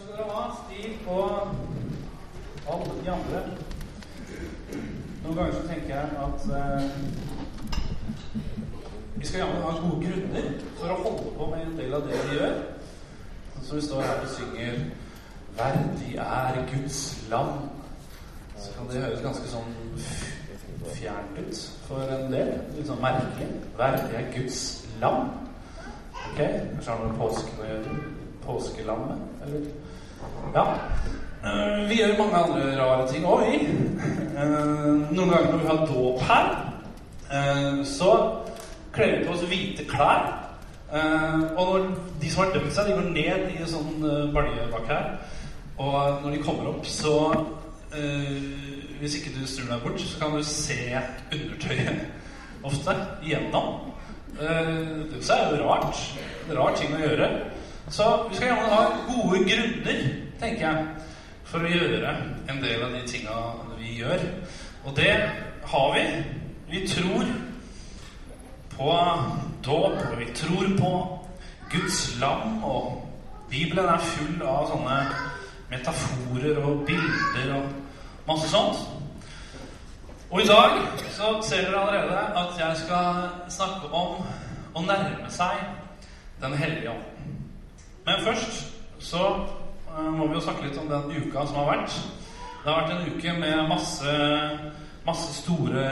skal 0.00 0.16
dere 0.16 0.30
ha. 0.30 0.44
Stil 0.60 0.92
på 1.04 1.16
alle 2.72 2.92
de 3.04 3.10
andre. 3.10 3.40
Noen 5.24 5.36
ganger 5.36 5.52
så 5.52 5.66
tenker 5.68 5.94
jeg 5.94 6.08
at 6.26 6.40
eh, 6.58 6.84
vi 9.16 9.26
skal 9.26 9.42
jammen 9.42 9.62
ha 9.62 9.72
gode 9.80 10.06
grunner 10.06 10.46
for 10.78 10.92
å 10.92 11.00
holde 11.02 11.34
på 11.36 11.48
med 11.50 11.66
en 11.66 11.76
del 11.80 11.96
av 11.98 12.06
det 12.08 12.20
vi 12.22 12.38
gjør. 12.38 12.54
Som 13.60 13.76
vi 13.76 13.82
står 13.84 14.02
her 14.02 14.24
og 14.24 14.34
synger 14.36 14.80
'Verdig 15.58 16.14
er 16.14 16.60
Guds 16.70 17.00
lam'. 17.30 17.68
Så 18.56 18.72
kan 18.76 18.88
det 18.88 19.02
høres 19.02 19.22
ganske 19.22 19.48
sånn 19.50 19.74
fjernt 20.94 21.38
ut 21.38 21.60
for 21.88 22.14
en 22.16 22.32
del. 22.32 22.54
Litt 22.76 22.86
sånn 22.88 23.02
merkelig. 23.02 23.50
'Verdig 23.76 24.16
er 24.16 24.32
Guds 24.38 24.86
lam'. 25.02 25.28
Ok? 26.30 26.38
Kanskje 26.38 26.90
har 26.90 26.98
det 26.98 27.10
med 27.10 27.18
påsken 27.18 27.60
å 27.60 27.68
gjøre? 27.68 28.00
Påskelammet? 28.46 29.18
Eller? 29.44 29.68
Ja. 30.54 30.64
Eh, 31.44 31.88
Vi 31.88 31.96
gjør 31.96 32.18
mange 32.18 32.36
andre 32.36 32.76
rare 32.80 33.08
ting 33.08 33.24
òg, 33.26 33.46
vi. 33.46 33.60
Eh, 34.36 35.12
Noen 35.14 35.30
ganger 35.30 35.50
når 35.52 35.62
vi 35.62 35.68
har 35.70 35.86
dåp 35.86 36.20
her, 36.28 36.50
eh, 37.30 37.84
så 37.84 38.10
kler 38.92 39.18
vi 39.18 39.24
på 39.26 39.32
oss 39.34 39.46
hvite 39.48 39.86
klær. 39.88 40.36
Og 40.90 41.66
når 41.66 41.84
de 42.20 42.30
som 42.30 42.42
har 42.44 42.52
dømt 42.52 42.72
seg, 42.74 42.86
de 42.88 42.96
går 42.98 43.12
ned 43.14 43.44
i 43.52 43.60
en 43.62 43.68
sånn 43.70 44.00
balje 44.34 44.64
bak 44.72 44.88
her. 44.90 45.04
Og 45.78 46.24
når 46.24 46.30
de 46.34 46.42
kommer 46.42 46.68
opp, 46.72 46.86
så 46.86 47.46
Hvis 49.00 49.14
ikke 49.16 49.30
du 49.40 49.46
snur 49.46 49.66
deg 49.70 49.82
bort, 49.82 50.00
så 50.00 50.18
kan 50.20 50.36
du 50.36 50.42
se 50.42 50.74
undertøyet 51.32 52.02
ofte 52.62 52.94
igjennom. 53.22 53.80
Det 54.38 55.30
er 55.30 55.56
jo 55.56 55.64
rart. 55.64 55.96
Rar 56.50 56.76
ting 56.76 56.92
å 56.94 57.00
gjøre. 57.00 57.30
Så 57.90 58.26
vi 58.30 58.36
skal 58.36 58.48
gjerne 58.48 58.68
ha 58.70 58.82
gode 59.08 59.38
grunner, 59.44 60.02
tenker 60.40 60.62
jeg, 60.62 60.84
for 61.50 61.66
å 61.66 61.70
gjøre 61.72 62.12
en 62.48 62.60
del 62.62 62.84
av 62.86 62.92
de 62.94 63.00
tinga 63.10 63.38
vi 63.80 63.96
gjør. 63.98 64.22
Og 64.86 64.94
det 64.96 65.14
har 65.72 65.88
vi. 65.96 66.04
Vi 66.70 66.84
tror 66.86 67.26
på 68.76 68.92
dåp, 69.66 69.98
og 70.12 70.14
vi 70.20 70.28
tror 70.38 70.70
på 70.78 70.92
Guds 71.72 71.98
lam, 72.20 72.64
og 72.64 73.02
Bibelen 73.50 73.90
er 73.90 74.08
full 74.12 74.46
av 74.46 74.70
sånne 74.70 75.00
metaforer 75.70 76.62
og 76.62 76.86
bilder 76.86 77.54
og 77.58 77.68
masse 78.30 78.50
sånt. 78.54 78.86
Og 80.30 80.44
i 80.44 80.46
dag 80.46 80.78
så 81.10 81.40
ser 81.42 81.66
dere 81.66 81.82
allerede 81.82 82.38
at 82.38 82.58
jeg 82.58 82.84
skal 82.84 83.24
snakke 83.50 83.90
om 83.90 84.22
å 84.78 84.86
nærme 84.86 85.30
seg 85.34 85.58
Den 86.40 86.54
hellige 86.56 86.94
ånd. 86.94 87.09
Men 88.10 88.24
først 88.24 88.72
så 88.98 89.24
eh, 89.98 90.12
må 90.12 90.26
vi 90.26 90.34
jo 90.34 90.40
snakke 90.42 90.66
litt 90.66 90.78
om 90.80 90.88
den 90.90 91.12
uka 91.14 91.44
som 91.46 91.60
har 91.60 91.68
vært. 91.68 91.96
Det 92.60 92.72
har 92.72 92.80
vært 92.80 92.94
en 92.96 93.12
uke 93.12 93.34
med 93.38 93.68
masse, 93.70 94.14
masse 95.06 95.34
store 95.36 95.84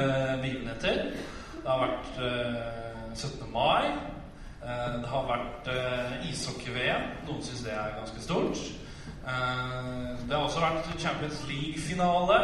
begivenheter. 0.42 0.96
Det 1.62 1.68
har 1.68 1.84
vært 1.84 2.16
eh, 2.26 3.12
17. 3.14 3.44
mai. 3.52 3.92
Eh, 4.66 4.96
det 4.96 5.12
har 5.12 5.28
vært 5.28 5.70
eh, 5.70 6.16
ishockey-VM. 6.32 7.04
Noen 7.28 7.44
syns 7.46 7.62
det 7.68 7.76
er 7.76 7.94
ganske 8.00 8.22
stort. 8.24 8.64
Eh, 9.22 10.08
det 10.24 10.34
har 10.34 10.42
også 10.42 10.64
vært 10.64 10.90
Champions 10.98 11.44
League-finale. 11.46 12.40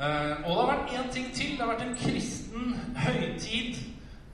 Eh, 0.00 0.32
og 0.46 0.48
det 0.48 0.62
har 0.62 0.70
vært 0.70 0.94
én 1.02 1.10
ting 1.18 1.28
til. 1.34 1.50
Det 1.58 1.66
har 1.66 1.74
vært 1.74 1.84
en 1.84 1.98
kristen 2.00 2.72
høytid 2.96 3.76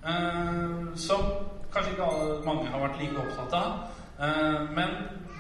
eh, 0.07 0.95
som 1.09 1.27
kanskje 1.75 1.97
ikke 1.97 2.13
mange 2.47 2.71
har 2.71 2.87
vært 2.87 3.03
like 3.03 3.27
opptatt 3.27 3.59
av. 3.59 3.99
Eh, 4.21 4.61
men 4.77 4.89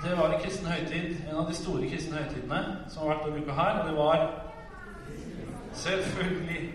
det 0.04 0.18
var 0.18 0.32
en 0.32 0.40
kristen 0.42 0.66
høytid, 0.66 1.16
en 1.30 1.36
av 1.36 1.50
de 1.50 1.54
store 1.54 1.88
kristne 1.90 2.22
høytidene 2.22 2.62
som 2.88 3.02
har 3.02 3.14
vært 3.14 3.28
denne 3.28 3.44
uka 3.44 3.58
her. 3.58 3.82
Og 3.82 3.88
det 3.88 3.96
var 3.98 4.30
selvfølgelig 5.72 6.72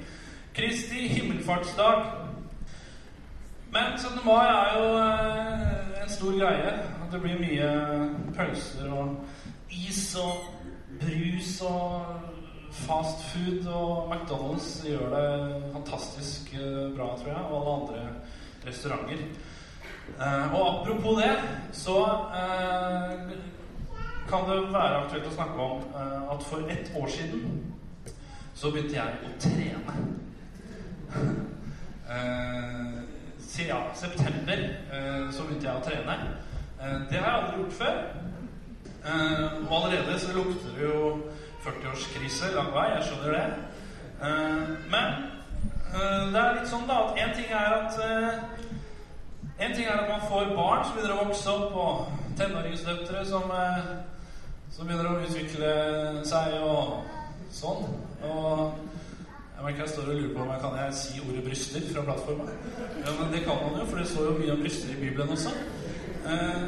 Kristi 0.57 1.07
himmelfartsdag. 1.07 2.05
Men 3.69 3.97
17. 3.97 4.25
mai 4.25 4.45
er 4.47 4.79
jo 4.79 4.85
eh, 4.97 6.03
en 6.03 6.09
stor 6.09 6.31
greie. 6.39 6.71
At 7.03 7.11
det 7.11 7.21
blir 7.21 7.37
mye 7.39 7.67
pølser 8.35 8.89
og 8.91 9.19
is 9.69 10.15
og 10.15 10.47
brus 11.01 11.61
og 11.61 12.05
fast 12.71 13.21
food. 13.29 13.67
Og 13.67 14.15
McDonald's 14.15 14.87
gjør 14.87 15.13
det 15.13 15.61
fantastisk 15.73 16.53
eh, 16.53 16.95
bra, 16.97 17.11
tror 17.19 17.27
jeg. 17.27 17.45
Og 17.51 17.59
alle 17.59 17.75
andre 17.81 18.09
restauranter. 18.67 19.23
Eh, 20.19 20.53
og 20.53 20.81
apropos 20.81 21.21
det, 21.21 21.35
så 21.71 21.97
uh, 22.33 23.31
kan 24.29 24.39
det 24.49 24.73
være 24.73 25.03
aktuelt 25.03 25.27
å 25.29 25.33
snakke 25.35 25.59
om 25.61 25.83
uh, 25.93 26.31
at 26.33 26.45
for 26.47 26.71
ett 26.73 26.89
år 26.97 27.11
siden 27.13 27.43
så 28.57 28.71
begynte 28.73 28.97
jeg 28.97 29.13
å 29.27 29.33
trene. 29.43 29.93
Siden 33.47 33.69
ja, 33.69 33.77
september 33.95 34.61
så 35.31 35.43
begynte 35.45 35.67
jeg 35.67 35.77
å 35.77 35.83
trene. 35.85 36.15
Det 37.09 37.19
har 37.19 37.27
jeg 37.27 37.37
aldri 37.37 37.61
gjort 37.61 37.77
før. 37.77 37.95
Og 39.61 39.73
allerede 39.77 40.17
så 40.19 40.33
lukter 40.35 40.73
det 40.77 40.83
jo 40.87 40.99
40-årskrise 41.65 42.51
lang 42.55 42.71
vei. 42.73 42.85
Jeg 42.95 43.07
skjønner 43.07 43.31
det. 43.37 43.47
Men 44.93 45.07
det 46.33 46.41
er 46.41 46.57
litt 46.57 46.71
sånn 46.71 46.87
da 46.89 46.95
at 47.05 47.21
én 47.21 47.35
ting 47.37 47.49
er 47.53 47.69
at 47.77 48.56
En 49.59 49.73
ting 49.73 49.87
er 49.87 49.91
at 49.91 50.09
man 50.09 50.21
får 50.29 50.51
barn 50.55 50.83
som 50.85 50.93
begynner 50.93 51.15
å 51.15 51.23
vokse 51.25 51.49
opp, 51.49 51.75
og 51.75 52.27
tenåringsdøtre 52.37 53.23
som, 53.25 53.51
eh, 53.51 53.87
som 54.71 54.85
begynner 54.85 55.09
å 55.09 55.21
utvikle 55.25 55.71
seg 56.29 56.59
og 56.61 57.07
sånn. 57.51 57.87
Og 58.21 58.75
jeg 59.57 59.65
merker 59.65 59.81
jeg 59.81 59.89
står 59.89 60.11
og 60.11 60.19
lurer 60.19 60.35
på 60.35 60.43
om 60.43 60.51
jeg 60.53 60.61
kan 60.61 60.77
jeg 60.77 60.93
si 60.93 61.21
ordet 61.23 61.43
'bryster' 61.45 61.93
fra 61.93 62.01
plattforma. 62.01 62.43
Ja, 63.05 63.11
men 63.19 63.33
det 63.33 63.43
kan 63.45 63.57
man 63.63 63.79
jo, 63.79 63.85
for 63.85 63.97
det 63.97 64.07
står 64.07 64.23
jo 64.25 64.37
mye 64.37 64.51
om 64.51 64.61
bryster 64.61 64.89
i 64.93 65.01
Bibelen 65.01 65.29
også. 65.29 65.49
Eh, 66.27 66.61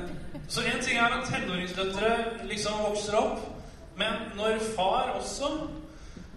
så 0.47 0.61
én 0.61 0.81
ting 0.83 0.97
er 0.97 1.13
at 1.13 1.27
tenåringsdøtre 1.29 2.09
liksom 2.43 2.73
vokser 2.87 3.15
opp, 3.17 3.39
men 3.97 4.13
når 4.35 4.59
far 4.75 5.13
også 5.19 5.69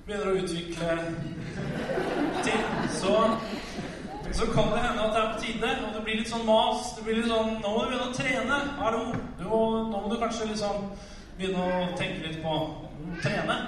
begynner 0.06 0.26
å 0.26 0.42
utvikle 0.42 0.98
ting, 2.44 2.62
så 2.90 3.36
så 4.34 4.46
kan 4.46 4.72
det 4.72 4.78
hende 4.78 5.02
at 5.02 5.12
det 5.14 5.20
er 5.22 5.32
på 5.34 5.40
tide, 5.40 5.70
og 5.86 5.94
det 5.94 6.02
blir 6.04 6.18
litt 6.20 6.30
sånn 6.30 6.46
mas. 6.48 6.92
Det 6.96 7.04
blir 7.04 7.18
litt 7.20 7.28
sånn 7.28 7.58
Nå 7.60 7.72
må 7.72 7.82
du 7.84 7.90
begynne 7.90 8.08
å 8.08 8.16
trene. 8.16 8.58
Hallo. 8.78 9.02
Nå 9.40 9.60
må 9.92 10.08
du 10.08 10.16
kanskje 10.20 10.48
liksom 10.52 10.86
begynne 11.36 11.66
å 11.66 11.96
tenke 11.98 12.26
litt 12.26 12.40
på 12.44 12.54
å 12.56 12.62
trene. 13.22 13.58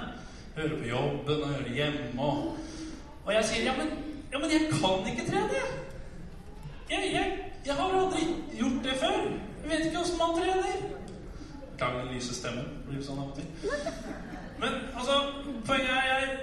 Høre 0.55 0.79
på 0.79 0.89
jobben 0.89 1.43
og 1.43 1.53
høre 1.53 1.75
hjemme 1.75 2.29
og 2.29 2.61
Og 3.25 3.31
jeg 3.33 3.45
sier 3.49 3.65
ja, 3.65 3.73
men, 3.77 3.89
ja, 4.31 4.39
men 4.39 4.51
jeg 4.53 4.67
kan 4.69 5.07
ikke 5.09 5.25
trene, 5.27 5.55
jeg. 5.57 5.69
Jeg, 6.89 7.31
jeg, 7.65 7.75
har 7.75 7.95
aldri 7.97 8.27
gjort 8.53 8.83
det 8.85 8.97
før. 9.01 9.15
Jeg 9.63 9.71
vet 9.71 9.87
ikke 9.87 10.03
åssen 10.03 10.19
man 10.21 10.35
trener. 10.37 10.83
Beklager 11.71 12.03
den 12.03 12.11
lyse 12.13 12.35
stemmen. 12.37 12.67
Blir 12.85 13.01
sånn 13.01 13.23
av 13.23 13.31
og 13.31 13.39
til. 13.39 13.47
Men 14.61 14.77
altså, 14.93 15.17
poenget 15.65 15.95
er 15.97 16.11
jeg 16.11 16.37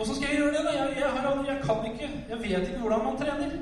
Åssen 0.00 0.14
skal 0.16 0.28
jeg 0.28 0.38
gjøre 0.38 0.54
det? 0.56 0.64
da? 0.66 0.72
Jeg, 0.78 0.96
jeg, 0.96 1.10
jeg, 1.24 1.44
jeg 1.48 1.58
kan 1.64 1.92
ikke. 1.92 2.10
Jeg 2.30 2.38
vet 2.42 2.68
ikke 2.68 2.82
hvordan 2.84 3.04
man 3.04 3.20
trener. 3.20 3.52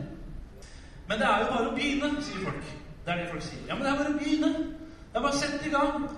Men 1.09 1.19
det 1.19 1.27
er 1.27 1.43
jo 1.43 1.51
bare 1.51 1.69
å 1.71 1.75
begynne, 1.75 2.23
sier 2.23 2.45
folk. 2.45 2.73
Det 3.05 3.13
er 3.13 3.21
det 3.23 3.29
folk 3.33 3.45
sier. 3.47 3.63
Ja, 3.69 3.75
men 3.75 3.85
det 3.85 3.93
er 3.93 4.01
bare 4.03 4.15
å 4.15 4.19
begynne. 4.19 4.51
Det 5.09 5.17
er 5.17 5.25
bare 5.25 5.37
å 5.37 5.41
sette 5.41 5.69
i 5.69 5.73
gang. 5.73 6.09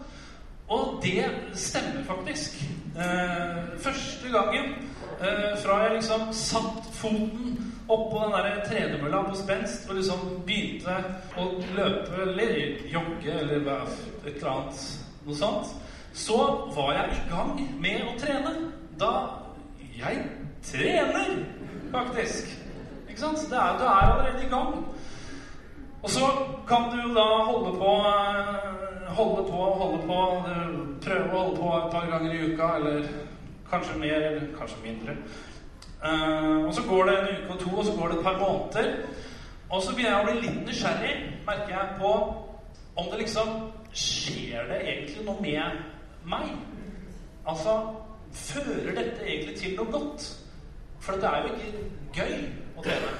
Og 0.70 1.00
det 1.02 1.26
stemmer 1.58 2.04
faktisk. 2.06 2.58
Eh, 2.98 3.60
første 3.78 4.30
gangen 4.30 4.72
eh, 5.22 5.52
fra 5.62 5.78
jeg 5.84 5.96
liksom 5.96 6.32
satt 6.34 6.90
foten 6.94 7.56
oppå 7.90 8.24
den 8.24 8.32
der 8.32 8.64
tredemølla 8.68 9.22
på 9.28 9.34
spenst 9.38 9.88
og 9.90 9.96
liksom 9.98 10.20
begynte 10.46 10.94
å 11.38 11.46
løpe 11.74 12.22
eller 12.22 12.58
jogge 12.90 13.34
eller 13.34 13.70
et 14.26 14.36
eller 14.36 14.50
annet 14.52 14.84
noe 15.26 15.36
sånt, 15.36 15.72
så 16.14 16.38
var 16.74 16.92
jeg 16.98 17.16
i 17.16 17.24
gang 17.30 17.54
med 17.82 18.06
å 18.06 18.14
trene. 18.18 18.54
Da 19.00 19.12
jeg 20.00 20.24
trener, 20.62 21.44
faktisk. 21.92 22.50
Ikke 23.08 23.20
sant? 23.20 23.38
Det 23.50 23.58
er, 23.58 23.78
du 23.78 23.84
er 23.84 24.00
allerede 24.12 24.44
i 24.46 24.50
gang. 24.50 24.74
Og 26.02 26.10
så 26.10 26.26
kan 26.68 26.88
du 26.92 27.14
da 27.14 27.26
holde 27.44 27.72
på 27.78 27.94
eh, 28.08 28.68
Holde 29.10 29.42
på 29.50 29.64
holde 29.80 30.02
på. 30.06 30.18
eh, 30.48 30.76
Prøve 31.04 31.32
å 31.32 31.38
holde 31.38 31.56
på 31.60 31.70
et 31.76 31.92
par 31.92 32.06
ganger 32.10 32.32
i 32.34 32.52
uka, 32.52 32.68
eller 32.76 33.08
kanskje 33.70 33.98
mer, 33.98 34.14
eller 34.28 34.46
kanskje 34.58 34.82
mindre. 34.84 35.16
Eh, 36.04 36.66
og 36.66 36.74
så 36.74 36.82
går 36.88 37.04
det 37.04 37.16
en 37.18 37.28
uke 37.34 37.52
og 37.52 37.58
to, 37.60 37.70
og 37.76 37.84
så 37.84 37.96
går 37.98 38.08
det 38.08 38.18
et 38.18 38.24
par 38.24 38.38
måneder. 38.38 38.92
Og 39.70 39.82
så 39.82 39.94
begynner 39.94 40.16
jeg 40.16 40.22
å 40.22 40.30
bli 40.30 40.40
litt 40.46 40.62
nysgjerrig, 40.66 41.14
merker 41.46 41.74
jeg, 41.76 41.88
på 42.00 42.12
om 42.96 43.10
det 43.10 43.18
liksom 43.24 43.52
Skjer 43.90 44.68
det 44.70 44.76
egentlig 44.86 45.24
noe 45.26 45.42
med 45.42 45.78
meg? 46.30 46.52
Altså 47.48 47.72
Fører 48.32 48.94
dette 48.94 49.26
egentlig 49.26 49.56
til 49.58 49.76
noe 49.76 49.92
godt? 49.92 50.26
For 51.00 51.12
det 51.18 51.24
er 51.24 51.46
jo 51.46 51.54
ikke 51.54 51.84
gøy 52.14 52.34
å 52.76 52.84
trene. 52.84 53.12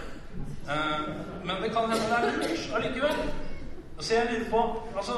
Eh, 0.71 1.07
men 1.45 1.63
det 1.63 1.71
kan 1.75 1.91
hende 1.91 2.09
det 2.11 2.19
er 2.19 2.41
lurt 2.43 2.75
allikevel. 2.79 3.23
Så 4.01 4.15
jeg 4.15 4.27
lurer 4.31 4.51
på 4.51 4.61
Altså, 4.97 5.13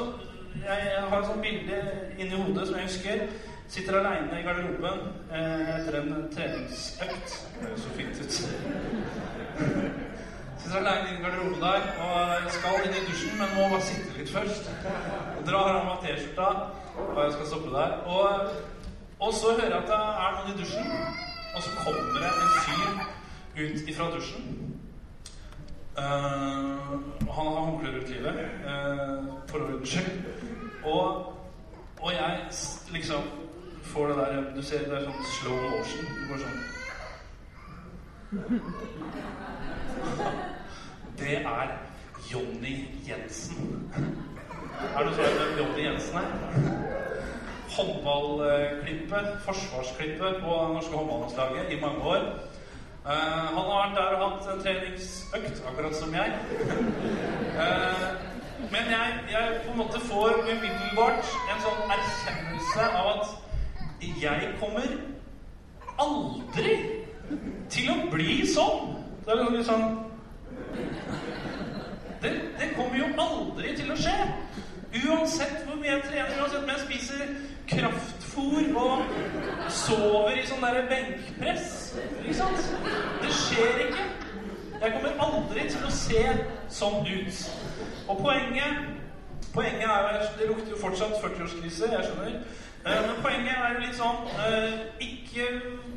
jeg 0.63 1.03
har 1.09 1.19
et 1.19 1.25
sånt 1.25 1.41
bilde 1.41 1.81
inni 2.17 2.35
hodet 2.35 2.67
som 2.67 2.75
jeg 2.77 2.87
husker. 2.87 3.25
Sitter 3.67 3.99
aleine 3.99 4.39
i 4.39 4.43
garderoben 4.45 4.99
eh, 5.31 5.69
etter 5.75 5.99
en 5.99 6.27
treningsøkt. 6.35 7.37
Det 7.59 7.67
høres 7.67 7.81
så 7.81 7.93
fint 7.97 8.19
ut. 8.21 8.31
Sitter 10.61 10.77
aleine 10.77 11.15
i 11.15 11.21
garderoben 11.23 11.61
der 11.61 11.87
og 12.05 12.51
skal 12.57 12.85
inn 12.85 12.97
i 12.99 13.05
dusjen, 13.07 13.39
men 13.39 13.55
må 13.55 13.69
bare 13.71 13.87
sitte 13.87 14.17
litt 14.17 14.33
først. 14.33 14.69
Og 15.37 15.41
drar 15.47 15.79
av 15.79 15.87
meg 15.89 16.05
T-skjorta, 16.05 16.49
og 17.07 17.19
jeg 17.23 17.35
skal 17.37 17.49
stoppe 17.49 17.73
der. 17.73 17.97
Og, 18.05 18.29
og 19.23 19.33
så 19.33 19.47
hører 19.51 19.69
jeg 19.69 19.77
at 19.77 19.87
det 19.87 19.99
er 20.23 20.31
noen 20.35 20.51
i 20.51 20.57
dusjen, 20.61 20.87
og 21.55 21.59
så 21.63 21.69
kommer 21.83 22.03
det 22.23 22.31
en 22.43 22.51
fyr 22.65 22.89
ut 23.63 23.89
ifra 23.89 24.05
dusjen. 24.15 24.43
Uh, 25.97 26.03
han 27.35 27.45
har 27.47 27.61
håndklær 27.67 27.93
rundt 27.95 28.09
livet, 28.09 28.35
uh, 28.65 29.23
for 29.47 29.57
ordens 29.59 29.89
skyld. 29.89 30.23
Og, 30.83 31.05
og 32.01 32.11
jeg 32.11 32.39
liksom 32.91 33.21
får 33.83 34.07
det 34.07 34.17
der 34.17 34.55
Du 34.55 34.61
ser 34.61 34.79
det 34.79 34.97
er 34.97 35.03
sånn 35.07 35.25
slow 35.37 35.57
motion. 35.71 36.05
Du 36.17 36.23
går 36.31 36.37
sånn 36.43 36.59
Det 41.19 41.35
er 41.37 41.67
Jonny 42.31 42.75
Jensen. 43.07 43.57
Er 44.95 45.03
du 45.03 45.11
kjent 45.15 45.37
hvem 45.37 45.57
Jonny 45.61 45.83
Jensen 45.85 46.17
her? 46.17 47.12
Håndballklippet, 47.73 49.29
forsvarsklippet 49.45 50.41
på 50.43 50.57
norske 50.73 50.95
håndballandslaget 50.95 51.71
i 51.71 51.79
mange 51.81 52.01
år. 52.15 52.27
Uh, 53.05 53.11
han 53.11 53.55
har 53.55 53.79
vært 53.79 53.95
der 53.97 54.13
og 54.15 54.21
hatt 54.31 54.45
en 54.53 54.61
treningsøkt, 54.63 55.63
akkurat 55.67 55.95
som 55.95 56.13
jeg. 56.15 56.33
Uh, 57.57 58.05
men 58.71 58.91
jeg, 58.93 59.17
jeg, 59.31 59.57
på 59.65 59.71
en 59.71 59.77
måte 59.77 59.99
får 59.99 60.37
umiddelbart 60.43 61.33
en 61.51 61.63
sånn 61.65 61.95
erkjennelse 61.97 62.85
av 62.99 63.09
at 63.15 63.33
jeg 64.21 64.53
kommer 64.59 64.87
aldri 65.99 66.77
til 67.71 67.91
å 67.91 67.97
bli 68.11 68.39
sånn. 68.47 68.95
Det 69.25 69.31
er 69.33 69.41
liksom 69.41 69.57
litt 69.57 69.69
sånn 69.69 69.85
det, 72.23 72.31
det 72.59 72.71
kommer 72.77 72.97
jo 72.97 73.07
aldri 73.19 73.75
til 73.75 73.91
å 73.91 73.99
skje. 73.99 74.15
Uansett 74.93 75.63
hvor 75.65 75.79
mye 75.79 75.91
jeg 75.95 76.03
trener, 76.05 76.35
uansett 76.41 76.63
om 76.63 76.69
jeg 76.69 76.83
spiser 76.83 77.31
kraftfôr 77.71 78.67
og 78.77 79.71
sover 79.73 80.35
i 80.37 80.43
sånn 80.45 80.61
derre 80.61 80.83
benkpress. 80.91 81.93
Ikke 82.21 82.35
sant? 82.37 82.67
Det 83.23 83.31
skjer 83.39 83.87
ikke. 83.87 84.09
Jeg 84.83 84.91
kommer 84.97 85.23
aldri 85.25 85.63
til 85.71 85.87
å 85.87 85.93
se 85.95 86.23
sånn 86.81 87.07
ut. 87.07 87.47
Og 88.11 88.19
poenget 88.19 88.91
Poenget 89.53 89.85
er 89.85 90.15
jo 90.17 90.29
Det 90.39 90.47
lukter 90.49 90.71
jo 90.73 90.77
fortsatt 90.81 91.11
40-årskrise, 91.21 91.89
jeg 91.91 92.05
skjønner. 92.07 92.39
Men 92.83 93.19
poenget 93.21 93.53
er 93.53 93.75
jo 93.75 93.83
litt 93.83 93.99
sånn 93.99 94.25
Ikke 95.05 95.49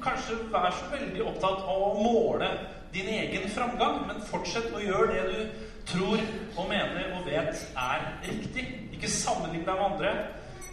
kanskje 0.05 0.37
vær 0.53 0.75
så 0.77 0.91
veldig 0.93 1.25
opptatt 1.27 1.65
av 1.65 1.87
å 1.89 1.95
måle 1.99 2.51
din 2.95 3.09
egen 3.13 3.49
framgang, 3.53 4.05
men 4.09 4.23
fortsett 4.25 4.71
å 4.73 4.81
gjøre 4.81 5.09
det 5.13 5.25
du 5.33 5.65
tror 5.87 6.21
og 6.57 6.69
mener 6.69 7.15
og 7.17 7.27
vet 7.27 7.63
er 7.77 8.07
riktig. 8.27 8.67
Ikke 8.93 9.11
sammenlign 9.11 9.67
deg 9.67 9.75
med 9.75 9.85
andre. 9.91 10.15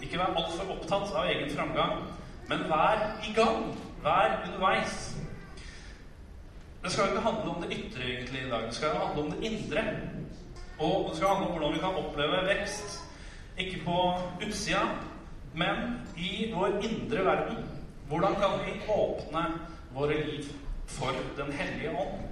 Ikke 0.01 0.19
vær 0.19 0.35
altfor 0.39 0.73
opptatt 0.73 1.13
av 1.15 1.27
egen 1.31 1.51
framgang, 1.53 2.01
men 2.49 2.65
vær 2.69 3.03
i 3.23 3.33
gang. 3.35 3.69
Vær 4.03 4.41
underveis. 4.47 5.13
Det 6.83 6.91
skal 6.91 7.13
ikke 7.13 7.23
handle 7.23 7.53
om 7.53 7.61
det 7.63 7.77
ytre 7.77 8.03
egentlig 8.03 8.41
i 8.43 8.49
dag. 8.49 8.65
Det 8.67 8.75
skal 8.75 8.97
handle 8.99 9.23
om 9.23 9.31
det 9.31 9.51
indre. 9.51 9.83
Og 10.79 11.09
det 11.09 11.17
skal 11.17 11.27
handle 11.27 11.47
om 11.47 11.51
hvordan 11.51 11.73
vi 11.73 11.79
kan 11.79 12.01
oppleve 12.01 12.41
vekst. 12.49 12.99
Ikke 13.57 13.79
på 13.85 13.97
utsida, 14.47 14.81
men 15.53 16.01
i 16.17 16.51
vår 16.55 16.67
indre 16.83 17.25
verden. 17.25 17.63
Hvordan 18.07 18.35
kan 18.35 18.59
vi 18.65 18.81
åpne 18.89 19.43
våre 19.93 20.25
liv 20.25 20.43
for 20.87 21.15
Den 21.37 21.51
hellige 21.53 21.89
ånd? 21.89 22.25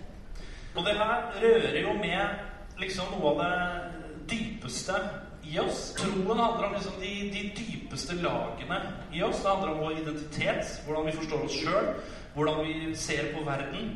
Og 0.76 0.86
det 0.86 0.98
her 0.98 1.32
rører 1.42 1.82
jo 1.82 1.94
med 1.94 2.51
liksom 2.82 3.12
noe 3.16 3.34
av 3.34 3.42
det 3.42 4.32
dypeste 4.32 4.98
i 5.44 5.60
oss. 5.60 5.94
Troen 5.98 6.40
handler 6.40 6.68
om 6.68 6.74
liksom 6.74 6.98
de, 7.02 7.14
de, 7.34 7.44
dypeste 7.58 8.16
lagene 8.22 8.82
i 9.14 9.24
oss. 9.24 9.42
Det 9.44 9.50
handler 9.50 9.74
om 9.74 9.84
vår 9.86 10.00
identitet, 10.02 10.82
hvordan 10.86 11.06
vi 11.06 11.16
forstår 11.20 11.46
oss 11.46 11.60
sjøl, 11.62 11.94
hvordan 12.34 12.66
vi 12.66 12.96
ser 12.96 13.32
på 13.36 13.46
verden. 13.46 13.94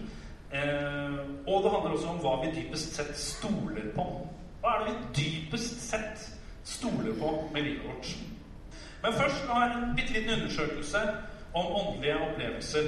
Eh, 0.51 1.19
og 1.47 1.63
det 1.63 1.71
handler 1.71 1.91
også 1.91 2.13
om 2.13 2.21
hva 2.23 2.37
vi 2.43 2.53
dypest 2.55 2.95
sett 2.95 3.13
stoler 3.19 3.91
på. 3.95 4.07
Hva 4.61 4.75
er 4.75 4.85
det 4.85 4.93
vi 4.93 5.11
dypest 5.21 5.81
sett 5.89 6.29
stoler 6.65 7.13
på 7.19 7.35
med 7.53 7.61
livet 7.61 7.85
vårt? 7.85 8.15
Men 9.03 9.13
først 9.13 9.45
nå 9.45 9.59
jeg 9.61 9.73
en 9.75 9.95
bitte 9.97 10.13
liten 10.13 10.33
undersøkelse 10.39 11.01
om 11.53 11.75
åndelige 11.81 12.15
opplevelser. 12.29 12.87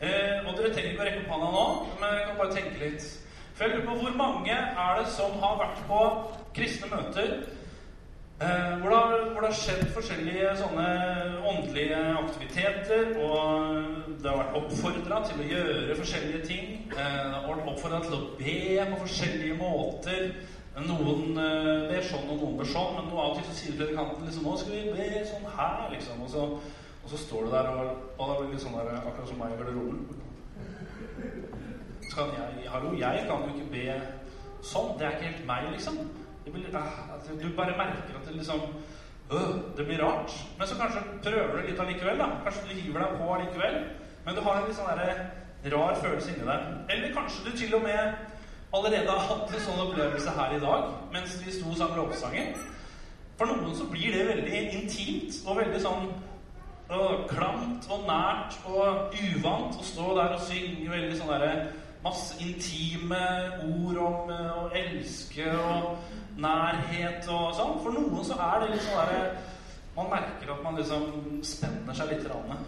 Eh, 0.00 0.46
og 0.46 0.54
dere 0.56 0.70
trenger 0.72 0.92
ikke 0.92 1.02
å 1.02 1.06
rekke 1.08 1.24
opp 1.24 1.32
hånda 1.34 1.48
nå, 1.54 1.64
men 2.00 2.14
jeg 2.16 2.28
kan 2.28 2.38
bare 2.38 2.54
tenke 2.56 2.84
litt. 2.84 3.08
For 3.60 3.68
jeg 3.68 3.76
lurer 3.76 3.88
på 3.88 3.94
hvor 4.00 4.14
mange 4.16 4.52
er 4.52 4.94
det 4.98 5.08
som 5.12 5.34
har 5.42 5.58
vært 5.60 5.80
på 5.84 5.96
kristne 6.56 6.86
møter 6.88 7.32
eh, 8.40 8.70
hvor, 8.80 8.86
det 8.88 9.00
har, 9.00 9.10
hvor, 9.32 9.42
det 9.42 9.50
har, 9.50 9.58
skjedd 9.58 9.82
forskjellige 9.96 10.54
sånne 10.62 10.86
åndelige 11.50 11.98
aktiviteter, 12.22 13.10
og 13.20 14.14
det 14.22 14.30
har 14.30 14.38
vært 14.38 14.56
oppfordra 14.62 15.18
til 15.26 15.42
å 15.42 15.50
gjøre 15.50 15.98
forskjellige 15.98 16.40
ting. 16.46 16.70
Eh, 16.86 17.18
det 17.26 17.34
har 17.34 17.44
vært 17.50 17.68
oppfordra 17.74 18.00
til 18.06 18.16
å 18.16 18.22
be 18.40 18.56
på 18.94 19.02
forskjellige 19.02 19.60
måter. 19.60 20.24
Noen 20.88 21.44
eh, 21.44 21.84
ber 21.92 22.08
sånn, 22.14 22.32
og 22.32 22.40
noen 22.40 22.56
ber 22.62 22.72
sånn, 22.72 22.96
men 22.96 23.12
noe 23.12 23.26
av 23.26 23.34
og 23.34 23.42
til 23.42 23.48
så 23.50 23.58
sier 23.58 23.76
predikanten 23.82 24.24
liksom 24.24 24.48
Nå 24.48 24.56
skal 24.62 24.78
vi 24.78 24.96
be 24.96 25.26
sånn 25.34 25.44
her, 25.60 25.84
liksom. 25.92 26.24
Og 26.24 26.32
så, 26.32 26.48
og 27.04 27.12
så 27.12 27.22
står 27.26 27.44
du 27.44 27.52
der, 27.58 27.70
og, 27.76 28.10
og 28.16 28.24
det 28.24 28.40
blir 28.40 28.56
litt 28.56 28.64
sånn 28.64 28.80
der, 28.80 28.94
akkurat 29.02 29.28
som 29.34 29.44
meg 29.44 29.52
i 29.52 29.60
garderoben 29.60 30.28
kan 32.14 32.32
jeg 32.36 32.70
Hallo, 32.70 32.94
jeg 32.98 33.26
kan 33.28 33.44
jo 33.46 33.54
ikke 33.54 33.70
be 33.72 33.84
sånn. 34.62 34.94
Det 34.98 35.06
er 35.06 35.16
ikke 35.16 35.28
helt 35.30 35.46
meg, 35.48 35.68
liksom. 35.74 36.00
Blir, 36.50 36.72
uh, 36.74 37.28
du 37.38 37.46
bare 37.56 37.76
merker 37.78 38.16
at 38.18 38.24
det 38.26 38.32
liksom 38.34 38.62
øh, 39.30 39.52
Det 39.76 39.84
blir 39.86 40.00
rart. 40.02 40.32
Men 40.58 40.66
så 40.66 40.78
kanskje 40.80 41.04
prøver 41.22 41.56
du 41.56 41.68
litt 41.68 41.80
allikevel. 41.80 42.18
da 42.18 42.30
Kanskje 42.44 42.66
du 42.68 42.74
hiver 42.80 43.04
deg 43.04 43.20
på 43.20 43.34
allikevel. 43.34 43.78
Men 44.24 44.34
du 44.34 44.42
har 44.46 44.58
en 44.58 44.66
litt 44.66 44.78
sånn 44.78 44.98
der, 44.98 45.22
rar 45.74 45.94
følelse 46.02 46.34
inni 46.34 46.48
deg. 46.48 46.66
Eller 46.90 47.14
kanskje 47.14 47.46
du 47.46 47.56
til 47.56 47.74
og 47.78 47.84
med 47.84 48.14
allerede 48.72 49.10
har 49.10 49.26
hatt 49.26 49.54
en 49.54 49.64
sånn 49.64 49.82
opplevelse 49.82 50.32
her 50.36 50.52
i 50.54 50.60
dag 50.62 50.90
mens 51.12 51.34
vi 51.42 51.52
sto 51.52 51.72
sammen 51.74 51.98
lovsanger. 51.98 52.54
For 53.38 53.50
noen 53.50 53.74
så 53.76 53.86
blir 53.90 54.14
det 54.14 54.26
veldig 54.28 54.60
intimt 54.78 55.40
og 55.46 55.58
veldig 55.58 55.80
sånn 55.82 56.10
og 56.90 57.28
klamt 57.30 57.86
og 57.90 58.06
nært 58.08 58.56
og 58.66 59.14
uvant 59.14 59.78
å 59.78 59.84
stå 59.86 60.08
der 60.18 60.34
og 60.34 60.42
synge 60.42 60.90
veldig 60.90 61.18
sånn 61.18 61.30
derre 61.30 61.52
masse 62.04 62.36
intime 62.40 63.20
ord 63.66 64.00
om 64.00 64.32
eh, 64.32 64.50
å 64.56 64.66
elske 64.76 65.46
og 65.52 65.96
nærhet 66.40 67.28
og 67.28 67.54
sånn. 67.56 67.78
For 67.84 67.96
noen 67.96 68.26
så 68.26 68.38
er 68.40 68.62
det 68.62 68.74
litt 68.74 68.86
sånn 68.86 69.00
derre 69.02 69.24
Man 69.96 70.06
merker 70.06 70.52
at 70.54 70.60
man 70.62 70.76
liksom 70.78 71.40
spenner 71.44 71.96
seg 71.98 72.12
litt. 72.12 72.28
Rann. 72.30 72.60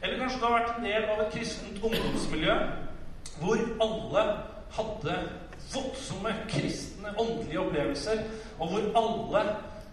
Eller 0.00 0.16
kanskje 0.16 0.38
det 0.40 0.46
har 0.46 0.54
vært 0.54 0.78
en 0.78 0.86
del 0.88 1.10
av 1.12 1.20
et 1.22 1.34
kristent 1.34 1.82
ungdomsmiljø 1.84 2.54
hvor 3.40 3.60
alle 3.84 4.22
hadde 4.74 5.16
voldsomme 5.74 6.32
kristne 6.48 7.12
åndelige 7.20 7.60
opplevelser, 7.60 8.22
og 8.58 8.72
hvor 8.72 8.88
alle 9.00 9.44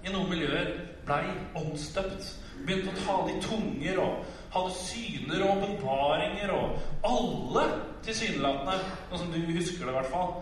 i 0.05 0.13
noen 0.13 0.31
miljøer 0.31 0.71
blei 1.05 1.25
omstøpt. 1.59 2.31
Begynte 2.65 2.95
å 2.95 3.03
ta 3.03 3.17
de 3.27 3.35
tunger 3.43 4.01
og 4.01 4.23
hadde 4.53 4.73
syner 4.75 5.43
og 5.45 5.57
åpenbaringer, 5.57 6.53
og 6.55 6.77
alle 7.07 7.65
tilsynelatende, 8.05 8.77
sånn 9.09 9.23
som 9.25 9.33
du 9.33 9.41
husker 9.51 9.83
det 9.83 9.93
i 9.93 9.97
hvert 9.97 10.13
fall, 10.13 10.37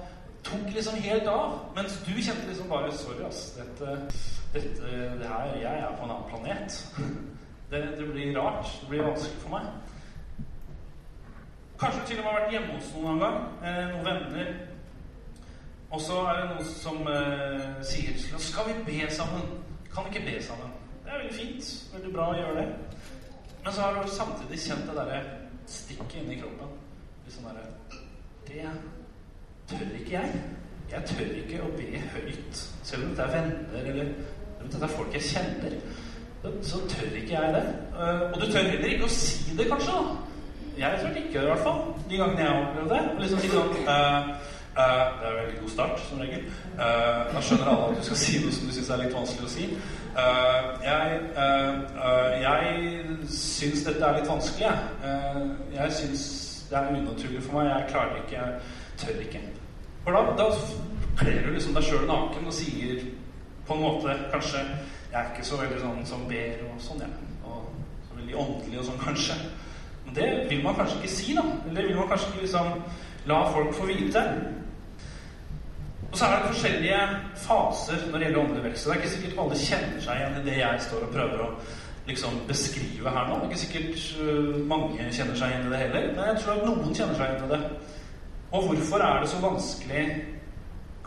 tok 0.46 0.70
liksom 0.74 1.00
helt 1.02 1.28
av. 1.28 1.58
Mens 1.76 1.98
du 2.06 2.14
kjente 2.14 2.48
liksom 2.48 2.70
bare 2.70 2.92
Sorry, 2.94 3.24
ass. 3.28 3.58
Dette, 3.58 3.98
dette 4.54 4.92
det 5.20 5.28
her, 5.28 5.56
Jeg 5.62 5.80
er 5.80 5.98
på 5.98 6.06
en 6.06 6.12
annen 6.12 6.30
planet. 6.30 6.86
Det, 7.72 7.80
det, 7.98 8.06
blir 8.14 8.38
rart. 8.38 8.68
Det 8.82 8.90
blir 8.90 9.02
vanskelig 9.02 9.40
for 9.42 9.50
meg. 9.50 9.62
Kanskje 11.80 12.02
du 12.02 12.06
til 12.08 12.20
og 12.20 12.24
med 12.24 12.32
har 12.32 12.40
vært 12.40 12.52
hjemme 12.54 12.76
hos 12.76 12.92
noen 12.94 13.08
en 13.14 13.24
gang. 13.24 13.40
Eh, 13.66 13.80
noen 13.90 14.06
venner. 14.06 14.52
Og 15.90 16.02
så 16.02 16.20
er 16.30 16.38
det 16.40 16.46
noen 16.52 16.70
som 16.70 17.02
eh, 17.10 17.66
sier 17.90 18.14
til 18.22 18.38
oss 18.38 18.52
Skal 18.52 18.70
vi 18.70 18.78
be 18.86 19.10
sammen? 19.10 19.50
Kan 19.96 20.06
vi 20.06 20.14
ikke 20.14 20.28
be 20.30 20.44
sammen? 20.46 20.72
Det 21.04 21.12
er 21.12 21.24
veldig 21.24 21.36
fint. 21.40 21.72
Veldig 21.96 22.14
bra 22.14 22.30
å 22.30 22.38
gjøre 22.38 22.56
det. 22.62 22.95
Men 23.66 23.74
så 23.74 23.82
har 23.82 24.04
du 24.04 24.10
samtidig 24.10 24.60
kjent 24.62 24.86
det 24.86 24.94
derre 24.94 25.20
stikket 25.66 26.20
inni 26.22 26.36
kroppen. 26.38 26.74
Sånn 27.34 27.48
derre 27.50 27.64
Det 28.46 28.66
tør 29.72 29.96
ikke 29.98 30.12
jeg. 30.14 30.42
Jeg 30.92 31.08
tør 31.10 31.32
ikke 31.40 31.62
å 31.66 31.70
be 31.74 32.02
høyt. 32.14 32.60
Selv 32.86 33.08
om 33.08 33.16
det 33.18 33.24
er 33.24 33.32
venner 33.34 33.80
eller 33.80 34.12
om 34.62 34.70
det 34.70 34.84
er 34.86 34.94
folk 34.94 35.18
jeg 35.18 35.26
kjenner. 35.32 35.74
Så 36.62 36.84
tør 36.92 37.18
ikke 37.18 37.34
jeg 37.34 37.56
det. 37.58 37.64
Eh, 37.98 38.22
og 38.28 38.38
du 38.38 38.46
tør 38.52 38.70
heller 38.70 38.94
ikke 38.94 39.10
å 39.10 39.16
si 39.16 39.58
det, 39.58 39.66
kanskje. 39.72 39.98
da 39.98 40.84
Jeg 40.84 41.02
tør 41.02 41.18
ikke 41.24 41.34
det, 41.34 41.42
i 41.42 41.50
hvert 41.50 41.66
fall. 41.66 41.82
De 42.10 42.22
gangene 42.22 42.46
jeg 42.46 42.52
har 42.52 42.68
opplevd 42.68 42.94
det. 42.94 43.02
Liksom 43.24 43.42
si 43.42 43.54
sånn 43.56 43.74
Uh, 43.86 44.30
det 44.76 45.28
er 45.28 45.30
en 45.30 45.38
veldig 45.40 45.60
god 45.62 45.70
start, 45.70 46.00
som 46.10 46.20
regel. 46.20 46.48
Uh, 46.76 47.22
da 47.32 47.42
skjønner 47.42 47.70
alle 47.72 47.92
at 47.92 48.00
du 48.00 48.08
skal 48.10 48.20
si 48.26 48.40
noe 48.44 48.56
som 48.56 48.68
du 48.68 48.74
syns 48.76 48.90
er 48.92 49.04
litt 49.04 49.16
vanskelig 49.16 49.48
å 49.48 49.54
si. 49.54 49.68
Uh, 50.16 50.66
jeg 50.84 51.20
jeg 52.46 53.30
syns 53.32 53.86
dette 53.86 54.04
er 54.06 54.20
litt 54.20 54.30
vanskelig, 54.30 54.68
jeg. 54.68 55.46
jeg 55.74 55.94
syns 56.00 56.26
det 56.70 56.78
er 56.78 56.90
unaturlig 56.92 57.44
for 57.44 57.60
meg. 57.60 57.70
Jeg 57.72 57.88
klarer 57.90 58.14
det 58.14 58.24
ikke. 58.26 58.42
Jeg 58.42 58.60
tør 59.02 59.22
ikke. 59.24 59.42
For 60.04 60.12
da, 60.12 60.22
da 60.38 60.50
kler 61.20 61.40
du 61.46 61.54
liksom 61.54 61.78
deg 61.78 61.88
sjøl 61.88 62.08
naken 62.10 62.50
og 62.50 62.56
sier 62.56 63.06
på 63.66 63.74
en 63.74 63.82
måte 63.82 64.14
kanskje 64.34 64.60
Jeg 64.62 65.22
er 65.22 65.30
ikke 65.32 65.46
så 65.48 65.58
veldig 65.58 65.78
sånn 65.80 66.02
som 66.06 66.26
ber 66.28 66.64
og 66.68 66.82
sånn, 66.84 67.00
jeg. 67.06 67.30
Ja. 67.46 67.56
Og 67.56 68.10
så 68.10 68.18
veldig 68.18 68.36
åndelig 68.42 68.82
og 68.82 68.88
sånn, 68.90 69.00
kanskje. 69.00 69.38
Men 70.06 70.18
det 70.18 70.30
vil 70.50 70.64
man 70.66 70.76
kanskje 70.76 70.98
ikke 71.00 71.14
si, 71.14 71.36
da. 71.38 71.46
Eller 71.64 71.78
det 71.80 71.86
vil 71.88 72.00
man 72.02 72.10
kanskje 72.12 72.32
ikke 72.34 72.44
liksom 72.44 72.74
la 73.32 73.38
folk 73.54 73.72
få 73.78 73.88
vite. 73.88 74.24
Og 76.16 76.20
så 76.20 76.26
er 76.26 76.36
det 76.36 76.48
forskjellige 76.48 77.00
faser 77.36 78.04
når 78.08 78.14
det 78.14 78.28
gjelder 78.28 78.40
åndelig 78.40 78.62
vekst. 78.64 78.86
Det 78.86 78.92
er 78.92 79.00
ikke 79.02 79.10
sikkert 79.14 79.40
alle 79.44 79.56
kjenner 79.60 80.04
seg 80.06 80.20
igjen 80.22 80.38
i 80.40 80.44
det 80.46 80.54
jeg 80.62 80.84
står 80.86 81.02
og 81.04 81.10
prøver 81.12 81.42
å 81.44 81.48
liksom 82.08 82.38
beskrive 82.48 83.12
her 83.16 83.28
nå. 83.28 83.40
Det 83.42 83.44
er 83.44 83.50
ikke 83.50 83.64
sikkert 83.64 84.06
uh, 84.22 84.54
mange 84.70 85.10
kjenner 85.18 85.36
seg 85.42 85.52
igjen 85.52 85.68
i 85.68 85.74
det 85.74 85.82
heller, 85.82 86.08
men 86.14 86.30
jeg 86.30 86.40
tror 86.40 86.54
at 86.54 86.64
noen 86.70 86.96
kjenner 86.96 87.20
seg 87.20 87.34
igjen 87.34 87.44
i 87.44 87.52
det. 87.52 87.60
Og 88.46 88.70
hvorfor 88.70 89.04
er 89.10 89.20
det 89.20 89.34
så 89.34 89.42
vanskelig 89.44 90.06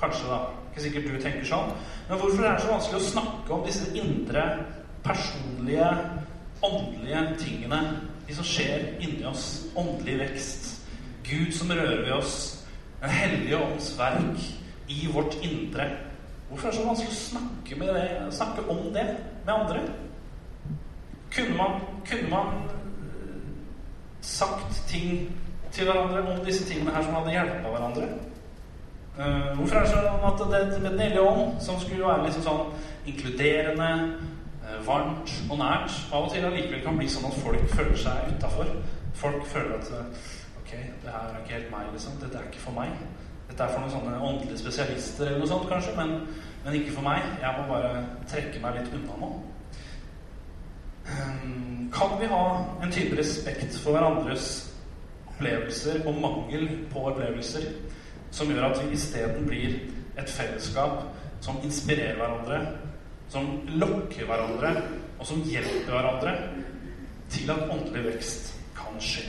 Kanskje, 0.03 0.29
da. 0.29 0.43
Ikke 0.69 0.85
sikkert 0.85 1.09
du 1.09 1.17
tenker 1.25 1.49
sånn. 1.55 1.73
Men 2.11 2.21
hvorfor 2.21 2.45
er 2.45 2.53
det 2.53 2.67
så 2.67 2.75
vanskelig 2.75 3.01
å 3.01 3.09
snakke 3.09 3.57
om 3.57 3.65
disse 3.65 3.89
indre, 3.97 4.45
personlige, 5.09 5.89
åndelige 6.69 7.25
tingene? 7.47 7.81
De 8.29 8.37
som 8.37 8.53
skjer 8.53 8.91
inni 9.01 9.25
oss. 9.33 9.49
Åndelig 9.73 10.21
vekst. 10.27 10.71
Gud 11.25 11.51
som 11.57 11.73
rører 11.73 12.05
ved 12.05 12.15
oss. 12.21 12.39
Den 13.01 13.17
hellige 13.17 13.65
ånds 13.65 13.95
verk 13.97 14.49
i 14.89 15.09
vårt 15.13 15.37
indre. 15.43 15.91
Hvorfor 16.49 16.69
er 16.69 16.73
det 16.73 16.81
så 16.81 16.87
vanskelig 16.87 17.13
å 17.13 17.21
snakke, 17.21 17.79
det, 17.81 18.07
snakke 18.33 18.65
om 18.73 18.87
det 18.95 19.05
med 19.45 19.53
andre? 19.55 19.83
Kunne 21.35 21.57
man, 21.57 21.81
kunne 22.09 22.31
man 22.31 22.55
eh, 22.65 23.43
sagt 24.25 24.81
ting 24.89 25.29
til 25.73 25.85
hverandre 25.85 26.25
om 26.25 26.41
disse 26.47 26.65
tingene 26.65 26.95
her 26.95 27.05
som 27.05 27.19
hadde 27.19 27.35
hjulpet 27.37 27.69
hverandre? 27.75 28.09
Uh, 29.19 29.57
hvorfor 29.59 29.77
er 29.77 29.83
det 29.83 29.91
sånn 29.91 30.27
at 30.29 30.43
det 30.47 30.59
med 30.79 30.93
Den 30.93 31.01
hellige 31.03 31.23
ånd, 31.27 31.57
som 31.61 31.81
skulle 31.83 32.07
være 32.07 32.29
liksom 32.29 32.45
sånn 32.47 32.69
inkluderende, 33.11 33.89
uh, 34.63 34.77
varmt 34.87 35.33
og 35.51 35.59
nært, 35.59 35.97
av 36.13 36.29
og 36.29 36.31
til 36.33 36.47
allikevel 36.47 36.85
kan 36.85 37.01
bli 37.01 37.09
sånn 37.11 37.27
at 37.27 37.41
folk 37.43 37.65
føler 37.73 37.99
seg 37.99 38.37
utafor? 38.37 38.71
Folk 39.19 39.49
føler 39.51 39.81
at 39.81 39.91
Ok, 40.69 40.75
det 41.03 41.11
her 41.11 41.33
er 41.33 41.41
ikke 41.41 41.55
helt 41.57 41.71
meg, 41.73 41.87
liksom. 41.95 42.19
Dette 42.21 42.37
er 42.37 42.49
ikke 42.51 42.61
for 42.61 42.77
meg. 42.77 42.93
Er 43.59 43.73
for 43.73 43.83
noen 43.83 43.91
sånne 43.91 44.19
åndelige 44.23 44.61
spesialister 44.61 45.27
eller 45.27 45.41
noe 45.43 45.51
sånt, 45.51 45.65
kanskje, 45.67 45.95
men, 45.99 46.13
men, 46.63 46.77
ikke 46.79 46.95
for 46.95 47.07
meg. 47.09 47.25
Jeg 47.43 47.55
må 47.57 47.65
bare 47.73 48.05
trekke 48.31 48.61
meg 48.63 48.77
litt 48.79 48.93
unna 48.95 49.17
nå. 49.19 49.31
Ehm, 51.11 51.89
kan 51.95 52.15
vi 52.21 52.29
ha 52.31 52.43
en 52.85 52.95
type 52.95 53.19
respekt 53.19 53.75
for 53.83 53.97
hverandres 53.97 54.47
opplevelser 55.33 56.07
og 56.07 56.21
mangel 56.23 56.69
på 56.93 57.03
opplevelser 57.11 57.67
som 58.31 58.51
gjør 58.53 58.69
at 58.69 58.81
vi 58.85 58.95
isteden 58.95 59.47
blir 59.49 59.77
et 60.19 60.31
fellesskap 60.31 61.09
som 61.41 61.59
inspirerer 61.65 62.19
hverandre, 62.19 62.61
som 63.29 63.47
lokker 63.79 64.27
hverandre, 64.27 64.75
og 65.19 65.27
som 65.27 65.43
hjelper 65.47 65.93
hverandre 65.93 66.35
til 67.31 67.51
at 67.51 67.71
åndelig 67.71 68.05
vekst 68.13 68.53
kan 68.79 68.99
skje? 69.03 69.27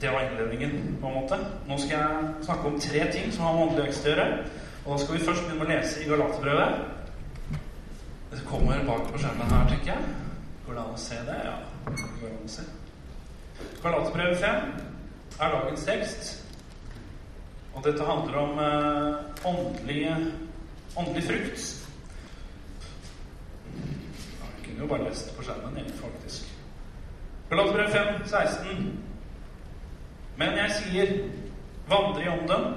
Det 0.00 0.10
var 0.10 0.22
innledningen, 0.22 0.96
på 1.00 1.06
en 1.06 1.14
måte. 1.14 1.36
Nå 1.68 1.76
skal 1.78 1.98
jeg 1.98 2.44
snakke 2.44 2.68
om 2.68 2.80
tre 2.80 3.12
ting 3.12 3.32
som 3.32 3.44
har 3.44 3.52
med 3.54 3.62
åndelig 3.66 3.82
vekst 3.84 4.06
å 4.06 4.12
gjøre. 4.14 4.28
Og 4.84 4.92
da 4.94 4.98
skal 5.02 5.16
vi 5.16 5.24
først 5.26 5.42
begynne 5.44 5.66
å 5.66 5.68
lese 5.68 6.00
i 6.00 6.06
Galaterbrevet. 6.08 6.70
Det 8.30 8.44
kommer 8.48 8.80
bak 8.86 9.10
på 9.10 9.20
skjermen 9.20 9.52
her, 9.52 9.66
tenker 9.68 9.90
jeg. 9.92 10.14
Går 10.64 10.78
det 10.78 10.84
an 10.84 10.94
å 10.94 11.02
se 11.02 11.18
det? 11.26 11.36
Ja. 11.44 11.56
det 11.90 12.06
går 12.22 12.30
an 12.30 12.46
å 12.46 12.54
se. 12.54 12.64
Galaterbrevet 13.82 14.40
5 14.40 14.72
er 15.40 15.52
dagens 15.56 15.84
tekst. 15.90 16.32
Og 17.74 17.84
dette 17.84 18.08
handler 18.08 18.40
om 18.40 18.64
eh, 18.64 19.46
åndelig, 19.52 20.16
åndelig 20.96 21.26
frukt. 21.28 21.68
Jeg 23.76 24.64
kunne 24.64 24.80
jo 24.80 24.90
bare 24.94 25.10
lest 25.10 25.28
det 25.28 25.36
på 25.36 25.44
skjermen, 25.44 25.76
egentlig, 25.76 26.00
faktisk. 26.00 26.50
Galaterbrevet 27.52 27.92
5, 28.00 28.26
16. 28.32 29.09
Men 30.40 30.56
jeg 30.56 30.76
sier, 30.78 31.10
vandre 31.90 32.22
i 32.24 32.30
ånden, 32.32 32.70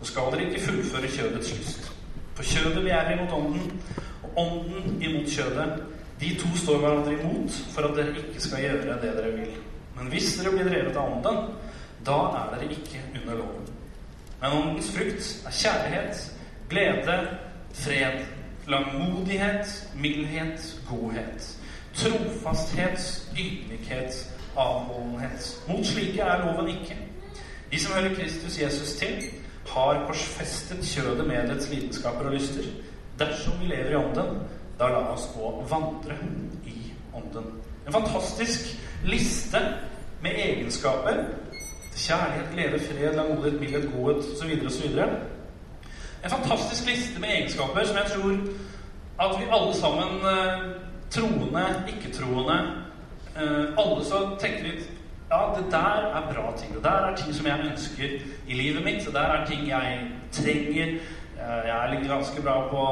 så 0.00 0.10
skal 0.10 0.34
dere 0.34 0.48
ikke 0.50 0.66
fullføre 0.66 1.08
kjødets 1.14 1.54
lyst. 1.56 1.86
For 2.36 2.44
kjødet 2.44 2.82
begjærer 2.82 3.14
imot 3.14 3.32
ånden, 3.32 3.80
og 4.22 4.42
ånden 4.42 5.00
imot 5.02 5.32
kjødet. 5.32 5.78
De 6.20 6.34
to 6.36 6.50
står 6.58 6.82
hverandre 6.82 7.14
imot 7.16 7.56
for 7.72 7.88
at 7.88 7.96
dere 7.96 8.20
ikke 8.26 8.42
skal 8.44 8.64
gjøre 8.66 8.98
det 9.00 9.14
dere 9.16 9.32
vil. 9.38 9.56
Men 9.96 10.12
hvis 10.12 10.34
dere 10.36 10.52
blir 10.52 10.68
drevet 10.68 10.96
av 11.00 11.16
ånden, 11.16 11.52
da 12.06 12.18
er 12.42 12.52
dere 12.54 12.70
ikke 12.76 13.02
under 13.14 13.40
loven. 13.40 13.68
Men 14.40 14.58
åndens 14.60 14.90
frukt 14.94 15.30
er 15.48 15.58
kjærlighet, 15.62 16.24
glede, 16.70 17.18
fred, 17.74 18.20
langmodighet, 18.68 19.72
mildhet, 19.96 20.74
godhet, 20.90 21.54
trofasthet, 21.94 23.00
ydmykhet 23.32 24.26
avholdenhet. 24.58 25.62
Mot 25.68 25.86
slike 25.86 26.20
er 26.20 26.44
loven 26.44 26.68
ikke. 26.68 26.96
De 27.72 27.80
som 27.80 27.94
hører 27.94 28.14
Kristus 28.14 28.60
Jesus 28.62 28.92
til, 28.98 29.24
har 29.68 30.04
korsfestet 30.06 30.84
kjødet 30.84 31.26
med 31.26 31.48
dets 31.48 31.70
lidenskaper 31.70 32.26
og 32.26 32.34
lyster. 32.34 32.64
Dersom 33.18 33.60
vi 33.60 33.66
lever 33.66 33.90
i 33.90 33.96
ånden, 33.96 34.38
da 34.78 34.88
la 34.88 35.02
oss 35.12 35.28
gå 35.34 35.50
vandre 35.70 36.16
i 36.66 36.92
ånden. 37.14 37.52
En 37.86 37.92
fantastisk 37.92 38.78
liste 39.04 39.60
med 40.22 40.30
egenskaper. 40.30 41.24
Kjærlighet, 41.96 42.50
glede, 42.54 42.78
fred, 42.78 43.14
langmodighet, 43.14 43.60
mildhet, 43.60 43.90
godhet 43.96 44.16
osv. 44.16 44.66
osv. 44.66 44.98
En 46.24 46.30
fantastisk 46.30 46.86
liste 46.86 47.20
med 47.20 47.28
egenskaper 47.28 47.84
som 47.84 47.96
jeg 47.96 48.10
tror 48.14 48.36
at 49.20 49.40
vi 49.40 49.44
alle 49.50 49.74
sammen, 49.74 50.20
eh, 50.32 50.58
troende, 51.10 51.84
ikke-troende, 51.88 52.87
alle 53.38 54.04
så 54.04 54.22
tenker 54.40 54.62
vi 54.64 54.72
ja, 55.30 55.54
det 55.56 55.64
der 55.70 56.00
er 56.16 56.32
bra 56.32 56.56
ting. 56.56 56.74
Det 56.74 56.84
der 56.84 56.90
er 56.90 57.16
ting 57.16 57.34
som 57.34 57.46
jeg 57.46 57.70
ønsker 57.70 58.08
i 58.48 58.54
livet 58.54 58.84
mitt. 58.84 59.06
Det 59.06 59.14
der 59.14 59.20
er 59.20 59.46
ting 59.46 59.68
jeg 59.68 60.10
trenger. 60.32 60.86
Eh, 61.38 61.68
jeg 61.68 61.88
ligger 61.90 62.14
ganske 62.14 62.42
bra 62.42 62.68
på 62.68 62.82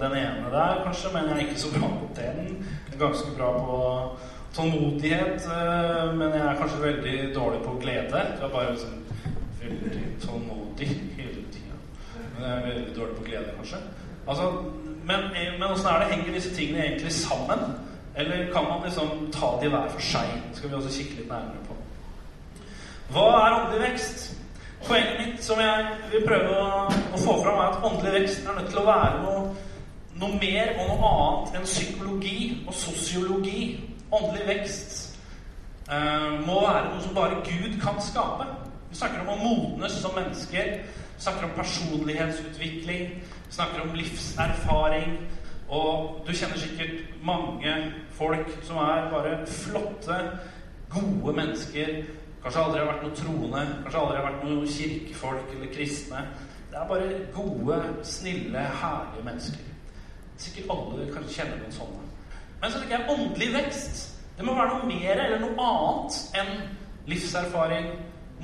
den 0.00 0.12
ene 0.12 0.50
der, 0.50 0.82
kanskje, 0.84 1.08
men 1.14 1.24
jeg 1.28 1.36
er 1.36 1.48
ikke 1.48 1.60
så 1.60 1.78
bra 1.78 1.88
på 1.88 2.08
den. 2.16 2.66
Ganske 2.98 3.30
bra 3.36 3.52
på 3.58 3.78
tålmodighet, 4.54 5.46
eh, 5.56 6.14
men 6.18 6.28
jeg 6.28 6.46
er 6.46 6.56
kanskje 6.56 6.82
veldig 6.82 7.34
dårlig 7.34 7.60
på 7.64 7.78
glede. 7.80 8.18
Jeg 8.18 8.44
er 8.44 8.48
bare 8.48 8.70
liksom 8.70 8.90
veldig 9.62 10.02
tålmodig 10.20 10.88
hele 11.18 11.44
tida. 11.54 11.76
Men 12.34 12.48
jeg 12.48 12.58
er 12.58 12.66
veldig 12.66 12.96
dårlig 12.96 13.16
på 13.16 13.24
glede, 13.24 13.54
kanskje. 13.56 13.76
Altså, 14.28 14.50
men, 15.04 15.18
men 15.58 15.70
åssen 15.70 15.88
er 15.88 15.98
det? 15.98 16.12
Henger 16.14 16.34
disse 16.34 16.54
tingene 16.56 16.84
egentlig 16.86 17.12
sammen? 17.12 17.58
Eller 18.14 18.52
kan 18.52 18.64
man 18.64 18.82
liksom 18.84 19.30
ta 19.32 19.58
de 19.60 19.68
hver 19.72 19.88
for 19.88 20.04
seg? 20.04 20.28
Det 20.50 20.58
skal 20.58 20.70
vi 20.70 20.78
også 20.78 20.94
kikke 20.98 21.18
litt 21.20 21.28
nærmere 21.30 21.64
på. 21.68 21.76
Hva 23.12 23.26
er 23.38 23.58
åndelig 23.58 23.82
vekst? 23.86 24.24
Poenget 24.86 25.20
mitt 25.20 25.44
som 25.44 25.60
jeg 25.62 25.96
vil 26.10 26.24
prøve 26.26 26.56
å, 26.58 26.88
å, 26.90 27.18
få 27.20 27.36
fram, 27.44 27.60
er 27.60 27.70
at 27.70 27.84
åndelig 27.86 28.12
vekst 28.20 28.46
er 28.46 28.56
nødt 28.58 28.70
til 28.72 28.82
å 28.82 28.86
være 28.88 29.20
noe, 29.22 29.42
noe 30.18 30.40
mer 30.42 30.72
og 30.74 30.90
noe 30.90 31.12
annet 31.12 31.58
enn 31.58 31.68
psykologi 31.68 32.38
og 32.66 32.74
sosiologi. 32.76 33.62
Åndelig 34.12 34.48
vekst 34.48 34.96
eh, 35.88 36.32
må 36.44 36.58
være 36.66 36.88
noe 36.90 37.04
som 37.04 37.14
bare 37.16 37.40
Gud 37.46 37.78
kan 37.84 38.00
skape. 38.02 38.48
Vi 38.90 38.98
snakker 38.98 39.22
om 39.22 39.32
å 39.32 39.38
modnes 39.40 39.94
som 40.02 40.16
mennesker. 40.18 40.74
Vi 40.82 41.22
snakker 41.22 41.46
om 41.46 41.54
personlighetsutvikling. 41.56 43.14
Vi 43.22 43.54
snakker 43.54 43.86
om 43.86 43.94
livserfaring. 43.96 45.14
Og 45.72 46.20
du 46.26 46.32
kjenner 46.36 46.58
sikkert 46.60 47.14
mange 47.24 47.72
folk 48.12 48.50
som 48.66 48.76
er 48.82 49.06
bare 49.12 49.38
flotte, 49.48 50.18
gode 50.92 51.32
mennesker. 51.36 52.02
Kanskje 52.42 52.64
aldri 52.64 52.82
har 52.82 52.90
vært 52.90 53.04
noe 53.06 53.16
troende, 53.16 53.62
kanskje 53.84 54.02
aldri 54.02 54.18
har 54.18 54.26
vært 54.26 54.44
noe 54.44 54.68
kirkefolk 54.68 55.54
eller 55.54 55.72
kristne. 55.72 56.26
Det 56.72 56.80
er 56.80 56.88
bare 56.90 57.22
gode, 57.32 57.78
snille, 58.04 58.66
herlige 58.82 59.24
mennesker. 59.24 59.72
Sikkert 60.36 60.74
alle 60.76 61.08
kanskje 61.14 61.38
kjenner 61.38 61.60
noen 61.62 61.76
sånne. 61.78 62.04
Men 62.60 62.70
så 62.72 62.78
tenker 62.82 62.98
jeg 62.98 63.16
åndelig 63.16 63.50
vekst. 63.56 64.04
Det 64.36 64.44
må 64.44 64.56
være 64.58 64.76
noe 64.76 64.90
mer 64.90 65.24
eller 65.24 65.40
noe 65.40 65.68
annet 65.72 66.20
enn 66.42 66.52
livserfaring, 67.08 67.92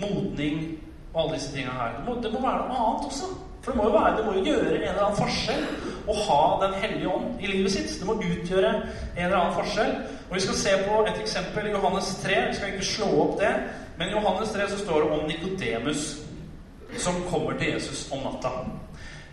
modning 0.00 0.78
og 1.18 1.24
alle 1.24 1.34
disse 1.34 1.52
tingene 1.52 1.74
her. 1.74 1.96
Det 1.98 2.04
må, 2.06 2.14
det 2.22 2.32
må 2.32 2.40
være 2.40 2.66
noe 2.68 2.82
annet 2.86 3.06
også. 3.10 3.30
For 3.62 3.72
det 3.72 3.78
må 3.80 3.88
jo, 3.88 3.94
være, 3.98 4.16
det 4.16 4.24
må 4.26 4.32
jo 4.36 4.44
gjøre 4.46 4.76
en 4.76 4.84
eller 4.88 5.02
annen 5.02 5.18
forskjell 5.18 5.64
å 6.08 6.14
ha 6.24 6.42
Den 6.62 6.76
hellige 6.78 7.10
ånd 7.10 7.42
i 7.42 7.50
livet 7.50 7.74
sitt. 7.74 7.90
Det 7.98 8.06
må 8.06 8.14
utgjøre 8.22 8.70
en 8.70 9.24
eller 9.24 9.36
annen 9.40 9.56
forskjell. 9.58 9.90
Og 10.28 10.36
Vi 10.36 10.44
skal 10.46 10.60
se 10.62 10.76
på 10.86 11.00
et 11.02 11.20
eksempel 11.24 11.66
i 11.66 11.74
Johannes 11.74 12.12
3. 12.22 12.38
Vi 12.48 12.56
skal 12.60 12.72
ikke 12.72 12.90
slå 12.92 13.10
opp 13.24 13.34
det, 13.42 13.50
men 13.98 14.08
i 14.08 14.14
Johannes 14.14 14.54
3 14.54 14.70
så 14.70 14.78
står 14.84 15.04
det 15.04 15.18
om 15.18 15.28
Nikodemus. 15.28 16.08
som 16.96 17.14
kommer 17.30 17.58
til 17.58 17.68
Jesus 17.74 18.08
om 18.12 18.22
natta. 18.24 18.48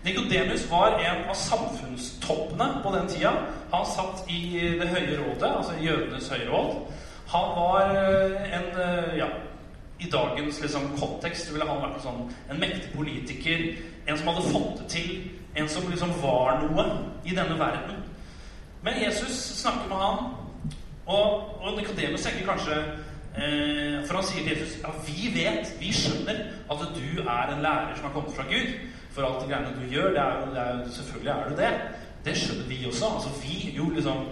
Nikodemus 0.03 0.65
var 0.71 0.99
en 0.99 1.29
av 1.29 1.33
samfunnstoppene 1.39 2.81
på 2.83 2.91
den 2.97 3.07
tida. 3.07 3.31
Han 3.71 3.85
satt 3.85 4.25
i 4.27 4.59
Det 4.79 4.87
høye 4.87 5.17
rådet, 5.21 5.51
altså 5.57 5.73
jødenes 5.79 6.29
høye 6.29 6.49
råd. 6.49 6.75
Han 7.31 7.55
var 7.55 7.95
en 8.57 8.67
ja, 9.17 9.29
i 9.99 10.09
dagens 10.11 10.61
liksom, 10.61 10.89
kontekst 10.99 11.53
ville 11.53 11.67
han 11.67 11.81
vært 11.83 12.01
sånn, 12.03 12.25
en 12.51 12.59
mektig 12.59 12.91
politiker. 12.95 13.67
En 14.05 14.17
som 14.19 14.31
hadde 14.31 14.49
fått 14.51 14.81
det 14.81 14.87
til. 14.91 15.11
En 15.55 15.69
som 15.71 15.87
liksom 15.89 16.11
var 16.21 16.59
noe 16.65 16.85
i 17.23 17.35
denne 17.35 17.55
verden. 17.59 18.01
Men 18.83 18.99
Jesus 19.01 19.37
snakker 19.61 19.87
med 19.89 19.97
han, 19.97 20.33
og, 21.05 21.55
og 21.61 21.77
Nikodemus 21.77 22.23
tenker 22.25 22.47
kanskje 22.47 22.75
eh, 23.37 23.99
For 24.07 24.17
han 24.17 24.25
sier 24.25 24.41
til 24.41 24.55
Jesus 24.55 24.79
ja, 24.81 24.93
vi 25.05 25.27
vet, 25.35 25.69
vi 25.77 25.91
skjønner 25.93 26.39
at 26.73 26.81
du 26.95 27.21
er 27.21 27.53
en 27.53 27.61
lærer 27.61 27.93
som 27.95 28.07
har 28.07 28.15
kommet 28.15 28.33
fra 28.35 28.47
Gud. 28.49 28.73
For 29.15 29.23
alt 29.23 29.43
det 29.43 29.51
greiene 29.51 29.75
du 29.77 29.85
gjør, 29.93 30.11
det 30.11 30.23
er, 30.23 30.49
det 30.51 30.63
er, 30.63 30.81
selvfølgelig 30.97 31.31
er 31.31 31.49
du 31.49 31.55
det. 31.61 31.71
Det 32.25 32.35
skjønner 32.41 32.67
vi 32.67 32.81
også. 32.89 33.11
Altså 33.15 33.31
vi, 33.43 33.71
jo 33.77 33.89
liksom 33.95 34.25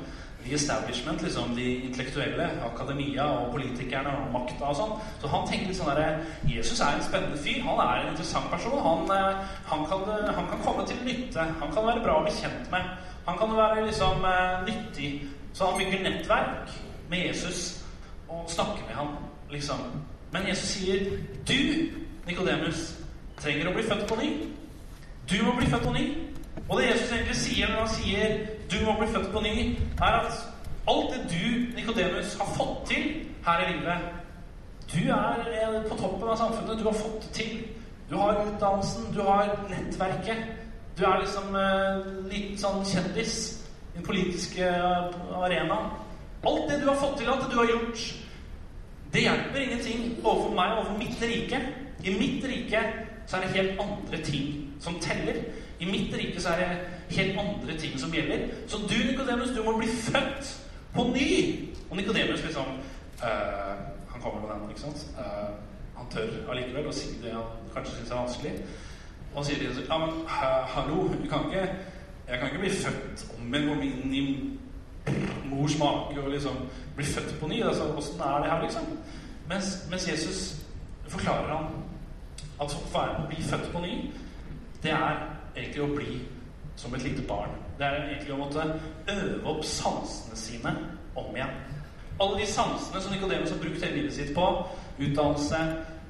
The 0.43 0.55
establishment, 0.55 1.21
liksom, 1.21 1.55
de 1.55 1.65
intellektuelle, 1.87 2.49
akademia 2.65 3.23
og 3.23 3.51
politikerne 3.51 4.11
og 4.11 4.31
makta 4.33 4.71
og 4.71 4.75
sånn. 4.75 4.95
Så 5.21 5.29
han 5.31 5.45
tenker 5.47 5.75
sånn 5.77 5.91
derre 5.93 6.25
Jesus 6.51 6.81
er 6.83 6.97
en 6.97 7.05
spennende 7.05 7.39
fyr. 7.39 7.61
Han 7.63 7.79
er 7.79 8.01
en 8.01 8.09
interessant 8.11 8.49
person. 8.51 8.75
Han, 8.83 9.05
eh, 9.15 9.45
han, 9.69 9.85
kan, 9.87 10.03
eh, 10.09 10.33
han, 10.35 10.49
kan, 10.51 10.63
komme 10.65 10.87
til 10.87 10.99
nytte. 11.05 11.47
Han 11.61 11.71
kan 11.71 11.87
være 11.87 12.03
bra 12.03 12.17
å 12.19 12.25
bli 12.25 12.35
kjent 12.35 12.67
med. 12.71 12.89
Han 13.25 13.39
kan 13.39 13.55
være 13.55 13.85
liksom 13.85 14.27
eh, 14.27 14.57
nyttig. 14.67 15.11
Så 15.53 15.69
han 15.69 15.79
bygger 15.79 16.03
nettverk 16.03 16.75
med 17.09 17.27
Jesus 17.27 17.85
og 18.27 18.49
snakker 18.49 18.83
med 18.87 18.95
ham, 18.95 19.15
liksom. 19.51 19.79
Men 20.33 20.47
Jesus 20.47 20.69
sier, 20.69 20.99
'Du, 21.47 21.93
Nikodemus, 22.27 22.99
trenger 23.37 23.69
å 23.69 23.73
bli 23.73 23.83
født 23.83 24.07
på 24.07 24.15
ny.' 24.15 24.49
Du 25.29 25.43
må 25.45 25.55
bli 25.57 25.69
født 25.69 25.83
på 25.83 25.93
ny. 25.93 26.05
Og 26.69 26.79
det 26.81 26.89
Jesus 26.89 27.02
sier 27.53 27.69
når 27.69 27.79
han 27.79 27.89
sier 27.89 28.37
'du 28.71 28.85
må 28.85 28.97
bli 28.99 29.07
født 29.07 29.31
på 29.31 29.39
ny', 29.39 29.77
er 30.01 30.05
at 30.05 30.33
alt 30.87 31.13
det 31.13 31.21
du, 31.29 31.75
Nikodemus, 31.75 32.37
har 32.37 32.49
fått 32.57 32.87
til 32.87 33.03
her 33.45 33.59
i 33.67 33.71
livet 33.71 33.97
Du 34.93 35.09
er 35.09 35.83
på 35.89 35.95
toppen 35.97 36.29
av 36.29 36.37
samfunnet. 36.37 36.79
Du 36.79 36.83
har 36.83 36.93
fått 36.93 37.21
det 37.21 37.29
til. 37.31 37.59
Du 38.09 38.17
har 38.17 38.45
utdannelsen, 38.45 39.13
du 39.13 39.21
har 39.21 39.59
nettverket. 39.69 40.37
Du 40.97 41.03
er 41.03 41.19
liksom 41.19 41.55
eh, 41.55 42.29
liten 42.29 42.57
sånn 42.57 42.83
kjendis 42.85 43.63
i 43.93 43.97
den 43.97 44.05
politiske 44.05 44.67
arenaen. 45.33 45.89
Alt 46.45 46.69
det 46.69 46.81
du 46.81 46.89
har 46.91 46.99
fått 46.99 47.17
til, 47.17 47.29
alt 47.29 47.41
det 47.41 47.51
du 47.51 47.57
har 47.57 47.71
gjort, 47.71 48.03
det 49.13 49.21
hjelper 49.21 49.59
ingenting 49.59 50.17
overfor 50.23 50.53
meg, 50.53 50.77
overfor 50.77 50.97
mitt 50.99 51.21
rike. 51.21 51.61
I 52.03 52.13
mitt 52.19 52.45
rike 52.45 52.83
så 53.25 53.37
er 53.37 53.41
det 53.41 53.55
helt 53.55 53.81
andre 53.81 54.21
ting 54.25 54.73
som 54.83 54.99
teller. 55.01 55.41
I 55.79 55.85
mitt 55.89 56.13
rike 56.17 56.41
så 56.41 56.53
er 56.53 56.61
det 56.61 56.92
helt 57.17 57.39
andre 57.39 57.77
ting 57.79 57.99
som 57.99 58.11
gjelder. 58.11 58.47
Så 58.67 58.77
du, 58.77 58.97
Nikodemus, 59.11 59.53
du 59.57 59.63
må 59.63 59.77
bli 59.77 59.87
født 59.87 60.53
på 60.93 61.03
ny. 61.13 61.29
Og 61.89 61.97
Nikodemus 61.97 62.43
liksom 62.43 62.65
uh, 63.23 63.75
Han 64.13 64.21
kommer 64.21 64.41
med 64.41 64.49
den, 64.49 64.69
ikke 64.69 64.81
sant? 64.81 65.07
Uh, 65.17 65.53
han 65.97 66.09
tør 66.11 66.51
allikevel 66.51 66.87
å 66.89 66.95
si 66.95 67.13
det 67.23 67.33
han 67.33 67.69
kanskje 67.73 67.99
syns 67.99 68.11
er 68.11 68.21
vanskelig. 68.21 68.53
Og 69.31 69.39
han 69.39 69.45
sier 69.47 69.59
til 69.59 69.69
Jesus 69.69 69.87
ja, 69.89 69.97
men 69.97 70.25
hallo, 70.73 71.07
du 71.13 71.29
kan 71.29 71.47
ikke, 71.49 71.63
jeg 72.27 72.39
kan 72.39 72.49
ikke 72.49 72.63
bli 72.65 72.73
født 72.83 73.25
om 73.37 73.55
igjen, 73.55 73.69
komme 73.69 73.87
inn 73.89 74.13
i 74.13 74.23
mors 75.49 75.77
mage 75.79 76.21
og 76.21 76.29
liksom 76.31 76.59
bli 76.95 77.05
født 77.05 77.39
på 77.39 77.47
ny. 77.47 77.61
Altså, 77.63 77.89
Åssen 77.97 78.21
er 78.21 78.43
det 78.43 78.51
her, 78.51 78.61
liksom? 78.61 78.91
Mens, 79.49 79.87
mens 79.89 80.09
Jesus 80.11 80.41
forklarer 81.07 81.57
han 81.57 81.65
at 82.61 82.75
å 82.77 83.27
bli 83.27 83.41
født 83.43 83.71
på 83.73 83.81
ny, 83.83 83.95
det 84.83 84.91
er 84.91 85.25
egentlig 85.55 85.83
å 85.83 85.91
bli 85.95 86.21
som 86.75 86.93
et 86.95 87.03
lite 87.03 87.21
barn. 87.27 87.49
Det 87.77 87.85
er 87.85 88.01
egentlig 88.07 88.33
å 88.33 88.41
måtte 88.41 88.65
øve 89.09 89.49
opp 89.49 89.65
sansene 89.65 90.37
sine 90.37 90.75
om 91.15 91.35
igjen. 91.35 91.53
Alle 92.21 92.39
de 92.39 92.47
sansene 92.47 93.01
som 93.01 93.13
Nikodemus 93.13 93.51
har 93.51 93.61
brukt 93.61 93.81
hele 93.83 93.95
livet 93.95 94.13
sitt 94.13 94.33
på, 94.35 94.47
utdannelse, 94.99 95.61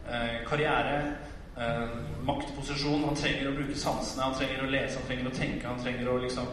eh, 0.09 0.39
karriere, 0.47 1.13
eh, 1.57 1.97
maktposisjon 2.23 3.05
Han 3.05 3.15
trenger 3.15 3.49
å 3.49 3.55
bruke 3.55 3.75
sansene, 3.75 4.23
han 4.23 4.33
trenger 4.33 4.63
å 4.63 4.71
lese, 4.71 4.99
han 4.99 5.07
trenger 5.07 5.29
å 5.29 5.37
tenke, 5.37 5.67
han 5.67 5.83
trenger 5.83 6.09
å 6.09 6.21
liksom 6.21 6.47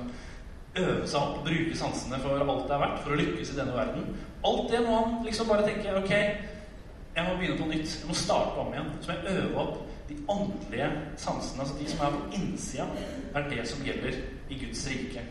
øve 0.74 1.06
seg 1.06 1.20
opp 1.20 1.44
bruke 1.44 1.76
sansene 1.76 2.18
for 2.22 2.38
alt 2.38 2.68
det 2.68 2.74
er 2.74 2.78
verdt, 2.84 3.02
for 3.02 3.12
å 3.12 3.18
lykkes 3.18 3.52
i 3.52 3.56
denne 3.56 3.74
verden. 3.74 4.16
Alt 4.44 4.70
det 4.70 4.80
må 4.86 4.96
han 4.96 5.24
liksom 5.24 5.48
bare 5.48 5.66
tenke 5.66 5.96
Ok, 5.98 6.10
jeg 6.10 7.26
må 7.26 7.36
begynne 7.38 7.58
på 7.58 7.68
nytt. 7.68 7.96
Jeg 8.00 8.08
må 8.08 8.14
starte 8.14 8.60
om 8.60 8.72
igjen. 8.72 8.92
Så 9.00 9.10
må 9.10 9.16
jeg 9.16 9.36
øve 9.36 9.56
opp 9.58 9.78
de 10.10 10.18
åndelige 10.28 10.90
sansene, 11.16 11.62
altså 11.62 11.78
de 11.78 11.88
som 11.90 12.04
er 12.06 12.16
på 12.16 12.38
innsida, 12.38 12.86
er 13.34 13.48
det 13.50 13.68
som 13.68 13.84
gjelder 13.86 14.18
i 14.50 14.58
Guds 14.64 14.84
rike. 14.90 15.22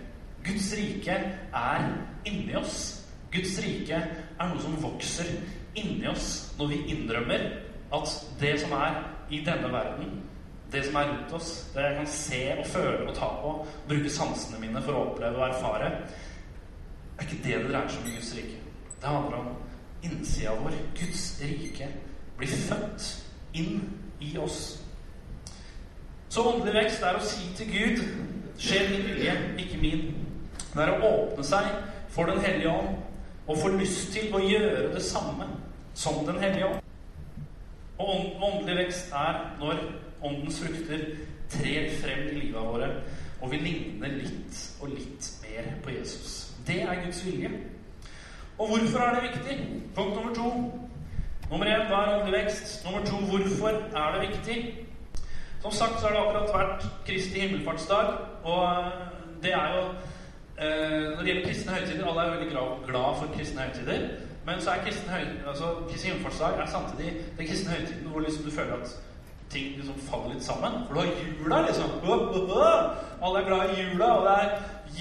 Guds 0.46 0.72
rike 0.78 1.18
er 1.54 1.90
inni 2.26 2.56
oss. 2.56 2.80
Guds 3.32 3.60
rike 3.64 4.00
er 4.40 4.50
noe 4.50 4.62
som 4.64 4.78
vokser 4.82 5.28
inni 5.78 6.08
oss 6.10 6.56
når 6.58 6.72
vi 6.72 6.80
innrømmer 6.96 7.46
at 7.94 8.16
det 8.40 8.56
som 8.62 8.74
er 8.80 9.04
i 9.30 9.44
denne 9.46 9.70
verden, 9.74 10.16
det 10.72 10.86
som 10.86 10.96
er 10.96 11.12
rundt 11.12 11.34
oss, 11.34 11.52
det 11.74 11.84
jeg 11.84 11.96
kan 11.98 12.12
se 12.14 12.42
og 12.56 12.68
føle 12.70 13.08
og 13.10 13.16
ta 13.18 13.30
på, 13.42 13.54
bruke 13.90 14.10
sansene 14.14 14.62
mine 14.62 14.82
for 14.86 14.96
å 14.96 15.06
oppleve 15.10 15.42
og 15.42 15.48
erfare, 15.50 15.92
er 17.18 17.26
ikke 17.26 17.42
det 17.44 17.56
det 17.58 17.72
dreier 17.72 17.90
seg 17.90 18.04
om 18.04 18.12
i 18.12 18.18
Guds 18.18 18.36
rike. 18.38 18.60
Det 19.00 19.10
handler 19.10 19.40
om 19.40 19.50
innsida 20.06 20.54
vår. 20.62 20.78
Guds 21.00 21.24
rike 21.42 21.90
blir 22.38 22.54
født 22.70 23.10
inn 23.60 23.82
i 24.20 24.38
oss. 24.38 24.80
Så 26.30 26.44
åndelig 26.46 26.76
vekst 26.76 27.04
er 27.04 27.18
å 27.18 27.26
si 27.26 27.48
til 27.58 27.72
Gud 27.74 28.04
Skjer 28.60 28.90
min 28.92 29.06
vilje, 29.08 29.34
ikke 29.58 29.78
min. 29.80 30.02
Det 30.74 30.84
er 30.84 30.92
å 30.92 31.08
åpne 31.08 31.46
seg 31.48 31.70
for 32.12 32.28
Den 32.28 32.42
hellige 32.44 32.74
ånd 32.74 32.98
og 33.50 33.58
få 33.58 33.72
lyst 33.74 34.12
til 34.14 34.36
å 34.36 34.42
gjøre 34.44 34.92
det 34.94 35.02
samme 35.06 35.48
som 35.98 36.20
Den 36.28 36.42
hellige 36.44 36.68
ånd. 36.68 36.82
Og 38.00 38.44
åndelig 38.44 38.76
vekst 38.84 39.16
er 39.16 39.40
når 39.62 39.80
åndens 40.22 40.60
frukter 40.60 41.06
trer 41.50 41.90
frem 42.02 42.28
i 42.28 42.36
livet 42.36 42.68
våre, 42.68 42.90
og 43.40 43.52
vi 43.52 43.62
ligner 43.64 44.12
litt 44.20 44.60
og 44.84 44.92
litt 44.92 45.32
mer 45.44 45.72
på 45.84 45.96
Jesus. 45.96 46.52
Det 46.68 46.82
er 46.84 47.02
Guds 47.06 47.24
vilje. 47.26 47.50
Og 48.60 48.68
hvorfor 48.68 49.00
er 49.00 49.16
det 49.16 49.32
viktig? 49.32 49.58
Punkt 49.96 50.16
nummer 50.16 50.36
to. 50.36 50.52
Nummer 51.50 51.66
én 51.66 51.88
hva 51.90 52.00
er 52.06 52.20
åndelig 52.20 52.44
vekst? 52.44 52.86
Nummer 52.86 53.06
to 53.06 53.18
hvorfor 53.26 53.70
er 53.98 54.12
det 54.14 54.28
viktig? 54.30 54.58
Som 55.62 55.72
sagt 55.72 56.00
så 56.00 56.08
har 56.08 56.14
det 56.14 56.22
akkurat 56.22 56.52
vært 56.54 56.86
Kristi 57.08 57.40
himmelfartsdag, 57.40 58.12
og 58.44 58.64
eh, 58.70 58.92
det 59.44 59.54
er 59.54 59.74
jo 59.76 59.82
eh, 60.58 61.16
Når 61.16 61.24
det 61.24 61.28
gjelder 61.32 61.48
kristne 61.48 61.72
høytider 61.72 62.06
Alle 62.08 62.22
er 62.22 62.36
veldig 62.36 62.52
glad 62.86 63.18
for 63.18 63.34
kristne 63.38 63.62
høytider. 63.62 64.08
Men 64.46 64.62
så 64.62 64.72
er 64.72 64.86
kristne 64.86 65.14
høy, 65.14 65.26
altså, 65.48 65.74
Kristi 65.90 66.08
himmelfartsdag 66.08 66.62
er 66.62 66.72
samtidig 66.76 67.14
den 67.38 67.48
kristne 67.48 67.72
høytiden 67.72 68.08
hvor 68.14 68.20
liksom 68.20 68.46
du 68.46 68.52
føler 68.52 68.74
at 68.74 68.96
ting 69.50 69.76
liksom 69.78 70.00
faller 70.06 70.34
litt 70.34 70.46
sammen. 70.46 70.82
For 70.88 70.94
du 70.94 71.00
har 71.00 71.12
jula, 71.26 71.62
liksom. 71.66 71.90
Alle 73.26 73.40
er 73.42 73.48
glad 73.48 73.70
i 73.74 73.82
jula, 73.82 74.06
og 74.06 74.26
det 74.28 74.36
er 74.44 74.50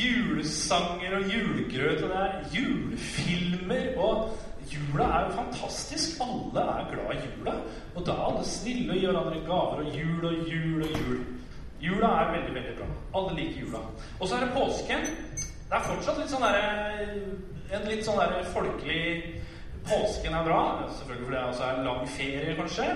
julesanger 0.01 1.17
og 1.17 1.33
julegrøt, 1.35 2.03
og 2.03 2.11
det 2.11 2.21
er 2.25 2.45
julefilmer. 2.57 3.99
og 3.99 4.48
Jula 4.73 5.05
er 5.05 5.27
jo 5.27 5.37
fantastisk. 5.37 6.21
Alle 6.25 6.65
er 6.75 6.89
glad 6.93 7.13
i 7.15 7.27
jula. 7.27 7.55
Og 7.95 8.07
da 8.07 8.15
er 8.15 8.25
alle 8.29 8.45
snille 8.45 8.93
og 8.93 8.99
gir 9.01 9.13
hverandre 9.13 9.43
gaver. 9.47 9.83
Og 9.85 9.99
jul 10.01 10.25
og 10.31 10.51
jul 10.53 10.83
og 10.83 10.99
jul. 11.01 11.21
Jula 11.81 12.15
er 12.21 12.33
veldig, 12.37 12.55
veldig 12.55 12.75
bra. 12.79 12.89
Alle 13.21 13.37
liker 13.41 13.61
jula. 13.61 13.83
Og 14.21 14.29
så 14.29 14.37
er 14.37 14.47
det 14.47 14.55
påsken. 14.57 15.11
Det 15.69 15.77
er 15.77 15.89
fortsatt 15.91 16.19
litt 16.19 16.33
sånn 16.33 16.47
der, 16.47 16.57
en 17.77 17.89
litt 17.91 18.07
sånn 18.07 18.21
der 18.23 18.41
folkelig 18.55 19.03
Påsken 19.89 20.35
er 20.35 20.45
bra. 20.45 20.63
Selvfølgelig 20.99 21.25
fordi 21.25 21.37
det 21.37 21.45
også 21.49 21.65
er 21.65 21.83
lang 21.85 22.09
ferie, 22.09 22.57
kanskje. 22.57 22.87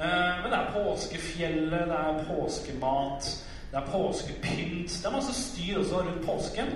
Eh, 0.00 0.34
men 0.42 0.52
det 0.52 0.58
er 0.58 0.72
påskefjellet, 0.74 1.84
det 1.90 1.98
er 2.00 2.24
påskemat, 2.28 3.28
det 3.70 3.78
er 3.80 3.86
påskepynt. 3.92 4.90
Det 5.02 5.06
er 5.06 5.14
masse 5.14 5.34
styr 5.34 5.78
også 5.78 6.02
rundt 6.02 6.26
påsken. 6.26 6.68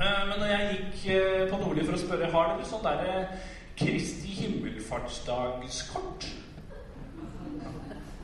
Eh, 0.00 0.22
men 0.28 0.34
når 0.38 0.46
jeg 0.46 0.68
gikk 0.72 1.06
eh, 1.14 1.46
på 1.50 1.60
Nordli 1.62 1.86
for 1.86 1.96
å 1.96 2.02
spørre 2.02 2.32
har 2.34 2.52
dere 2.52 2.68
sånn 2.68 2.84
derre 2.84 3.22
Kristi 3.78 4.28
himmelfartsdagskort. 4.28 6.24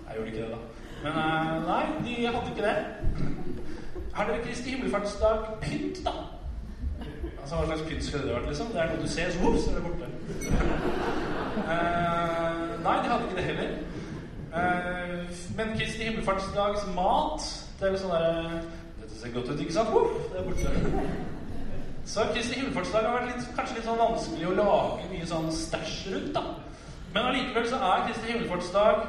Jeg 0.08 0.16
gjorde 0.16 0.30
ikke 0.30 0.42
det, 0.42 0.50
da. 0.50 0.56
Men 1.02 1.12
uh, 1.12 1.66
nei, 1.66 1.84
de 2.04 2.26
hadde 2.26 2.50
ikke 2.50 2.66
det. 2.66 2.76
Har 4.14 4.24
dere 4.26 4.44
Kristi 4.44 4.70
himmelfartsdag 4.70 5.38
pynt, 5.60 6.04
da? 6.04 6.10
Altså, 7.42 7.56
Hva 7.56 7.66
slags 7.66 7.82
pynt 7.88 8.04
skulle 8.04 8.26
det 8.26 8.34
vært? 8.34 8.46
liksom? 8.46 8.66
Det 8.66 8.80
er 8.80 8.86
noe 8.92 9.02
du 9.02 9.08
ser, 9.08 9.30
så 9.30 9.38
vops, 9.42 9.66
er 9.66 9.74
det 9.74 9.82
borte. 9.82 10.06
Uh, 11.54 12.82
nei, 12.84 12.96
de 13.02 13.08
hadde 13.10 13.24
ikke 13.24 13.36
det 13.36 13.44
heller. 13.44 13.70
Uh, 14.54 15.18
men 15.56 15.66
Kristi 15.78 16.02
himmelfartsdags 16.02 16.86
mat 16.94 17.42
Det 17.80 17.88
er 17.88 17.90
jo 17.90 17.98
sånn 18.04 18.12
derre 18.14 18.60
Dette 19.00 19.16
ser 19.18 19.32
godt 19.34 19.48
ut, 19.50 19.60
ikke 19.64 19.74
sant? 19.74 19.88
Uh, 19.90 19.94
det 20.30 20.40
er 20.40 20.46
borte. 20.46 20.68
Så 22.06 22.24
Kristi 22.34 22.58
himmelfartsdag 22.58 23.06
har 23.06 23.14
vært 23.18 23.30
litt, 23.32 23.50
kanskje 23.56 23.78
litt 23.78 23.86
sånn 23.88 24.00
vanskelig 24.00 24.48
å 24.50 24.56
lage 24.58 25.06
mye 25.08 25.28
sånn 25.28 25.46
stæsj 25.52 26.12
rundt. 26.12 26.34
da. 26.34 26.42
Men 27.14 27.30
allikevel 27.30 27.68
så 27.70 27.78
er 27.80 28.04
Kristi 28.08 28.32
himmelfartsdag 28.32 29.06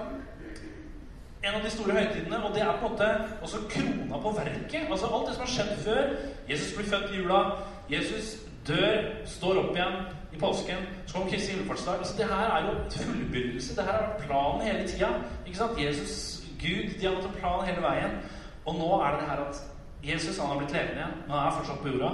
en 1.45 1.55
av 1.55 1.63
de 1.63 1.69
store 1.69 1.93
høytidene, 1.93 2.39
og 2.43 2.55
det 2.55 2.61
er 2.63 2.77
på 2.79 2.87
en 2.87 2.93
måte 2.95 3.09
også 3.45 3.57
krona 3.69 4.21
på 4.21 4.31
verket. 4.37 4.87
Altså 4.89 5.09
Alt 5.13 5.27
det 5.27 5.35
som 5.35 5.43
har 5.45 5.51
skjedd 5.53 5.73
før. 5.83 6.15
Jesus 6.49 6.71
blir 6.77 6.87
født 6.93 7.11
i 7.11 7.19
jula. 7.19 7.41
Jesus 7.89 8.31
dør, 8.67 8.95
står 9.25 9.59
opp 9.61 9.75
igjen 9.75 9.99
i 10.33 10.39
påsken. 10.41 10.87
Så 11.05 11.13
kommer 11.13 11.31
Kristi 11.31 11.51
himmelfartsdag. 11.51 11.99
Altså, 11.99 12.17
det 12.17 12.31
her 12.31 12.55
er 12.55 12.65
jo 12.65 12.73
fullbyrdelse. 12.95 13.75
Det 13.75 13.85
her 13.85 14.01
vært 14.01 14.25
planen 14.25 14.65
hele 14.65 14.87
tida. 14.87 15.11
Ikke 15.45 15.57
sant? 15.57 15.83
Jesus, 15.83 16.17
Gud, 16.63 16.97
de 16.99 17.05
har 17.05 17.15
hatt 17.19 17.29
en 17.29 17.37
plan 17.39 17.67
hele 17.67 17.85
veien. 17.85 18.17
Og 18.65 18.79
nå 18.79 18.89
er 19.01 19.11
det 19.11 19.21
det 19.21 19.29
her 19.29 19.45
at 19.45 19.63
Jesus 20.05 20.37
han 20.39 20.47
har 20.47 20.57
blitt 20.57 20.73
levende 20.73 21.01
igjen, 21.01 21.15
men 21.27 21.37
han 21.37 21.47
er 21.47 21.55
fortsatt 21.59 21.79
på 21.81 21.93
jorda. 21.93 22.09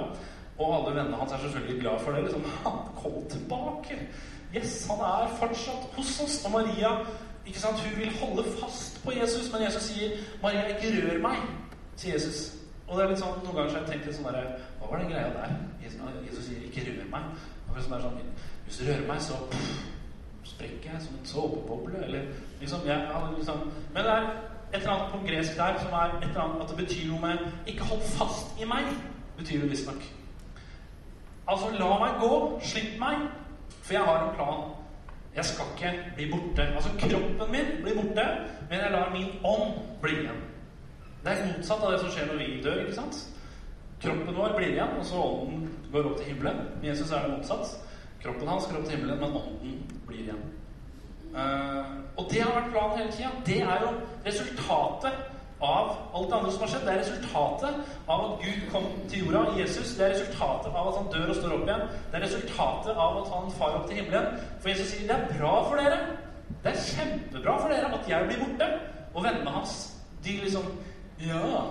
Og 0.58 0.74
alle 0.76 0.96
vennene 0.96 1.16
hans 1.16 1.32
er 1.32 1.38
selvfølgelig 1.44 1.80
glad 1.80 1.98
for 2.04 2.12
det. 2.12 2.22
Liksom, 2.24 2.44
han 2.64 2.78
kom 3.02 3.18
tilbake! 3.30 3.98
Yes, 4.56 4.86
han 4.90 5.00
er 5.00 5.36
fortsatt 5.40 5.84
hos 5.96 6.20
oss. 6.20 6.44
Og 6.44 6.50
Maria 6.50 6.90
ikke 7.46 7.60
sant, 7.60 7.80
hun 7.80 8.00
vil 8.00 8.18
holde 8.20 8.44
fast 8.60 9.00
på 9.04 9.12
Jesus, 9.20 9.52
men 9.52 9.62
Jesus 9.62 9.82
sier 9.82 10.10
'Maria, 10.42 10.66
ikke 10.66 10.88
rør 11.02 11.18
meg', 11.28 11.42
sier 11.96 12.12
Jesus. 12.12 12.54
Og 12.88 12.98
det 12.98 13.04
er 13.04 13.08
litt 13.10 13.18
sånn, 13.18 13.38
Noen 13.44 13.56
ganger 13.56 13.70
så 13.70 13.76
har 13.76 13.82
jeg 13.82 13.90
tenkt 13.90 14.06
litt 14.06 14.16
sånn 14.16 14.32
der, 14.32 14.52
Hva 14.78 14.90
var 14.90 14.98
den 14.98 15.10
greia 15.10 15.32
der? 15.34 15.56
Jesus, 15.84 16.00
Jesus 16.28 16.44
sier 16.44 16.60
'ikke 16.60 16.86
rør 16.86 17.08
meg'. 17.10 17.28
Og 17.68 17.82
sånn, 17.82 18.00
sånn, 18.02 18.20
Hvis 18.64 18.78
du 18.78 18.84
rører 18.84 19.06
meg, 19.08 19.20
så 19.20 19.34
sprekker 20.44 20.92
jeg 20.92 21.02
som 21.02 21.14
en 21.14 21.26
såpeboble. 21.26 22.04
Eller 22.04 22.22
liksom, 22.60 22.80
jeg, 22.86 23.08
liksom 23.36 23.72
Men 23.94 24.04
det 24.04 24.12
er 24.12 24.22
et 24.72 24.80
eller 24.80 24.90
annet 24.90 25.12
på 25.12 25.26
gresk 25.26 25.56
der 25.56 25.78
som 25.78 25.92
er 25.92 26.06
et 26.22 26.28
eller 26.28 26.40
annet, 26.40 26.62
at 26.62 26.68
det 26.68 26.76
betyr 26.76 27.06
noe 27.10 27.20
med 27.20 27.38
'ikke 27.66 27.84
hold 27.84 28.02
fast 28.02 28.46
i 28.60 28.64
meg', 28.64 28.94
betyr 29.38 29.60
det 29.60 29.70
visstnok. 29.70 30.02
Altså, 31.48 31.72
la 31.78 31.90
meg 31.98 32.20
gå. 32.20 32.32
Slipp 32.62 32.94
meg. 33.00 33.26
For 33.82 33.96
jeg 33.96 34.06
har 34.06 34.22
en 34.22 34.34
plan. 34.36 34.70
Jeg 35.36 35.44
skal 35.44 35.64
ikke 35.74 35.92
bli 36.16 36.30
borte. 36.30 36.62
Altså, 36.74 36.90
kroppen 37.00 37.52
min 37.52 37.70
blir 37.82 37.94
borte, 38.02 38.26
men 38.70 38.78
jeg 38.78 38.90
lar 38.92 39.12
min 39.12 39.30
ånd 39.44 39.78
bli 40.02 40.18
igjen. 40.22 40.42
Det 41.24 41.32
er 41.32 41.46
motsatt 41.46 41.84
av 41.84 41.92
det 41.92 42.00
som 42.02 42.10
skjer 42.12 42.28
når 42.28 42.40
vi 42.40 42.62
dør. 42.64 42.80
ikke 42.84 42.98
sant? 42.98 43.20
Kroppen 44.02 44.36
vår 44.36 44.56
blir 44.56 44.74
igjen, 44.74 44.96
og 44.98 45.06
så 45.06 45.22
ånden 45.22 45.68
går 45.92 46.10
opp 46.10 46.16
til 46.18 46.32
himmelen. 46.32 46.64
Med 46.80 46.88
Jesus 46.88 47.12
er 47.12 47.26
det 47.26 47.36
motsatt. 47.36 47.76
Kroppen 48.22 48.48
hans 48.48 48.66
går 48.66 48.80
opp 48.80 48.88
til 48.88 48.96
himmelen, 48.96 49.20
men 49.20 49.36
ånden 49.40 50.00
blir 50.06 50.24
igjen. 50.24 50.42
Uh, 51.32 52.02
og 52.16 52.26
det 52.30 52.42
har 52.42 52.52
vært 52.52 52.72
planen 52.74 52.98
hele 52.98 53.12
tida. 53.12 53.30
Det 53.46 53.60
er 53.62 53.86
jo 53.86 53.92
resultatet 54.26 55.31
av 55.62 55.90
alt 56.14 56.28
det 56.30 56.36
andre 56.36 56.52
som 56.52 56.64
har 56.64 56.72
skjedd. 56.72 56.86
Det 56.86 56.92
er 56.92 57.00
resultatet 57.00 57.92
av 58.10 58.24
at 58.26 58.42
Gud 58.42 58.64
kom 58.72 58.88
til 59.10 59.24
jorda 59.26 59.42
Jesus. 59.58 59.94
Det 59.98 60.06
er 60.06 60.14
resultatet 60.16 60.74
av 60.74 60.90
at 60.90 60.98
han 60.98 61.10
dør 61.14 61.30
og 61.30 61.38
står 61.38 61.54
opp 61.56 61.64
igjen. 61.68 61.84
Det 62.10 62.18
er 62.18 62.26
resultatet 62.26 63.02
av 63.06 63.20
at 63.20 63.30
han 63.34 63.54
far 63.58 63.78
opp 63.78 63.86
til 63.88 64.00
himmelen. 64.00 64.42
For 64.60 64.72
Jesus 64.72 64.92
sier 64.92 65.08
det 65.10 65.18
er 65.18 65.38
bra 65.38 65.54
for 65.68 65.80
dere. 65.80 66.00
Det 66.62 66.72
er 66.72 66.84
kjempebra 66.88 67.56
for 67.60 67.74
dere 67.74 67.94
at 67.98 68.10
jeg 68.10 68.28
blir 68.28 68.42
borte. 68.42 68.68
Og 69.12 69.24
vennene 69.24 69.56
hans, 69.58 69.78
de 70.24 70.38
liksom 70.42 70.68
Ja, 71.22 71.62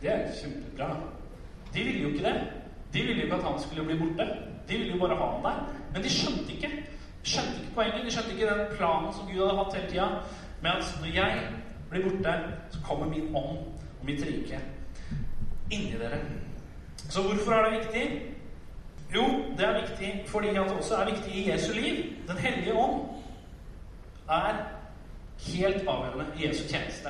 det 0.00 0.12
er 0.14 0.28
kjempebra. 0.32 0.92
De 1.74 1.84
ville 1.84 2.02
jo 2.06 2.14
ikke 2.14 2.24
det. 2.24 2.36
De 2.92 3.02
ville 3.02 3.20
jo 3.20 3.26
ikke 3.26 3.36
at 3.36 3.50
han 3.50 3.60
skulle 3.60 3.84
bli 3.84 3.98
borte. 3.98 4.28
De 4.68 4.78
ville 4.78 4.94
jo 4.94 5.00
bare 5.00 5.16
ha 5.16 5.32
han 5.34 5.44
der. 5.44 5.64
Men 5.92 6.02
de 6.02 6.12
skjønte 6.12 6.52
ikke. 6.56 6.70
Skjønte 7.22 7.60
ikke 7.60 7.74
poenget. 7.74 8.04
De 8.04 8.12
skjønte 8.14 8.32
ikke 8.32 8.52
den 8.54 8.76
planen 8.76 9.12
som 9.12 9.28
Gud 9.28 9.42
hadde 9.42 9.58
hatt 9.58 9.74
hele 9.76 9.90
tida. 9.90 10.08
Med 10.62 10.70
at 10.70 10.94
når 11.00 11.14
jeg 11.14 11.42
blir 11.90 12.02
borte, 12.02 12.34
så 12.70 12.78
kommer 12.84 13.06
min 13.06 13.36
ånd 13.36 13.58
og 14.00 14.04
mitt 14.04 14.24
rike 14.26 14.60
inni 15.70 15.98
dere. 15.98 16.18
Så 17.08 17.22
hvorfor 17.22 17.52
er 17.52 17.70
det 17.70 17.78
viktig? 17.78 18.22
Jo, 19.14 19.24
det 19.58 19.66
er 19.66 19.80
viktig 19.80 20.24
fordi 20.26 20.48
at 20.48 20.54
det 20.54 20.76
også 20.76 20.96
er 20.96 21.04
viktig 21.04 21.34
i 21.34 21.50
Jesu 21.50 21.72
liv. 21.72 22.04
Den 22.28 22.36
hellige 22.36 22.74
ånd 22.74 23.00
er 24.28 24.54
helt 25.46 25.88
avgjørende 25.88 26.26
i 26.36 26.48
Jesu 26.48 26.68
tjeneste. 26.68 27.08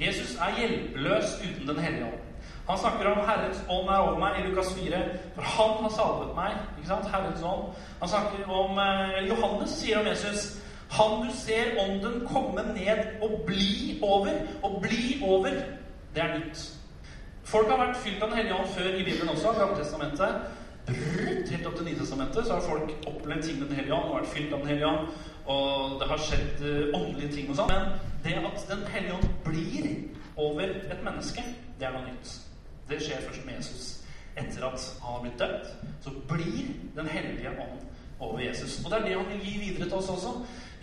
Jesus 0.00 0.36
er 0.36 0.60
hjelpeløs 0.60 1.24
uten 1.44 1.68
Den 1.68 1.78
hellige 1.78 2.04
ånd. 2.04 2.20
Han 2.68 2.78
snakker 2.78 3.06
om 3.06 3.28
'Herrens 3.28 3.64
ånd 3.68 3.88
er 3.88 3.96
over 3.96 4.18
meg' 4.18 4.40
i 4.40 4.48
Lukas 4.48 4.74
4. 4.74 4.98
For 5.34 5.42
han 5.42 5.82
har 5.82 5.90
salvet 5.90 6.34
meg. 6.34 6.52
ikke 6.78 6.88
sant? 6.88 7.10
Herrens 7.10 7.42
ånd. 7.42 7.62
Han 8.00 8.08
snakker 8.08 8.50
om 8.50 8.78
eh, 8.78 9.28
Johannes 9.28 9.70
sier 9.70 9.98
om 9.98 10.06
Jesus 10.06 10.65
han 10.90 11.26
du 11.26 11.32
ser 11.34 11.74
ånden 11.82 12.26
komme 12.26 12.62
ned 12.74 13.22
og 13.22 13.42
bli 13.46 13.98
over. 14.02 14.32
Og 14.62 14.82
bli 14.82 15.18
over, 15.22 15.50
det 16.14 16.22
er 16.22 16.38
nytt. 16.38 16.72
Folk 17.46 17.68
har 17.70 17.78
vært 17.78 17.98
fylt 18.02 18.22
av 18.22 18.30
Den 18.30 18.38
hellige 18.38 18.54
ånd 18.54 18.70
før 18.74 18.94
i 18.94 19.04
Bibelen 19.04 19.28
også. 19.28 19.52
Gamletestamentet. 19.58 20.28
Helt 20.86 21.66
opp 21.66 21.74
til 21.76 21.84
Nytestamentet 21.88 22.46
så 22.46 22.52
har 22.52 22.60
folk 22.60 22.92
opplevd 23.06 23.42
ting 23.42 23.58
med 23.58 23.68
Den 23.68 23.76
hellige 23.76 23.94
ånd 23.94 24.10
og 24.10 24.16
vært 24.20 24.32
fylt 24.34 24.52
av 24.52 24.58
Den 24.62 24.68
hellige 24.68 24.86
ånd. 24.86 25.08
Og 25.46 26.00
det 26.00 26.08
har 26.10 26.22
skjedd 26.22 26.62
uh, 26.62 27.00
åndelige 27.00 27.32
ting 27.34 27.50
og 27.50 27.58
sånn. 27.58 27.70
Men 27.70 27.92
det 28.24 28.34
at 28.38 28.66
Den 28.70 28.86
hellige 28.94 29.18
ånd 29.18 29.28
blir 29.46 29.88
over 30.36 30.64
et 30.66 31.02
menneske, 31.04 31.42
det 31.78 31.86
er 31.88 31.94
noe 31.94 32.06
nytt. 32.06 32.34
Det 32.90 32.98
skjer 33.02 33.22
først 33.26 33.46
med 33.46 33.58
Jesus. 33.58 33.86
Etter 34.36 34.66
at 34.68 34.82
han 35.02 35.14
har 35.14 35.22
blitt 35.24 35.38
døpt, 35.40 35.70
så 36.04 36.14
blir 36.30 36.74
Den 36.98 37.10
hellige 37.10 37.50
ånd 37.50 37.82
over 38.20 38.40
Jesus. 38.40 38.80
Og 38.84 38.90
det 38.90 38.98
er 38.98 39.08
det 39.08 39.16
han 39.16 39.30
vil 39.32 39.46
gi 39.46 39.58
videre 39.68 39.88
til 39.88 39.98
oss 39.98 40.08
også. 40.08 40.34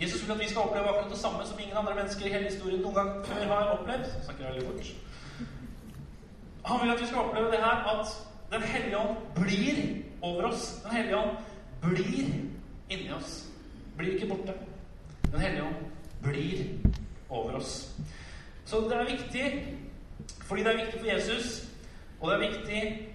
Jesus 0.04 0.22
vil 0.22 0.32
at 0.32 0.40
vi 0.40 0.48
skal 0.48 0.62
oppleve 0.62 0.88
akkurat 0.88 1.10
det 1.10 1.18
samme 1.18 1.46
som 1.46 1.58
ingen 1.58 1.76
andre 1.76 1.94
mennesker 1.94 2.26
i 2.26 2.32
hele 2.32 2.50
historien 2.50 2.82
noen 2.82 2.94
gang 2.94 3.12
før 3.24 3.46
har 3.48 3.70
opplevd. 3.78 4.10
Snakker 4.24 4.50
veldig 4.50 4.66
fort. 4.66 4.90
Han 6.64 6.82
vil 6.82 6.92
at 6.92 7.00
vi 7.00 7.06
skal 7.06 7.18
oppleve 7.18 7.50
det 7.50 7.60
her 7.64 7.88
at 7.94 8.06
Den 8.52 8.62
hellige 8.62 8.98
ånd 8.98 9.16
blir 9.34 9.78
over 10.22 10.42
oss. 10.42 10.80
Den 10.82 10.96
hellige 10.96 11.16
ånd 11.16 11.30
blir 11.82 12.28
inni 12.88 13.12
oss. 13.12 13.46
Blir 13.96 14.12
ikke 14.14 14.28
borte. 14.28 14.52
Den 15.32 15.40
hellige 15.40 15.62
ånd 15.62 15.74
blir 16.22 16.66
over 17.28 17.56
oss. 17.56 17.94
Så 18.64 18.76
det 18.76 18.92
er 18.92 19.10
viktig 19.10 19.76
fordi 20.44 20.62
det 20.62 20.72
er 20.72 20.84
viktig 20.84 21.00
for 21.00 21.08
Jesus, 21.08 21.64
og 22.20 22.30
det 22.30 22.36
er 22.36 22.50
viktig 22.50 23.08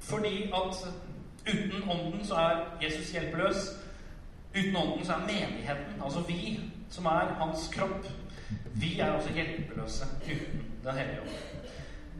fordi 0.00 0.42
at 0.42 0.74
uten 1.46 1.90
Ånden 1.90 2.26
så 2.26 2.34
er 2.34 2.56
Jesus 2.82 3.10
hjelpeløs. 3.10 3.81
Uten 4.56 4.76
Ånden 4.76 5.06
så 5.06 5.12
er 5.12 5.26
menigheten, 5.26 6.02
altså 6.04 6.20
vi 6.28 6.60
som 6.90 7.06
er 7.06 7.34
hans 7.40 7.70
kropp, 7.72 8.06
vi 8.74 8.98
er 9.00 9.10
også 9.10 9.32
hjelpeløse 9.32 10.04
uten 10.24 10.62
Den 10.84 10.98
hellige 10.98 11.20
ånd. 11.20 11.30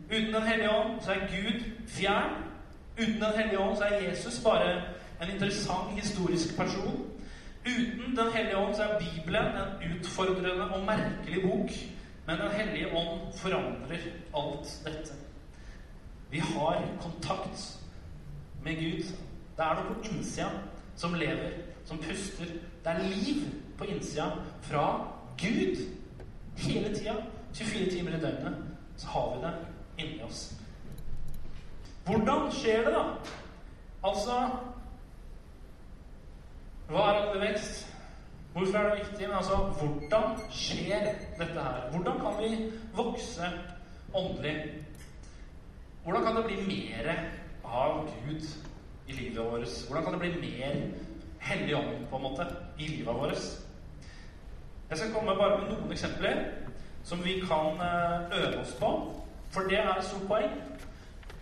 Uten 0.07 0.35
Den 0.35 0.43
hellige 0.43 0.71
ånd 0.71 1.01
så 1.01 1.13
er 1.13 1.19
Gud 1.19 1.61
fjern. 1.89 2.31
Uten 2.99 3.21
Den 3.21 3.37
hellige 3.37 3.59
ånd 3.59 3.77
så 3.77 3.85
er 3.85 4.09
Jesus 4.09 4.41
bare 4.45 4.83
en 5.23 5.31
interessant 5.35 6.01
historisk 6.01 6.57
person. 6.57 7.11
Uten 7.67 8.17
Den 8.17 8.33
hellige 8.35 8.57
ånd 8.57 8.75
så 8.75 8.83
er 8.83 8.99
Bibelen 8.99 9.47
en 9.47 9.97
utfordrende 9.99 10.71
og 10.71 10.87
merkelig 10.87 11.43
bok. 11.43 11.71
Men 12.27 12.39
Den 12.39 12.51
hellige 12.51 12.97
ånd 12.97 13.21
forandrer 13.37 13.99
alt 14.37 14.81
dette. 14.85 15.15
Vi 16.31 16.39
har 16.39 16.83
kontakt 17.01 17.79
med 18.65 18.77
Gud. 18.77 19.05
Det 19.57 19.65
er 19.65 19.75
noe 19.75 19.95
på 19.95 20.09
innsida 20.09 20.49
som 20.97 21.15
lever 21.15 21.72
som 21.93 22.09
puster. 22.09 22.45
Det 22.85 22.91
er 22.91 22.99
liv 22.99 23.45
på 23.79 23.85
innsida 23.85 24.31
fra 24.63 25.09
Gud. 25.39 25.77
Hele 26.57 26.97
tida. 26.97 27.15
24 27.55 27.91
timer 27.91 28.17
i 28.17 28.21
døgnet. 28.21 28.57
Så 28.97 29.07
har 29.07 29.35
vi 29.35 29.43
det 29.47 29.55
inni 29.99 30.23
oss. 30.23 30.55
Hvordan 32.05 32.53
skjer 32.53 32.85
det, 32.85 32.93
da? 32.95 33.05
Altså 34.05 34.39
Hva 36.89 37.03
er 37.09 37.21
åndelig 37.21 37.49
vekst? 37.49 37.87
Hvorfor 38.53 38.79
er 38.79 38.89
det 38.89 39.05
viktig? 39.05 39.29
Men 39.29 39.37
altså, 39.37 39.57
hvordan 39.57 40.35
skjer 40.51 41.15
dette 41.39 41.63
her? 41.63 41.91
Hvordan 41.91 42.19
kan 42.21 42.43
vi 42.43 42.73
vokse 42.97 43.53
åndelig? 44.15 44.57
Hvordan 46.05 46.25
kan 46.25 46.37
det 46.37 46.45
bli 46.45 46.57
mer 46.67 47.15
av 47.65 48.11
Gud 48.27 48.43
i 49.09 49.13
livet 49.13 49.45
vårt? 49.45 49.87
Hvordan 49.89 50.05
kan 50.05 50.13
det 50.13 50.21
bli 50.21 50.35
mer 50.41 50.83
Hellig 51.43 51.77
Ånd 51.77 52.07
på 52.11 52.17
en 52.17 52.23
måte, 52.23 52.47
i 52.79 52.89
livet 52.89 53.15
vårt. 53.15 53.47
Jeg 54.91 54.99
skal 54.99 55.13
komme 55.13 55.35
bare 55.35 55.59
med 55.59 55.73
noen 55.73 55.93
eksempler 55.93 56.45
som 57.05 57.25
vi 57.25 57.41
kan 57.41 57.81
eh, 57.83 58.39
øve 58.39 58.61
oss 58.61 58.75
på. 58.79 58.91
For 59.51 59.67
det 59.69 59.79
er 59.81 59.91
et 59.95 60.05
stort 60.05 60.29
poeng. 60.29 60.53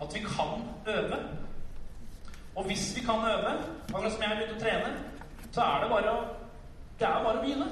At 0.01 0.15
vi 0.15 0.19
kan 0.19 0.63
øve. 0.87 1.17
Og 2.55 2.65
hvis 2.65 2.95
vi 2.95 3.01
kan 3.05 3.25
øve, 3.33 3.51
akkurat 3.93 4.11
som 4.11 4.23
jeg 4.23 4.37
begynte 4.37 4.55
begynt 4.55 4.57
å 4.57 4.65
trene, 4.65 4.93
så 5.51 5.61
er 5.61 5.83
det 5.83 5.89
bare 5.89 6.15
å 6.15 6.23
Det 6.99 7.07
er 7.07 7.23
bare 7.23 7.37
å 7.37 7.41
begynne. 7.41 7.67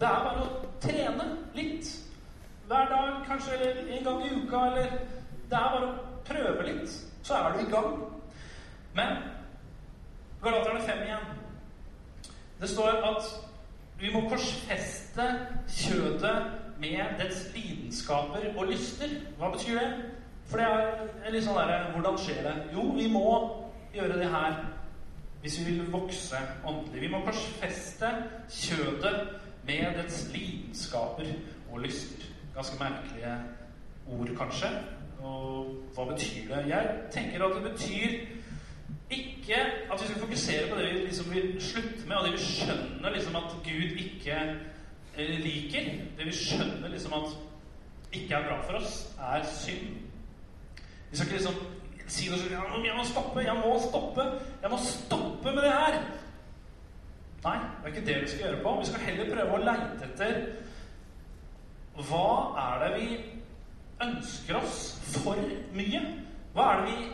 Det 0.00 0.06
er 0.08 0.22
bare 0.24 0.44
å 0.44 0.68
trene 0.80 1.24
litt. 1.54 1.88
Hver 2.66 2.86
dag, 2.92 3.24
kanskje 3.26 3.72
en 3.96 4.04
gang 4.04 4.22
i 4.24 4.34
uka, 4.34 4.66
eller 4.66 4.90
Det 5.50 5.56
er 5.56 5.72
bare 5.72 5.88
å 5.88 5.96
prøve 6.24 6.68
litt. 6.68 7.00
Så 7.22 7.34
er 7.34 7.52
du 7.52 7.60
i 7.64 7.70
gang. 7.70 7.98
Men 8.94 9.16
Galaterne 10.42 10.80
5 10.80 11.02
igjen. 11.02 11.35
Det 12.60 12.68
står 12.70 13.02
at 13.04 13.26
vi 14.00 14.12
må 14.12 14.28
korsfeste 14.28 15.26
kjødet 15.68 16.36
med 16.80 17.18
dets 17.18 17.46
lidenskaper 17.54 18.50
og 18.56 18.66
lyster. 18.70 19.12
Hva 19.38 19.50
betyr 19.52 19.78
det? 19.80 19.90
For 20.46 20.60
det 20.60 20.66
er 21.26 21.34
litt 21.34 21.46
sånn 21.46 21.58
derre 21.58 21.92
Hvordan 21.94 22.18
skjer 22.20 22.42
det? 22.46 22.54
Jo, 22.76 22.84
vi 22.94 23.08
må 23.10 23.24
gjøre 23.94 24.18
det 24.20 24.30
her 24.30 24.58
hvis 25.42 25.58
vi 25.60 25.64
vil 25.76 25.92
vokse 25.92 26.38
åndelig. 26.66 27.00
Vi 27.04 27.10
må 27.12 27.20
korsfeste 27.22 28.08
kjødet 28.50 29.14
med 29.66 29.98
dets 29.98 30.24
lidenskaper 30.32 31.28
og 31.70 31.84
lyster. 31.84 32.24
Ganske 32.54 32.78
merkelige 32.80 33.34
ord, 34.10 34.32
kanskje. 34.38 34.70
Og 35.22 35.76
hva 35.94 36.08
betyr 36.10 36.48
det? 36.50 36.64
Jeg 36.72 36.96
tenker 37.14 37.44
at 37.46 37.54
det 37.56 37.70
betyr 37.70 38.16
ikke 39.10 39.58
at 39.92 40.02
vi 40.02 40.06
skal 40.06 40.20
fokusere 40.20 40.68
på 40.70 40.78
det 40.78 40.86
vi 40.86 40.98
liksom 40.98 41.34
vil 41.34 41.62
slutte 41.62 42.08
med, 42.08 42.16
og 42.16 42.24
det 42.24 42.32
vi 42.32 42.38
skjønner 42.44 43.14
liksom 43.14 43.36
at 43.36 43.54
Gud 43.64 44.00
ikke 44.04 44.38
eh, 45.16 45.38
liker. 45.40 45.90
Det 46.18 46.26
vi 46.26 46.32
skjønner 46.32 46.88
liksom 46.88 47.12
at 47.12 47.36
ikke 48.12 48.34
er 48.34 48.48
bra 48.48 48.60
for 48.62 48.80
oss, 48.80 49.14
er 49.20 49.46
synd. 49.46 49.96
Vi 51.10 51.16
skal 51.16 51.26
ikke 51.26 51.38
liksom 51.38 51.54
si 52.06 52.28
noe 52.30 52.38
sånn 52.38 52.84
'Jeg 52.84 52.96
må 52.96 53.04
stoppe! 53.04 53.40
Jeg 53.40 53.54
må 53.54 53.78
stoppe! 53.82 54.22
Jeg 54.62 54.70
må 54.70 54.78
stoppe 54.78 55.52
med 55.52 55.62
det 55.62 55.72
her!' 55.72 56.02
Nei, 57.44 57.58
det 57.58 57.84
er 57.84 57.94
ikke 57.94 58.06
det 58.06 58.22
vi 58.22 58.28
skal 58.28 58.40
gjøre 58.40 58.62
på. 58.62 58.78
Vi 58.80 58.86
skal 58.86 59.00
heller 59.00 59.34
prøve 59.34 59.54
å 59.54 59.64
leite 59.64 60.04
etter 60.04 60.38
hva 61.96 62.28
er 62.60 62.82
det 62.82 63.00
vi 63.00 63.18
ønsker 64.02 64.58
oss 64.58 64.80
for 65.14 65.38
mye? 65.72 66.00
Hva 66.52 66.72
er 66.72 66.80
det 66.80 66.90
vi 66.90 67.06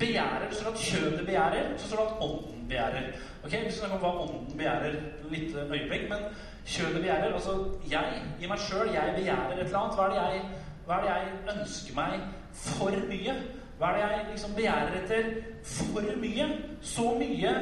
begjærer? 0.00 0.48
Det 0.48 0.56
står 0.56 0.72
at 0.72 0.84
kjødet 0.88 1.26
begjærer, 1.26 1.68
så 1.76 1.86
står 1.88 1.96
det 2.02 2.06
at 2.06 2.22
ånden 2.26 2.66
begjærer. 2.68 3.02
Ok, 3.44 3.52
Vi 3.52 3.58
skal 3.58 3.72
snakke 3.72 3.94
om 3.94 4.00
hva 4.00 4.12
ånden 4.22 4.56
begjærer 4.56 4.88
et 4.88 5.30
lite 5.30 5.58
øyeblikk, 5.74 6.08
men 6.12 6.20
kjødet 6.66 6.94
begjærer 6.94 7.34
Altså, 7.34 7.52
jeg 7.90 8.22
i 8.40 8.46
meg 8.46 8.58
sjøl, 8.58 8.92
jeg 8.94 9.14
begjærer 9.16 9.52
et 9.52 9.60
eller 9.60 9.78
annet. 9.78 9.94
Hva 9.96 10.04
er, 10.04 10.10
det 10.10 10.20
jeg, 10.22 10.42
hva 10.86 10.94
er 10.94 11.00
det 11.00 11.10
jeg 11.10 11.56
ønsker 11.56 11.94
meg 11.94 12.20
for 12.52 12.96
mye? 13.12 13.34
Hva 13.78 13.86
er 13.88 13.94
det 13.96 14.02
jeg 14.02 14.26
liksom 14.30 14.54
begjærer 14.54 14.96
etter 15.02 15.24
for 15.62 16.16
mye? 16.24 16.48
Så 16.80 17.06
mye 17.18 17.52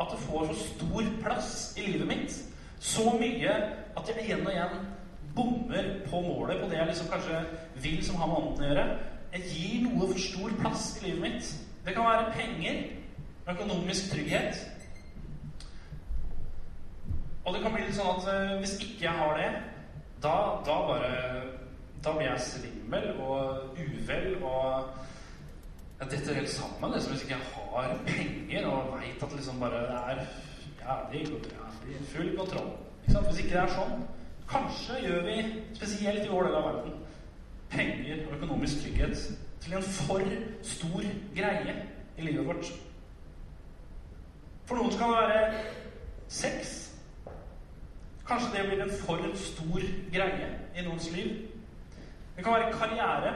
at 0.00 0.10
det 0.10 0.18
får 0.26 0.46
så 0.46 0.54
stor 0.54 1.02
plass 1.22 1.74
i 1.78 1.86
livet 1.90 2.06
mitt. 2.06 2.44
Så 2.80 3.16
mye 3.20 3.54
at 3.96 4.08
jeg 4.08 4.24
igjen 4.24 4.46
og 4.46 4.52
igjen 4.52 4.76
bommer 5.34 5.84
på 6.10 6.20
målet, 6.20 6.60
på 6.60 6.70
det 6.70 6.78
jeg 6.78 6.86
liksom 6.86 7.06
kanskje 7.10 7.40
vil 7.82 8.04
som 8.06 8.16
har 8.16 8.26
med 8.30 8.36
ånden 8.36 8.64
å 8.64 8.68
gjøre. 8.68 8.86
Jeg 9.34 9.42
gir 9.50 9.86
noe 9.86 10.08
for 10.12 10.20
stor 10.22 10.52
plass 10.60 10.84
i 11.00 11.06
livet 11.08 11.22
mitt. 11.24 11.54
Det 11.84 11.94
kan 11.94 12.04
være 12.04 12.32
penger, 12.32 12.82
økonomisk 13.50 14.12
trygghet. 14.12 14.70
Og 17.44 17.54
det 17.54 17.62
kan 17.62 17.74
bli 17.74 17.82
litt 17.84 17.96
sånn 17.96 18.14
at 18.14 18.28
uh, 18.28 18.54
hvis 18.62 18.78
ikke 18.80 19.04
jeg 19.04 19.16
har 19.18 19.36
det, 19.36 19.50
da, 20.24 20.36
da 20.64 20.76
bare 20.88 21.10
Da 22.04 22.12
blir 22.12 22.26
jeg 22.28 22.40
svimmel 22.44 23.10
og 23.20 23.76
uvel 23.80 24.34
og 24.44 24.94
jeg 26.00 26.10
detter 26.10 26.36
helt 26.36 26.50
sammen 26.52 26.92
liksom, 26.92 27.12
hvis 27.12 27.22
ikke 27.24 27.36
jeg 27.36 27.46
har 27.54 27.94
penger 28.08 28.66
og 28.68 28.90
veit 28.92 29.22
at 29.22 29.32
liksom 29.32 29.60
bare 29.60 29.78
det 29.86 30.00
er 30.00 30.18
jævlig, 30.80 31.22
jævlig 31.30 32.02
full 32.10 32.36
kontroll. 32.36 32.72
Ikke 33.06 33.22
Hvis 33.28 33.38
ikke 33.40 33.54
det 33.54 33.62
er 33.62 33.72
sånn 33.72 34.04
Kanskje 34.48 34.98
gjør 35.00 35.22
vi, 35.24 35.36
spesielt 35.78 36.26
i 36.26 36.28
vår 36.28 36.48
del 36.48 36.56
av 36.58 36.66
verden, 36.68 36.98
penger 37.72 38.26
og 38.26 38.34
økonomisk 38.36 38.82
trygghet 38.82 39.22
til 39.64 39.76
en 39.76 39.82
for 39.82 40.20
stor 40.62 41.06
greie 41.36 41.76
i 42.18 42.22
livet 42.26 42.46
vårt. 42.46 42.72
For 44.68 44.76
noen 44.76 44.92
skal 44.92 45.12
det 45.12 45.22
være 45.22 45.64
sex. 46.28 46.74
Kanskje 48.28 48.52
det 48.52 48.68
blir 48.68 48.84
en 48.84 48.94
for 49.00 49.24
stor 49.40 49.88
greie 50.12 50.50
i 50.76 50.84
noens 50.84 51.10
liv. 51.12 51.32
Det 52.36 52.44
kan 52.44 52.52
være 52.52 52.72
karriere, 52.72 53.34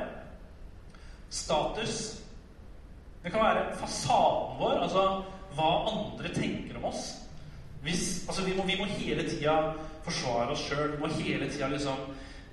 status 1.30 2.24
Det 3.24 3.32
kan 3.32 3.40
være 3.40 3.76
fasaden 3.76 4.58
vår, 4.58 4.78
altså 4.82 5.02
hva 5.56 5.70
andre 5.90 6.28
tenker 6.34 6.76
om 6.78 6.84
oss. 6.84 7.16
Hvis, 7.82 8.24
altså 8.28 8.44
vi, 8.44 8.54
må, 8.56 8.62
vi 8.64 8.76
må 8.78 8.84
hele 8.84 9.24
tida 9.28 9.56
forsvare 10.04 10.54
oss 10.54 10.62
sjøl. 10.68 10.92
Vi 10.92 11.00
må 11.02 11.10
hele 11.18 11.50
tida 11.50 11.68
liksom 11.68 11.98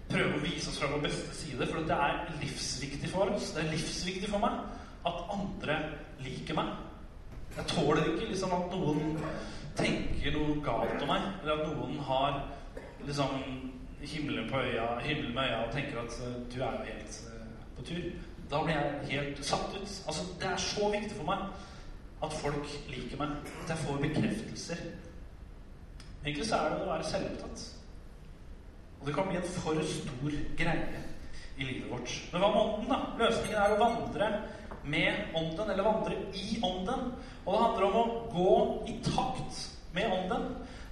prøve 0.10 0.38
å 0.38 0.44
vise 0.44 0.70
oss 0.70 0.80
fra 0.80 0.90
vår 0.92 1.06
beste 1.08 1.36
side. 1.36 1.68
For 1.70 1.86
det 1.88 2.00
er 2.08 2.34
livsviktig 2.42 3.12
for 3.12 3.34
oss. 3.36 3.52
Det 3.56 3.64
er 3.64 3.72
livsviktig 3.74 4.32
for 4.32 4.44
meg 4.44 4.60
at 5.06 5.24
andre 5.34 5.80
liker 6.26 6.58
meg. 6.58 6.74
Jeg 7.56 7.70
tåler 7.72 8.10
ikke 8.12 8.30
liksom 8.32 8.54
at 8.56 8.74
noen 8.74 9.18
tenker 9.76 10.36
noe 10.36 10.60
galt 10.64 11.02
om 11.04 11.12
meg, 11.12 11.28
eller 11.42 11.62
at 11.62 11.70
noen 11.72 12.00
har 12.08 12.40
liksom 13.06 13.36
himmelen, 14.06 14.50
på 14.50 14.60
øya, 14.60 15.00
himmelen 15.04 15.36
med 15.36 15.44
øya 15.44 15.62
og 15.66 15.74
tenker 15.74 16.00
at 16.00 16.18
uh, 16.22 16.34
du 16.52 16.58
er 16.62 16.72
jo 16.72 16.90
helt 16.90 17.22
uh, 17.28 17.46
på 17.78 17.86
tur. 17.86 18.10
Da 18.52 18.64
blir 18.64 18.76
jeg 18.76 19.08
helt 19.12 19.46
satt 19.46 19.72
ut. 19.76 20.04
Altså, 20.08 20.24
Det 20.42 20.50
er 20.52 20.58
så 20.58 20.90
viktig 20.92 21.16
for 21.18 21.26
meg 21.26 21.48
at 22.24 22.34
folk 22.34 22.68
liker 22.90 23.18
meg. 23.18 23.38
At 23.64 23.70
jeg 23.70 23.78
får 23.78 23.98
bekreftelser. 23.98 24.84
Egentlig 26.26 26.46
så 26.46 26.56
er 26.56 26.70
det 26.70 26.82
å 26.82 26.92
være 26.92 27.10
selvopptatt. 27.10 27.75
Og 29.06 29.12
det 29.12 29.20
kan 29.20 29.28
bli 29.30 29.36
en 29.38 29.44
for 29.62 29.82
stor 29.86 30.32
greie 30.58 31.02
i 31.58 31.64
livet 31.64 31.92
vårt. 31.92 32.14
Men 32.32 32.42
hva 32.42 32.48
med 32.50 32.62
ånden, 32.62 32.88
da? 32.90 32.96
Løsningen 33.20 33.60
er 33.62 33.74
å 33.76 33.78
vandre 33.78 34.30
med 34.82 35.36
ånden, 35.38 35.70
eller 35.70 35.86
vandre 35.86 36.16
i 36.34 36.56
ånden. 36.66 37.12
Og 37.44 37.52
det 37.54 37.60
handler 37.62 37.86
om 37.86 38.00
å 38.00 38.16
gå 38.34 38.56
i 38.90 38.96
takt 39.06 39.60
med 39.94 40.10
ånden. 40.10 40.48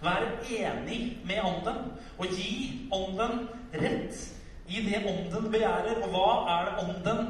Være 0.05 0.29
enig 0.45 0.99
med 1.25 1.41
ånden. 1.41 1.81
Og 2.21 2.37
gi 2.37 2.85
ånden 2.93 3.47
rett 3.81 4.21
i 4.69 4.85
det 4.85 5.01
ånden 5.09 5.49
begjærer. 5.49 6.05
Og 6.05 6.13
hva 6.13 6.29
er 6.59 6.69
det 6.69 6.85
ånden 6.85 7.23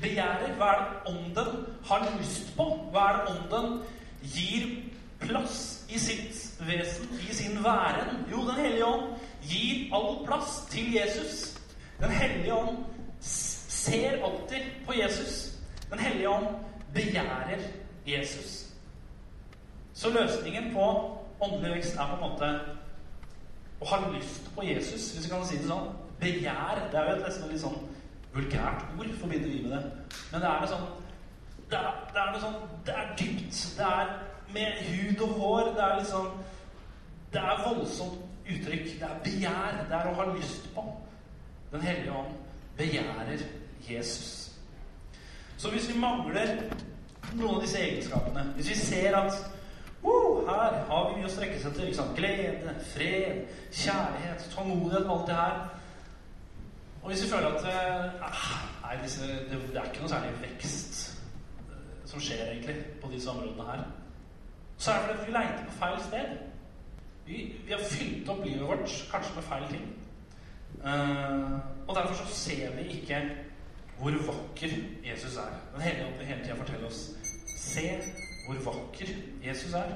begjærer? 0.00 0.54
Hva 0.56 0.72
er 0.72 0.86
det 0.86 1.12
ånden 1.12 1.66
har 1.90 2.08
lyst 2.16 2.54
på? 2.56 2.70
Hva 2.94 3.10
er 3.10 3.20
det 3.20 3.36
ånden 3.36 3.82
gir 4.24 4.70
plass 5.20 5.84
i 5.92 6.00
sitt 6.00 6.64
vesen, 6.64 7.12
i 7.28 7.36
sin 7.36 7.60
væren? 7.60 8.24
Jo, 8.32 8.46
Den 8.48 8.64
hellige 8.64 8.88
ånd 8.88 9.28
gir 9.42 9.94
all 9.94 10.26
plass 10.26 10.64
til 10.70 10.92
Jesus. 10.94 11.60
Den 12.00 12.10
hellige 12.10 12.54
ånd 12.54 12.84
ser 13.20 14.24
alltid 14.24 14.70
på 14.86 14.92
Jesus. 14.92 15.58
Den 15.90 15.98
hellige 15.98 16.28
ånd 16.30 16.46
begjærer 16.94 17.58
Jesus. 18.06 18.66
Så 19.94 20.10
løsningen 20.10 20.72
på 20.74 21.16
åndelig 21.40 21.74
vekst 21.74 21.96
er 21.96 22.06
på 22.06 22.14
en 22.14 22.30
måte 22.30 22.50
å 23.80 23.88
ha 23.88 23.98
lyst 24.12 24.50
på 24.54 24.64
Jesus, 24.64 25.12
hvis 25.12 25.26
vi 25.26 25.32
kan 25.32 25.44
si 25.46 25.58
det 25.60 25.68
sånn. 25.68 25.90
Begjær. 26.20 26.82
Det 26.92 26.98
er 27.00 27.06
jo 27.08 27.16
et 27.16 27.22
nesten 27.24 27.52
litt 27.52 27.62
sånn 27.62 27.78
vulgært 28.34 28.82
ord, 28.98 29.12
forbinder 29.20 29.48
vi 29.48 29.62
med 29.64 29.72
det. 29.72 29.82
Men 30.32 30.42
det 30.42 30.48
er 30.50 30.60
noe 30.60 30.72
sånn 30.72 30.88
det 31.70 31.78
er, 31.78 32.00
det 32.12 32.20
er 32.20 32.32
noe 32.32 32.40
sånn 32.42 32.56
Det 32.86 32.94
er 32.98 33.12
dypt. 33.18 33.60
Det 33.78 33.86
er 33.86 34.08
med 34.54 34.80
hud 34.88 35.22
og 35.26 35.36
hår. 35.38 35.70
Det 35.76 35.84
er 35.84 35.98
liksom 36.00 36.30
Det 37.32 37.40
er 37.40 37.62
voldsomt 37.64 38.29
uttrykk. 38.50 38.92
Det 39.00 39.08
er 39.08 39.24
begjær. 39.24 39.80
Det 39.88 39.98
er 39.98 40.10
å 40.10 40.18
ha 40.18 40.28
lyst 40.34 40.68
på. 40.74 40.84
Den 41.72 41.86
hellige 41.86 42.12
ånd 42.12 42.36
begjærer 42.76 43.42
Jesus. 43.88 44.50
Så 45.56 45.70
hvis 45.70 45.88
vi 45.88 45.98
mangler 46.00 46.56
noen 47.34 47.54
av 47.54 47.62
disse 47.62 47.80
egenskapene, 47.80 48.44
hvis 48.56 48.70
vi 48.70 48.76
ser 48.80 49.16
at 49.18 49.34
uh, 50.02 50.48
her 50.48 50.78
har 50.88 51.08
vi 51.08 51.18
mye 51.18 51.28
å 51.28 51.32
strekke 51.32 51.60
seg 51.60 51.76
til 51.76 52.14
Glede, 52.16 52.74
fred, 52.94 53.42
kjærlighet, 53.70 54.46
tålmodighet, 54.54 55.10
alt 55.10 55.28
det 55.28 55.36
her 55.36 55.60
Og 57.02 57.08
hvis 57.10 57.24
vi 57.24 57.30
føler 57.30 57.54
at 57.56 57.68
eh, 57.70 58.24
nei, 58.82 58.96
disse, 59.02 59.26
det, 59.26 59.60
det, 59.72 59.76
er 59.80 59.86
ikke 59.88 60.02
noe 60.02 60.10
særlig 60.12 60.34
vekst 60.42 60.98
eh, 61.70 61.92
som 62.10 62.20
skjer 62.20 62.42
egentlig 62.50 62.74
på 63.00 63.08
disse 63.12 63.30
områdene 63.30 63.68
her, 63.70 63.86
så 64.76 64.92
er 64.92 65.06
det 65.06 65.14
fordi 65.16 65.30
vi 65.30 65.36
leiter 65.36 65.64
på 65.68 65.78
feil 65.78 66.02
sted. 66.04 66.49
Vi, 67.30 67.56
vi, 67.66 67.72
har 67.72 67.80
fylt 67.86 68.28
opp 68.28 68.44
livet 68.44 68.66
vårt 68.66 68.94
kanskje 69.10 69.34
med 69.36 69.44
feil 69.46 69.66
ting. 69.70 69.84
Uh, 70.80 71.60
og 71.86 71.94
derfor 71.94 72.14
så 72.14 72.26
ser 72.34 72.72
vi 72.74 72.88
ikke 72.96 73.20
hvor 74.00 74.10
vakker 74.26 74.72
Jesus 75.04 75.36
er. 75.36 75.52
Den 75.74 75.80
hellige 75.80 76.06
ånd 76.06 76.24
hele 76.26 76.42
tida 76.44 76.56
fortelle 76.58 76.86
oss 76.86 77.10
Se 77.60 78.00
hvor 78.46 78.72
vakker 78.72 79.12
Jesus 79.44 79.74
er. 79.74 79.92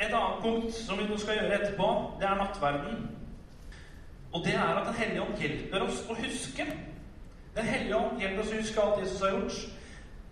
Et 0.00 0.10
annet 0.10 0.42
punkt 0.42 0.74
som 0.74 0.98
vi 0.98 1.06
nå 1.06 1.18
skal 1.20 1.38
gjøre 1.38 1.60
etterpå, 1.60 1.88
det 2.20 2.26
er 2.26 2.40
nattverden. 2.40 3.04
Og 4.32 4.44
det 4.44 4.54
er 4.54 4.74
at 4.74 4.86
Den 4.86 4.94
hellige 4.94 5.22
ånd 5.22 5.38
hjelper 5.38 5.86
oss 5.86 6.02
å 6.08 6.18
huske. 6.18 6.66
Den 7.54 7.64
hellige 7.64 7.96
ånd 7.96 8.20
hjelper 8.20 8.42
oss 8.42 8.52
å 8.52 8.58
huske 8.58 8.82
alt 8.82 9.04
Jesus 9.04 9.20
har 9.20 9.36
gjort. 9.36 9.62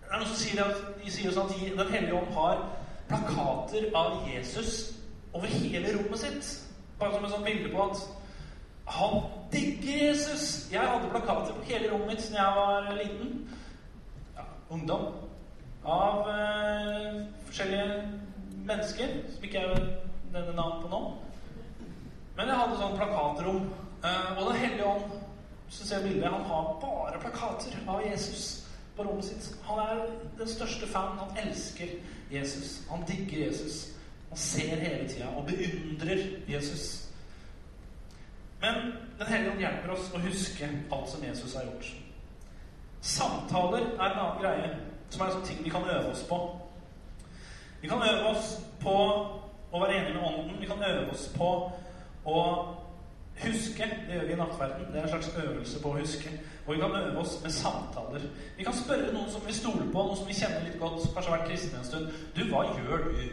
Det 0.01 0.11
er 0.11 0.19
noen 0.19 0.33
som 0.33 0.41
sier 0.43 0.65
at, 0.65 0.87
de 1.05 1.11
sier 1.13 1.43
at 1.45 1.55
Den 1.79 1.93
hellige 1.95 2.19
ånd 2.19 2.35
har 2.35 2.65
plakater 3.11 3.91
av 3.95 4.29
Jesus 4.29 4.93
over 5.33 5.47
hele 5.47 5.93
rommet 5.97 6.19
sitt. 6.23 6.51
Bare 6.99 7.15
som 7.15 7.25
et 7.25 7.33
sånt 7.35 7.47
bilde 7.47 7.73
på 7.73 7.83
at 7.83 8.03
han 8.91 9.23
digger 9.53 10.07
Jesus. 10.07 10.69
Jeg 10.73 10.81
hadde 10.81 11.11
plakater 11.11 11.55
på 11.55 11.67
hele 11.71 11.91
rommet 11.93 12.15
mitt 12.15 12.31
da 12.31 12.45
jeg 12.45 12.57
var 12.57 12.93
liten. 12.99 13.33
Ja, 14.37 14.47
ungdom. 14.71 15.07
Av 15.85 16.29
eh, 16.29 17.21
forskjellige 17.47 18.01
mennesker 18.69 19.15
som 19.35 19.45
ikke 19.45 19.65
jeg 19.65 19.85
nevner 20.33 20.57
navn 20.57 20.83
på 20.83 20.91
nå. 20.93 21.03
Men 22.37 22.51
jeg 22.51 22.61
hadde 22.63 22.81
sånn 22.81 22.99
plakatrom. 22.99 23.65
Eh, 24.05 24.39
og 24.39 24.51
Den 24.51 24.63
hellige 24.65 24.87
ånd 24.87 25.19
så 25.71 25.87
ser 25.87 26.03
bildet, 26.03 26.31
han 26.31 26.47
har 26.51 26.73
bare 26.83 27.19
plakater 27.23 27.77
av 27.87 28.03
Jesus 28.03 28.67
på 28.97 29.05
rommet 29.07 29.25
sitt. 29.25 29.53
Han 29.69 29.79
er 29.79 30.01
den 30.39 30.49
største 30.49 30.87
fan. 30.91 31.19
Han 31.19 31.37
elsker 31.47 31.95
Jesus. 32.33 32.81
Han 32.91 33.05
digger 33.09 33.47
Jesus. 33.47 33.89
Han 34.29 34.39
ser 34.39 34.77
hele 34.77 35.09
tida 35.09 35.27
og 35.37 35.47
beundrer 35.47 36.27
Jesus. 36.49 37.09
Men 38.61 38.75
Den 39.19 39.27
hellige 39.27 39.51
ånd 39.51 39.61
hjelper 39.61 39.93
oss 39.95 40.13
å 40.15 40.21
huske 40.21 40.69
alt 40.93 41.11
som 41.11 41.25
Jesus 41.25 41.55
har 41.55 41.67
gjort. 41.69 41.91
Samtaler 43.01 43.87
er 43.97 44.07
en 44.07 44.21
annen 44.21 44.41
greie, 44.41 44.71
som 45.11 45.23
er 45.23 45.31
en 45.31 45.37
sånn 45.39 45.47
ting 45.49 45.61
vi 45.65 45.73
kan 45.73 45.85
øve 45.85 46.13
oss 46.13 46.23
på. 46.29 46.39
Vi 47.81 47.89
kan 47.89 48.03
øve 48.05 48.33
oss 48.33 48.55
på 48.81 48.97
å 49.73 49.81
være 49.81 49.97
enige 49.97 50.15
med 50.15 50.27
Ånden. 50.29 50.61
Vi 50.61 50.69
kan 50.69 50.83
øve 50.85 51.11
oss 51.13 51.29
på 51.37 51.51
å 52.25 52.41
huske. 53.41 53.89
Det 54.07 54.17
gjør 54.17 54.27
vi 54.27 54.33
i 54.33 54.41
nattverden. 54.41 54.89
Det 54.93 55.01
er 55.01 55.09
en 55.09 55.15
slags 55.15 55.31
øvelse 55.37 55.83
på 55.83 55.93
å 55.93 56.01
huske. 56.01 56.33
Og 56.71 56.77
vi 56.77 56.81
kan 56.81 56.93
øve 56.97 57.19
oss 57.19 57.41
med 57.43 57.51
samtaler. 57.51 58.21
Vi 58.57 58.65
kan 58.65 58.75
spørre 58.75 59.13
noen 59.13 59.31
som 59.31 59.43
vi 59.47 59.53
stoler 59.53 59.87
på, 59.93 60.03
noen 60.07 60.17
som 60.17 60.29
vi 60.29 60.37
kjenner 60.39 60.61
litt 60.63 60.77
godt, 60.79 61.01
som 61.03 61.17
kanskje 61.17 61.33
har 61.33 61.41
vært 61.41 61.49
kristne 61.49 61.79
en 61.81 61.87
stund. 61.89 62.13
Du, 62.37 62.45
hva 62.47 62.61
gjør 62.77 63.09
du 63.09 63.25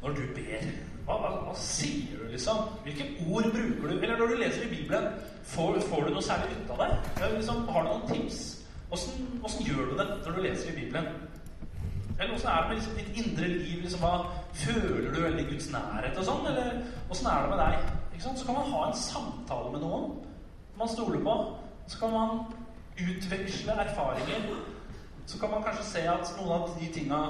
når 0.00 0.14
du 0.16 0.22
ber? 0.38 0.62
Hva, 1.04 1.18
hva, 1.20 1.32
hva 1.44 1.56
sier 1.60 2.14
du, 2.22 2.30
liksom? 2.32 2.62
Hvilke 2.86 3.10
ord 3.26 3.50
bruker 3.52 3.84
du? 3.84 3.98
Eller 3.98 4.16
når 4.16 4.32
du 4.32 4.40
leser 4.40 4.64
i 4.64 4.70
Bibelen, 4.70 5.10
får, 5.50 5.76
får 5.90 6.06
du 6.06 6.14
noe 6.14 6.24
særlig 6.24 6.56
ut 6.56 6.72
av 6.72 6.80
det? 6.80 6.88
Liksom, 7.34 7.60
har 7.68 7.84
du 7.84 7.90
noen 7.90 8.06
tips? 8.14 8.40
Åssen 8.96 9.66
gjør 9.68 9.90
du 9.90 10.00
det 10.00 10.08
når 10.14 10.38
du 10.38 10.40
leser 10.46 10.72
i 10.72 10.78
Bibelen? 10.78 11.10
Eller 12.16 12.32
åssen 12.38 12.48
er 12.48 12.62
det 12.62 12.70
med 12.70 12.80
liksom 12.80 12.96
ditt 12.96 13.20
indre 13.26 13.50
liv? 13.58 13.76
Liksom, 13.82 14.06
hva, 14.06 14.14
føler 14.62 15.10
du 15.12 15.20
veldig 15.26 15.44
Guds 15.52 15.68
nærhet 15.74 16.16
og 16.16 16.30
sånn? 16.30 16.48
Eller 16.54 16.80
åssen 17.12 17.28
er 17.28 17.44
det 17.44 17.52
med 17.52 17.60
deg? 17.60 17.92
Så 18.24 18.48
kan 18.48 18.56
man 18.56 18.72
ha 18.72 18.86
en 18.88 18.98
samtale 19.04 19.76
med 19.76 19.84
noen 19.84 20.16
man 20.80 20.88
stoler 20.88 21.20
på. 21.28 21.36
Så 21.92 22.00
kan 22.00 22.16
man 22.16 22.42
utveksle 23.08 23.72
erfaringer. 23.84 24.50
Så 25.26 25.38
kan 25.38 25.50
man 25.50 25.62
kanskje 25.62 25.84
se 25.84 26.06
at 26.10 26.32
noen 26.38 26.52
av 26.56 26.76
de 26.80 26.88
tinga 26.92 27.20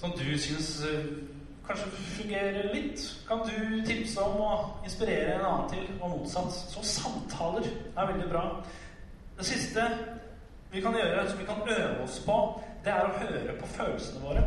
som 0.00 0.12
du 0.16 0.38
syns 0.38 0.84
eh, 0.88 1.04
kanskje 1.66 1.90
fungerer 2.16 2.70
litt, 2.74 3.02
kan 3.28 3.44
du 3.46 3.82
tipse 3.86 4.22
om 4.22 4.40
og 4.40 4.86
inspirere 4.88 5.36
en 5.36 5.44
annen 5.46 5.68
til, 5.70 5.90
og 6.00 6.16
motsatt. 6.16 6.56
Så 6.72 6.82
samtaler 6.82 7.68
er 7.96 8.08
veldig 8.12 8.30
bra. 8.32 8.44
Det 9.38 9.46
siste 9.46 9.84
vi 10.72 10.80
kan 10.80 10.96
gjøre, 10.96 11.28
som 11.30 11.38
vi 11.38 11.46
kan 11.46 11.62
øve 11.68 12.02
oss 12.04 12.18
på, 12.26 12.38
det 12.84 12.92
er 12.94 13.06
å 13.06 13.18
høre 13.20 13.56
på 13.60 13.68
følelsene 13.76 14.24
våre. 14.24 14.44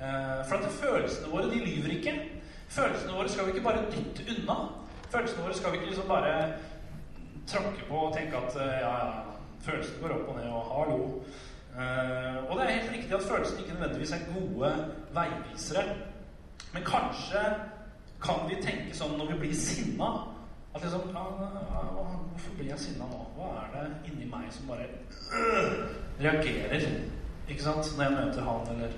Eh, 0.00 0.38
for 0.48 0.56
at 0.56 0.78
følelsene 0.80 1.32
våre, 1.32 1.50
de 1.50 1.64
lyver 1.66 1.96
ikke. 1.98 2.14
Følelsene 2.68 3.16
våre 3.16 3.28
skal 3.28 3.46
vi 3.46 3.54
ikke 3.54 3.68
bare 3.68 3.86
dytte 3.92 4.26
unna. 4.32 4.58
Følelsene 5.12 5.44
våre 5.44 5.56
skal 5.58 5.72
vi 5.72 5.80
ikke 5.80 5.90
liksom 5.92 6.08
bare 6.08 6.36
tråkke 7.46 7.84
på 7.88 7.96
og 8.06 8.16
tenke 8.16 8.36
at 8.36 8.56
eh, 8.60 8.78
ja, 8.82 8.94
følelsene 9.64 10.02
går 10.02 10.14
opp 10.16 10.28
og 10.28 10.38
ned, 10.38 10.48
og 10.48 10.70
hallo. 10.76 10.98
Uh, 11.72 12.50
og 12.50 12.58
det 12.58 12.64
er 12.64 12.74
helt 12.74 12.90
riktig 12.92 13.14
at 13.16 13.22
følelsene 13.24 13.60
ikke 13.60 13.74
nødvendigvis 13.74 14.12
er 14.12 14.26
gode 14.34 14.72
veivisere. 15.16 15.84
Men 16.72 16.82
kanskje 16.84 17.44
kan 18.22 18.44
vi 18.48 18.58
tenke 18.62 18.96
sånn 18.96 19.16
når 19.18 19.32
vi 19.32 19.38
blir 19.44 19.54
sinna 19.56 20.10
at 20.72 20.84
liksom 20.84 21.08
Hvorfor 21.12 22.54
blir 22.56 22.70
jeg 22.70 22.80
sinna 22.80 23.06
nå? 23.10 23.18
Hva 23.36 23.48
er 23.60 23.72
det 23.74 24.10
inni 24.10 24.28
meg 24.28 24.46
som 24.52 24.70
bare 24.72 24.86
øh, 25.36 25.82
reagerer? 26.20 26.86
Ikke 27.48 27.62
sant? 27.62 27.90
Når 27.96 28.04
jeg 28.04 28.12
møter 28.12 28.46
han, 28.46 28.70
eller 28.72 28.94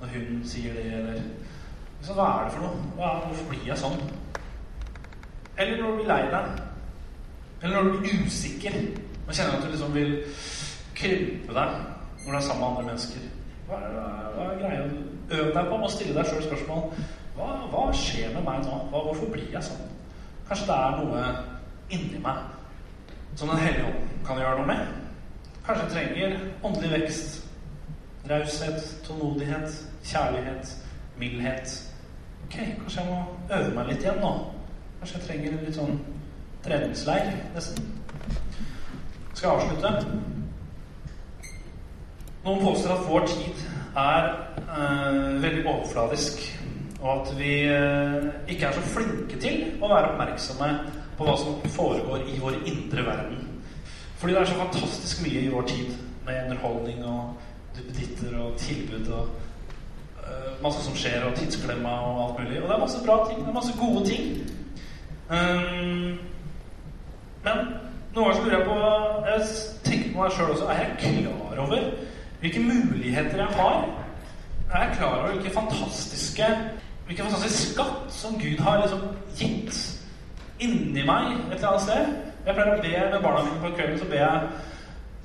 når 0.00 0.14
hun 0.14 0.40
sier 0.48 0.74
det, 0.74 0.86
eller 0.86 2.14
hva 2.16 2.28
er 2.38 2.46
det 2.46 2.54
for 2.54 2.64
noe? 2.64 3.10
Hvorfor 3.26 3.50
blir 3.50 3.66
jeg 3.68 3.78
sånn? 3.78 4.00
Eller 5.58 5.76
når 5.76 5.90
du 5.90 6.00
blir 6.00 6.08
lei 6.08 6.22
deg. 6.32 6.62
Eller 7.62 7.82
når 7.82 7.92
du 7.92 7.98
blir 7.98 8.26
usikker. 8.26 8.74
og 9.28 9.34
kjenner 9.34 9.56
at 9.56 9.62
du 9.64 9.70
liksom 9.70 9.94
vil 9.94 10.16
krympe 10.94 11.54
deg 11.54 11.74
når 12.24 12.32
du 12.32 12.36
er 12.36 12.40
sammen 12.40 12.60
med 12.60 12.68
andre 12.68 12.82
mennesker. 12.82 13.26
Hva 13.68 13.76
er, 13.76 13.92
hva 14.34 14.46
er 14.46 14.58
greia? 14.58 14.86
Øv 15.30 15.52
deg 15.54 15.68
på 15.68 15.76
å 15.76 15.90
stille 15.92 16.16
deg 16.16 16.26
sjøl 16.26 16.42
spørsmål. 16.48 16.88
Hva, 17.36 17.50
hva, 17.70 17.84
skjer 17.94 18.32
med 18.34 18.42
meg 18.48 18.64
nå? 18.66 18.80
Hva, 18.90 19.04
hvorfor 19.06 19.30
blir 19.30 19.46
jeg 19.52 19.62
sånn? 19.68 19.84
Kanskje 20.48 20.66
det 20.72 20.78
er 20.78 20.96
noe 20.98 21.28
inni 21.94 22.22
meg 22.24 22.48
som 23.38 23.48
Den 23.48 23.62
hellige 23.62 23.86
ånd 23.86 24.24
kan 24.26 24.40
gjøre 24.42 24.58
noe 24.58 24.66
med? 24.72 24.88
Kanskje 25.66 25.84
jeg 25.84 25.92
trenger 25.94 26.34
åndelig 26.66 26.90
vekst, 26.96 27.36
raushet, 28.30 28.88
tålmodighet, 29.06 29.78
kjærlighet, 30.04 30.74
mildhet 31.20 31.76
Ok, 32.50 32.56
kanskje 32.80 33.02
jeg 33.02 33.10
må 33.10 33.18
øve 33.54 33.74
meg 33.76 33.92
litt 33.92 34.02
igjen 34.02 34.16
nå. 34.18 34.30
Kanskje 34.98 35.20
jeg 35.20 35.26
trenger 35.28 35.52
en 35.52 35.66
litt 35.68 35.76
sånn 35.76 36.00
treningsleir, 36.64 37.32
nesten. 37.54 37.86
Skal 39.34 39.48
jeg 39.48 39.56
avslutte? 39.56 40.06
Noen 42.44 42.62
påstår 42.64 42.94
at 42.94 43.06
vår 43.08 43.26
tid 43.26 43.64
er 43.96 44.28
øh, 44.78 45.42
veldig 45.42 45.66
overfladisk, 45.66 46.42
og 47.00 47.20
at 47.20 47.38
vi 47.38 47.52
øh, 47.60 48.24
ikke 48.48 48.66
er 48.66 48.72
så 48.72 48.80
flinke 48.80 49.40
til 49.40 49.62
å 49.80 49.88
være 49.88 50.12
oppmerksomme 50.12 50.70
på 51.18 51.28
hva 51.28 51.36
som 51.40 51.60
foregår 51.74 52.24
i 52.28 52.38
vår 52.40 52.62
indre 52.64 53.04
verden. 53.06 53.44
Fordi 54.20 54.32
det 54.34 54.40
er 54.40 54.50
så 54.52 54.60
fantastisk 54.60 55.22
mye 55.24 55.44
i 55.44 55.52
vår 55.52 55.68
tid 55.68 55.92
med 56.26 56.42
underholdning 56.44 57.04
og 57.04 57.34
duppeditter 57.76 58.38
og 58.40 58.56
tilbud 58.60 59.12
og 59.12 59.28
øh, 60.24 60.62
masse 60.62 60.84
som 60.84 60.96
skjer, 60.96 61.24
og 61.24 61.36
tidsklemma 61.36 61.92
og 62.04 62.24
alt 62.24 62.40
mulig. 62.40 62.62
Og 62.62 62.68
det 62.68 62.74
er 62.76 62.84
masse 62.84 63.04
bra 63.06 63.20
ting. 63.28 63.40
Det 63.40 63.48
er 63.48 63.60
masse 63.60 63.78
gode 63.80 64.04
ting. 64.08 64.26
Um, 65.30 66.18
men 67.44 67.60
noen 68.14 68.24
ganger 68.24 68.36
så 68.36 68.42
lurer 68.44 68.56
jeg 68.58 68.68
på 68.68 68.76
Jeg 69.30 69.48
tenker 69.84 70.12
på 70.12 70.22
meg 70.22 70.34
sjøl 70.36 70.52
også. 70.54 70.68
Er 70.68 70.80
jeg 70.82 70.96
klar 71.04 71.62
over 71.64 71.90
hvilke 72.40 72.62
muligheter 72.64 73.42
jeg 73.42 73.58
har? 73.60 73.84
Er 74.70 74.84
jeg 74.84 74.96
klar 74.98 75.18
over 75.18 75.32
hvilke 75.34 75.54
fantastiske 75.54 76.46
Hvilken 77.06 77.26
fantastisk 77.26 77.72
skatt 77.72 78.12
som 78.14 78.36
Gud 78.38 78.60
har 78.62 78.84
liksom 78.84 79.00
gitt 79.34 79.78
inni 80.62 81.02
meg 81.02 81.32
et 81.50 81.56
eller 81.56 81.72
annet 81.72 81.82
sted? 81.82 82.12
Jeg 82.46 82.54
pleier 82.54 82.76
å 82.76 82.82
be 82.84 82.92
med 83.14 83.24
barna 83.24 83.40
mine 83.48 83.62
på 83.64 83.72
kvelden, 83.74 83.98
så 83.98 84.06
ber 84.12 84.20
jeg 84.22 84.50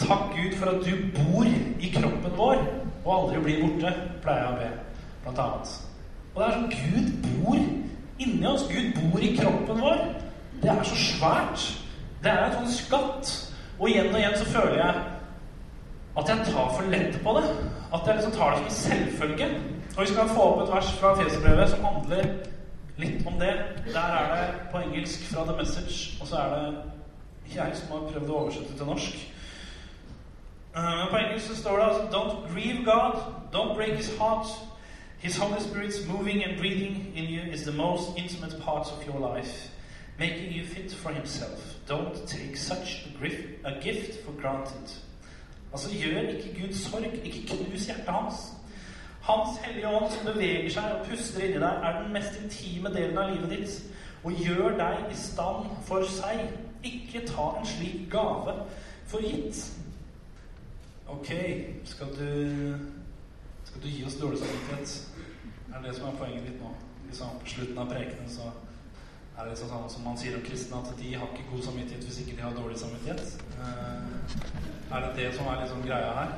Takk, 0.01 0.23
Gud, 0.34 0.56
for 0.58 0.71
at 0.71 0.82
du 0.84 1.04
bor 1.15 1.45
i 1.47 1.91
kroppen 1.93 2.34
vår 2.36 2.63
og 3.06 3.12
aldri 3.13 3.43
blir 3.43 3.62
borte, 3.62 3.93
pleier 4.23 4.41
jeg 4.41 4.49
å 4.49 4.58
be 4.63 4.71
blant 5.23 5.43
annet. 5.43 5.75
Og 6.34 6.41
det 6.41 6.47
er 6.47 6.58
sånn 6.58 6.73
Gud 6.73 7.30
bor 7.30 7.62
inni 8.25 8.49
oss. 8.49 8.65
Gud 8.71 8.97
bor 8.97 9.23
i 9.23 9.32
kroppen 9.38 9.82
vår. 9.86 10.01
Det 10.63 10.71
er 10.73 10.84
så 10.89 10.97
svært. 10.99 11.67
Det 12.25 12.33
er 12.33 12.47
en 12.47 12.55
sånn 12.57 12.73
skatt. 12.73 13.31
Og 13.77 13.89
igjen 13.91 14.09
og 14.09 14.17
igjen 14.17 14.38
så 14.39 14.47
føler 14.49 14.79
jeg 14.79 15.03
at 16.15 16.29
jeg 16.31 16.47
tar 16.47 16.71
for 16.73 16.89
lett 16.89 17.17
på 17.21 17.33
det. 17.38 17.45
At 17.93 18.07
jeg 18.07 18.17
liksom 18.17 18.33
tar 18.33 18.55
det 18.55 18.57
som 18.57 18.65
en 18.65 18.77
selvfølge. 18.79 19.49
Og 19.95 20.01
vi 20.01 20.07
skal 20.09 20.31
få 20.33 20.47
opp 20.49 20.63
et 20.63 20.73
vers 20.73 20.91
fra 20.99 21.13
Fesebrevet 21.19 21.69
som 21.69 21.85
handler 21.85 22.31
litt 22.97 23.27
om 23.27 23.38
det. 23.39 23.53
Der 23.93 24.17
er 24.17 24.33
det 24.33 24.47
på 24.71 24.81
engelsk 24.81 25.27
fra 25.29 25.45
The 25.45 25.57
Message, 25.57 26.17
og 26.21 26.27
så 26.27 26.41
er 26.41 26.55
det 26.55 27.55
jeg 27.55 27.77
som 27.77 27.91
har 27.93 28.07
prøvd 28.09 28.31
å 28.31 28.39
oversette 28.39 28.77
til 28.77 28.89
norsk. 28.89 29.21
Uh, 30.75 31.05
på 31.11 31.19
engelsk 31.19 31.47
så 31.51 31.59
står 31.59 31.77
det 31.77 31.85
altså 31.85 32.07
Don't 32.15 32.53
grieve 32.53 32.83
God, 32.88 33.21
don't 33.53 33.75
break 33.75 33.93
his 33.99 34.09
heart. 34.17 34.49
His 35.19 35.38
Holy 35.38 35.59
Spirit's 35.59 36.07
moving 36.07 36.43
and 36.43 36.57
breathing 36.57 37.13
in 37.15 37.25
you 37.25 37.41
is 37.53 37.63
the 37.63 37.71
most 37.71 38.17
intimate 38.17 38.59
part 38.65 38.88
of 38.88 39.07
your 39.07 39.19
life, 39.19 39.69
making 40.19 40.51
you 40.51 40.65
fit 40.65 40.91
for 40.93 41.09
Himself. 41.09 41.74
Don't 41.88 42.28
take 42.28 42.58
such 42.58 43.08
a 43.63 43.71
gift 43.82 44.26
for 44.26 44.32
granted. 44.41 45.02
Altså, 45.71 45.89
gjør 45.91 46.19
ikke 46.19 46.62
Guds 46.62 46.80
sorg, 46.86 47.13
ikke 47.24 47.48
knus 47.48 47.86
hjertet 47.86 48.10
hans. 48.10 48.36
Hans 49.21 49.60
hellige 49.65 49.88
ånd 49.88 50.12
som 50.12 50.26
beveger 50.26 50.69
seg 50.69 50.84
og 50.84 51.06
puster 51.10 51.43
inni 51.43 51.60
deg, 51.62 51.84
er 51.84 52.02
den 52.02 52.13
mest 52.13 52.39
intime 52.41 52.89
delen 52.93 53.17
av 53.17 53.34
livet 53.34 53.50
ditt 53.50 53.78
og 54.26 54.41
gjør 54.41 54.78
deg 54.78 55.12
i 55.12 55.17
stand 55.17 55.69
for 55.86 56.06
seg. 56.10 56.45
Ikke 56.86 57.26
ta 57.28 57.48
en 57.60 57.65
slik 57.65 58.08
gave 58.12 58.54
for 59.10 59.21
gitt. 59.26 59.62
Ok, 61.10 61.32
skal 61.86 62.13
du 62.17 62.30
skal 63.65 63.82
du 63.82 63.88
gi 63.88 64.06
oss 64.06 64.17
dårlig 64.21 64.39
samvittighet? 64.39 65.08
er 65.76 65.82
det 65.82 65.95
som 65.95 66.08
er 66.08 66.17
poenget 66.17 66.45
ditt 66.48 66.62
nå. 66.62 66.71
Liksom, 67.06 67.39
på 67.41 67.50
slutten 67.50 67.78
av 67.78 67.89
prekenen 67.91 68.30
så 68.32 68.52
er 69.38 69.50
det 69.50 69.58
sånn 69.60 69.89
som 69.91 70.06
man 70.08 70.17
sier 70.19 70.38
om 70.38 70.43
kristne, 70.45 70.80
at 70.80 71.00
de 71.00 71.13
har 71.15 71.32
ikke 71.32 71.50
god 71.52 71.63
samvittighet 71.67 72.08
hvis 72.08 72.20
ikke 72.24 72.38
de 72.38 72.45
har 72.45 72.55
dårlig 72.55 72.78
samvittighet. 72.80 73.34
Uh, 73.59 74.95
er 74.95 75.05
det 75.05 75.12
det 75.18 75.30
som 75.36 75.49
er 75.51 75.62
liksom 75.62 75.84
greia 75.84 76.14
her? 76.20 76.36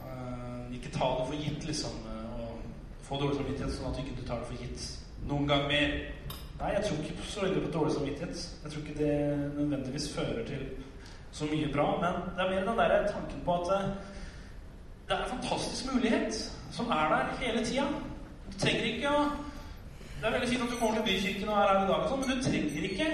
Uh, 0.00 0.70
ikke 0.76 0.92
ta 0.94 1.10
det 1.18 1.26
for 1.28 1.36
gitt, 1.44 1.66
liksom. 1.68 1.98
Og 2.38 2.62
få 3.04 3.20
dårlig 3.20 3.40
samvittighet 3.40 3.76
sånn 3.76 3.90
at 3.90 3.98
du 3.98 4.04
ikke 4.04 4.28
tar 4.28 4.40
det 4.40 4.50
for 4.52 4.64
gitt 4.64 4.86
noen 5.28 5.48
gang 5.50 5.66
mer. 5.68 5.96
Nei, 6.60 6.70
jeg 6.76 6.86
tror 6.86 7.02
ikke 7.04 7.26
så 7.28 7.44
veldig 7.44 7.64
på 7.66 7.72
dårlig 7.78 7.96
samvittighet. 7.96 8.46
Jeg 8.64 8.72
tror 8.72 8.86
ikke 8.86 8.98
det 9.00 9.16
nødvendigvis 9.58 10.08
fører 10.14 10.46
til 10.48 10.64
så 11.32 11.48
mye 11.52 11.68
bra. 11.72 11.90
Men 12.00 12.22
det 12.36 12.44
er 12.44 12.54
mer 12.54 12.70
den 12.70 12.80
der 12.80 13.12
tanken 13.12 13.44
på 13.44 13.58
at 13.60 13.70
det 15.08 15.16
er 15.16 15.24
en 15.24 15.32
fantastisk 15.36 15.92
mulighet 15.94 16.40
som 16.70 16.90
er 16.94 17.08
der 17.12 17.30
hele 17.40 17.64
tida 17.66 17.86
trenger 18.60 18.84
ikke 18.90 19.14
å 19.14 19.22
Det 20.20 20.26
er 20.26 20.32
veldig 20.32 20.48
fint 20.48 20.62
at 20.62 20.72
du 20.72 20.76
kommer 20.76 20.96
til 20.96 21.04
bykirken 21.04 21.48
og 21.48 21.54
er 21.58 21.68
her 21.68 21.78
i 21.80 21.86
dag, 21.88 22.00
og 22.04 22.10
sånn, 22.10 22.18
men 22.20 22.36
du 22.36 22.42
trenger 22.44 22.88
ikke 22.90 23.06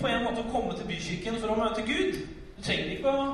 på 0.00 0.08
en 0.08 0.22
måte 0.24 0.40
å 0.40 0.52
komme 0.54 0.76
til 0.78 0.86
bykirken 0.88 1.34
for 1.42 1.52
å 1.52 1.56
møte 1.58 1.84
Gud. 1.84 2.14
Du 2.56 2.62
trenger 2.64 2.94
ikke 2.94 3.12
å, 3.12 3.26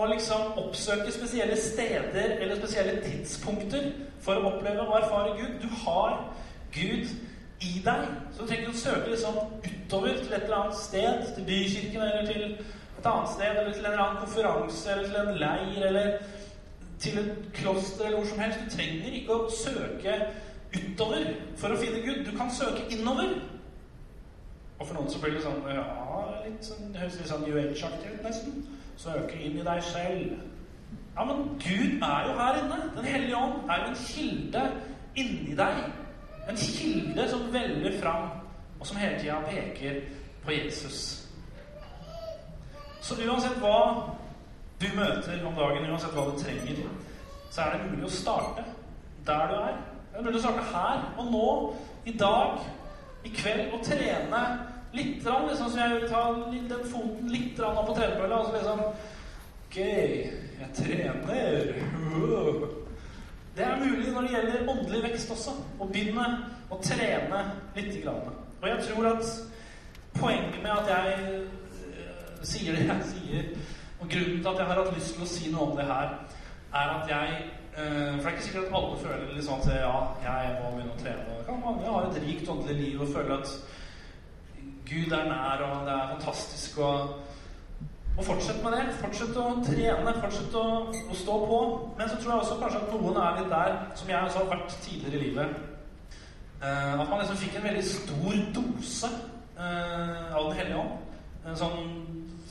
å 0.00 0.06
liksom 0.08 0.56
oppsøke 0.62 1.12
spesielle 1.12 1.58
steder 1.60 2.38
eller 2.38 2.56
spesielle 2.62 2.94
tidspunkter 3.04 3.90
for 4.24 4.40
å 4.40 4.54
oppleve 4.54 4.86
og 4.86 4.96
erfare 5.02 5.34
Gud. 5.42 5.58
Du 5.60 5.68
har 5.82 6.16
Gud 6.72 7.12
i 7.68 7.74
deg. 7.84 8.08
Så 8.32 8.40
du 8.40 8.46
trenger 8.46 8.64
ikke 8.64 8.78
å 8.78 8.80
søke 8.86 9.12
liksom 9.12 9.38
utover 9.68 10.16
til 10.22 10.32
et 10.32 10.48
eller 10.48 10.58
annet 10.62 10.80
sted, 10.80 11.30
til 11.36 11.48
bykirken 11.52 12.08
eller 12.08 12.32
til 12.32 12.42
et 12.48 13.12
annet 13.12 13.32
sted, 13.34 13.52
eller 13.52 13.72
til 13.76 13.84
en 13.84 13.92
eller 13.92 14.06
annen 14.06 14.24
konferanse 14.24 14.96
eller 14.96 15.12
til 15.12 15.20
en 15.20 15.44
leir 15.44 15.86
eller 15.92 16.12
til 16.96 17.20
et 17.20 17.46
kloster 17.60 18.08
eller 18.08 18.22
hvor 18.22 18.32
som 18.32 18.44
helst. 18.46 18.64
Du 18.64 18.76
trenger 18.78 19.20
ikke 19.20 19.36
å 19.36 19.48
søke 19.52 20.20
utover 20.76 21.28
for 21.56 21.72
å 21.72 21.78
finne 21.80 22.02
Gud. 22.04 22.24
Du 22.26 22.32
kan 22.36 22.50
søke 22.52 22.86
innover. 22.92 23.36
Og 24.78 24.86
for 24.86 24.94
noen 24.94 25.10
så 25.10 25.20
blir 25.22 25.36
det 25.36 25.44
sånn 25.44 25.62
Ja, 25.72 25.86
litt 26.44 26.64
sånn, 26.64 26.92
høres 26.96 27.16
litt 27.20 27.30
sånn 27.30 27.46
New 27.46 27.56
Age-aktig 27.60 28.12
ut, 28.12 28.24
nesten. 28.26 28.66
Søke 29.00 29.38
inn 29.40 29.58
i 29.60 29.64
deg 29.66 29.82
selv. 29.84 30.36
Ja, 31.16 31.24
men 31.24 31.46
Gud 31.62 32.02
er 32.04 32.26
jo 32.28 32.34
her 32.38 32.58
inne. 32.60 32.80
Den 32.96 33.08
hellige 33.08 33.36
ånd 33.36 33.70
er 33.70 33.82
jo 33.82 33.92
en 33.92 34.02
kilde 34.02 34.64
inni 35.16 35.56
deg. 35.56 35.80
En 36.46 36.60
kilde 36.60 37.28
som 37.30 37.48
veller 37.52 37.96
fram, 38.00 38.28
og 38.80 38.86
som 38.86 39.00
hele 39.00 39.18
tida 39.20 39.40
peker 39.48 40.02
på 40.44 40.52
Jesus. 40.52 41.00
Så 43.00 43.16
uansett 43.24 43.58
hva 43.62 44.12
du 44.80 44.86
møter 44.96 45.44
om 45.46 45.56
dagen, 45.56 45.90
uansett 45.90 46.14
hva 46.14 46.28
du 46.28 46.38
trenger, 46.42 46.84
så 47.50 47.64
er 47.64 47.76
det 47.76 47.90
mulig 47.90 48.08
å 48.10 48.12
starte 48.12 48.64
der 49.26 49.50
du 49.50 49.56
er. 49.56 49.76
Det 50.16 50.34
er 50.34 50.38
starte 50.40 50.64
her 50.72 51.02
og 51.18 51.28
nå, 51.32 51.48
i 52.06 52.16
dag, 52.16 52.58
i 53.24 53.32
kveld, 53.34 53.72
og 53.74 53.82
trene 53.84 54.42
litt, 54.96 55.20
liksom 55.24 55.68
som 55.70 55.78
jeg 55.78 55.94
vil 55.94 56.08
ta 56.08 56.22
den 56.70 56.88
foten 56.88 57.28
litt 57.30 57.60
opp 57.60 57.82
på 57.90 57.96
tredemølla, 57.98 58.38
og 58.40 58.46
så 58.46 58.56
liksom 58.56 58.82
Ok, 59.66 59.76
jeg 59.76 60.68
trener. 60.76 61.14
Det 63.56 63.64
er 63.64 63.76
mulig 63.80 64.12
når 64.12 64.22
det 64.22 64.30
gjelder 64.30 64.68
åndelig 64.70 65.02
vekst 65.02 65.32
også. 65.34 65.52
Å 65.80 65.88
begynne 65.90 66.26
å 66.72 66.78
trene 66.80 67.42
lite 67.76 68.00
grann. 68.04 68.30
Og 68.62 68.66
jeg 68.70 68.86
tror 68.86 69.08
at 69.10 69.30
poenget 70.16 70.62
med 70.62 70.70
at 70.70 70.88
jeg 70.94 71.42
uh, 71.42 72.40
sier 72.46 72.78
det 72.78 72.86
jeg 72.86 73.10
sier, 73.10 73.50
og 74.00 74.08
grunnen 74.08 74.40
til 74.40 74.50
at 74.52 74.62
jeg 74.62 74.70
har 74.70 74.80
hatt 74.80 74.96
lyst 74.96 75.14
til 75.16 75.26
å 75.26 75.30
si 75.34 75.52
noe 75.52 75.68
om 75.70 75.76
det 75.76 75.88
her, 75.90 76.14
er 76.72 76.94
at 76.94 77.12
jeg 77.12 77.36
For 77.76 77.82
det 77.84 78.30
er 78.30 78.32
ikke 78.32 78.44
sikkert 78.46 78.70
at 78.70 78.76
alle 78.78 78.98
føler 79.02 79.40
sånn 79.44 79.60
at 79.60 79.74
ja, 79.76 79.96
jeg 80.24 80.52
må 80.62 80.70
begynne 80.72 80.94
å 80.94 81.00
trene. 81.00 81.34
Kan 81.44 81.58
mange 81.60 81.90
har 81.92 82.06
et 82.06 82.20
rikt 82.24 82.48
åndelig 82.48 82.76
liv 82.78 83.02
og 83.04 83.10
føler 83.12 83.34
at 83.36 83.50
Gud 84.86 85.12
er 85.12 85.28
nær, 85.28 85.64
og 85.66 85.82
det 85.84 85.92
er 85.92 86.12
fantastisk. 86.14 86.78
og 86.80 87.18
og 88.16 88.24
fortsett 88.24 88.62
med 88.64 88.72
det. 88.72 88.84
Fortsett 89.00 89.36
å 89.36 89.46
trene, 89.64 90.12
fortsett 90.22 90.54
å, 90.56 90.66
å, 90.88 91.16
stå 91.16 91.34
på. 91.48 91.58
Men 91.98 92.08
så 92.08 92.18
tror 92.20 92.32
jeg 92.32 92.44
også 92.44 92.58
kanskje 92.62 92.82
at 92.82 92.94
noen 92.94 93.18
er 93.20 93.40
litt 93.40 93.50
der, 93.52 93.74
som 94.00 94.12
jeg 94.12 94.28
også 94.28 94.42
har 94.42 94.52
vært 94.54 94.76
tidligere 94.84 95.18
i 95.18 95.24
livet. 95.26 95.58
Uh, 96.62 96.94
at 97.02 97.10
man 97.10 97.20
liksom 97.20 97.36
fikk 97.36 97.58
en 97.58 97.66
veldig 97.66 97.82
stor 97.84 98.38
dose 98.56 99.10
uh, 99.58 100.32
av 100.32 100.46
Den 100.46 100.56
hellige 100.56 100.78
ånd. 100.80 101.18
Uh, 101.44 101.52
sånn 101.60 101.76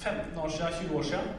15 0.03 0.37
år 0.37 0.53
siden, 0.53 0.77
20 0.83 0.99
år 0.99 1.09
siden. 1.09 1.33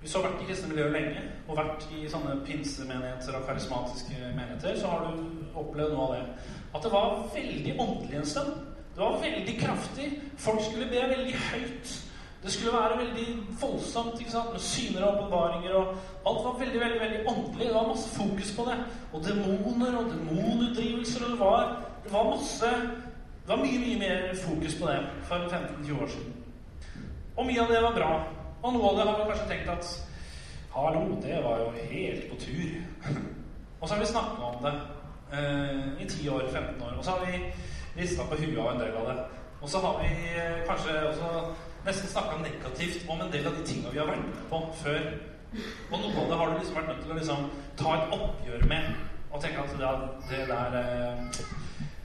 Hvis 0.00 0.12
du 0.12 0.18
har 0.18 0.28
vært 0.28 0.42
i 0.42 0.46
kristne 0.46 0.68
miljøer 0.70 0.92
lenge, 0.94 1.22
og 1.48 1.56
vært 1.58 1.86
i 1.90 2.04
sånne 2.10 2.36
pinsemenigheter 2.46 3.34
og 3.34 3.46
karismatiske 3.48 4.18
menigheter, 4.36 4.76
så 4.78 4.92
har 4.92 5.08
du 5.08 5.56
opplevd 5.58 5.94
noe 5.94 6.04
av 6.04 6.12
det. 6.14 6.50
At 6.74 6.84
det 6.84 6.92
var 6.92 7.16
veldig 7.34 7.74
åndelig 7.82 8.20
en 8.20 8.28
stund. 8.34 8.52
Det 8.94 9.02
var 9.02 9.18
veldig 9.22 9.56
kraftig. 9.60 10.12
Folk 10.38 10.62
skulle 10.62 10.86
be 10.92 11.02
veldig 11.14 11.34
høyt. 11.48 11.96
Det 12.42 12.52
skulle 12.52 12.72
være 12.72 12.98
veldig 12.98 13.26
voldsomt 13.60 14.20
ikke 14.20 14.30
sant? 14.30 14.52
med 14.52 14.62
syner 14.62 15.02
og 15.02 15.16
åpenbaringer. 15.16 15.74
og 15.74 15.86
Alt 16.26 16.44
var 16.46 16.56
veldig 16.62 16.80
veldig, 16.80 17.00
veldig 17.00 17.20
åndelig. 17.26 17.66
Det 17.66 17.74
var 17.74 17.88
masse 17.88 18.08
fokus 18.14 18.54
på 18.56 18.70
det. 18.70 18.78
Og 19.12 19.24
demoner 19.26 19.98
og 19.98 20.10
demonutdrivelser. 20.14 21.24
og 21.24 21.30
Det 21.30 21.40
var, 21.40 21.76
det 22.04 22.12
var 22.12 22.30
masse 22.30 22.66
Det 23.42 23.56
var 23.56 23.64
mye, 23.64 23.78
mye 23.78 23.98
mer 23.98 24.34
fokus 24.36 24.74
på 24.80 24.86
det 24.86 24.98
for 25.24 25.36
15-20 25.36 26.02
år 26.02 26.06
siden. 26.06 26.34
Og 27.36 27.46
mye 27.46 27.62
av 27.62 27.72
det 27.72 27.82
var 27.82 27.94
bra. 27.94 28.37
Og 28.58 28.74
noe 28.74 28.88
av 28.90 28.96
det 28.98 29.04
har 29.06 29.18
vi 29.18 29.26
kanskje 29.30 29.48
tenkt 29.52 29.68
at 29.70 29.90
Hallo, 30.74 31.02
det 31.22 31.36
var 31.44 31.60
jo 31.62 31.68
helt 31.90 32.24
på 32.30 32.36
tur. 32.42 32.70
og 33.80 33.88
så 33.88 33.94
har 33.94 34.00
vi 34.00 34.06
snakka 34.06 34.48
om 34.48 34.56
det 34.64 34.72
eh, 35.32 36.02
i 36.02 36.08
10 36.08 36.28
år, 36.28 36.42
15 36.52 36.82
år. 36.82 36.96
Og 36.98 37.04
så 37.04 37.10
har 37.10 37.26
vi 37.26 37.38
rista 38.00 38.26
på 38.26 38.36
huet 38.36 38.58
av 38.58 38.72
en 38.72 38.80
del 38.80 38.96
av 38.96 39.06
det. 39.10 39.16
Og 39.60 39.68
så 39.68 39.78
har 39.78 40.00
vi 40.02 40.10
eh, 40.34 40.58
kanskje 40.66 40.96
også 41.08 41.30
nesten 41.86 42.10
snakka 42.10 42.40
negativt 42.42 43.06
om 43.08 43.20
en 43.20 43.32
del 43.32 43.46
av 43.46 43.54
de 43.58 43.66
tinga 43.66 43.92
vi 43.94 43.98
har 44.02 44.10
vært 44.10 44.26
med 44.26 44.42
på 44.50 44.60
før. 44.82 45.06
Og 45.92 45.94
noe 45.94 46.24
av 46.24 46.26
det 46.32 46.40
har 46.40 46.50
du 46.50 46.58
liksom 46.58 46.80
vært 46.80 46.90
nødt 46.90 47.00
til 47.04 47.14
å 47.14 47.20
liksom 47.20 47.46
ta 47.78 47.94
et 47.94 48.18
oppgjør 48.18 48.66
med. 48.74 48.90
Og 49.30 49.42
tenke 49.42 49.62
at 49.62 49.78
det, 49.78 49.94
det 50.32 50.42
der 50.50 50.76
eh, 50.82 51.22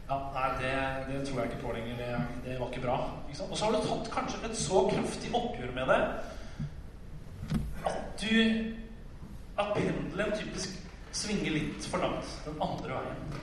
ja, 0.06 0.20
Nei, 0.38 0.48
det, 0.62 0.78
det, 1.10 1.26
tror 1.26 1.42
jeg 1.42 1.52
ikke 1.52 1.66
på 1.66 1.74
lenger. 1.80 1.98
Det, 1.98 2.14
det 2.46 2.62
var 2.62 2.70
ikke 2.70 2.86
bra. 2.86 3.02
Ikke 3.34 3.50
og 3.50 3.58
så 3.58 3.66
har 3.66 3.76
du 3.76 3.90
tatt 3.90 4.14
kanskje 4.14 4.46
et 4.46 4.58
så 4.62 4.86
kraftig 4.94 5.34
oppgjør 5.34 5.76
med 5.82 5.90
det 5.90 6.02
at 7.86 8.22
du 8.22 8.74
At 9.54 9.76
pendelen 9.76 10.32
typisk 10.34 10.80
svinger 11.14 11.54
litt 11.54 11.86
for 11.86 12.02
langt 12.02 12.30
den 12.42 12.56
andre 12.58 12.96
veien. 12.96 13.36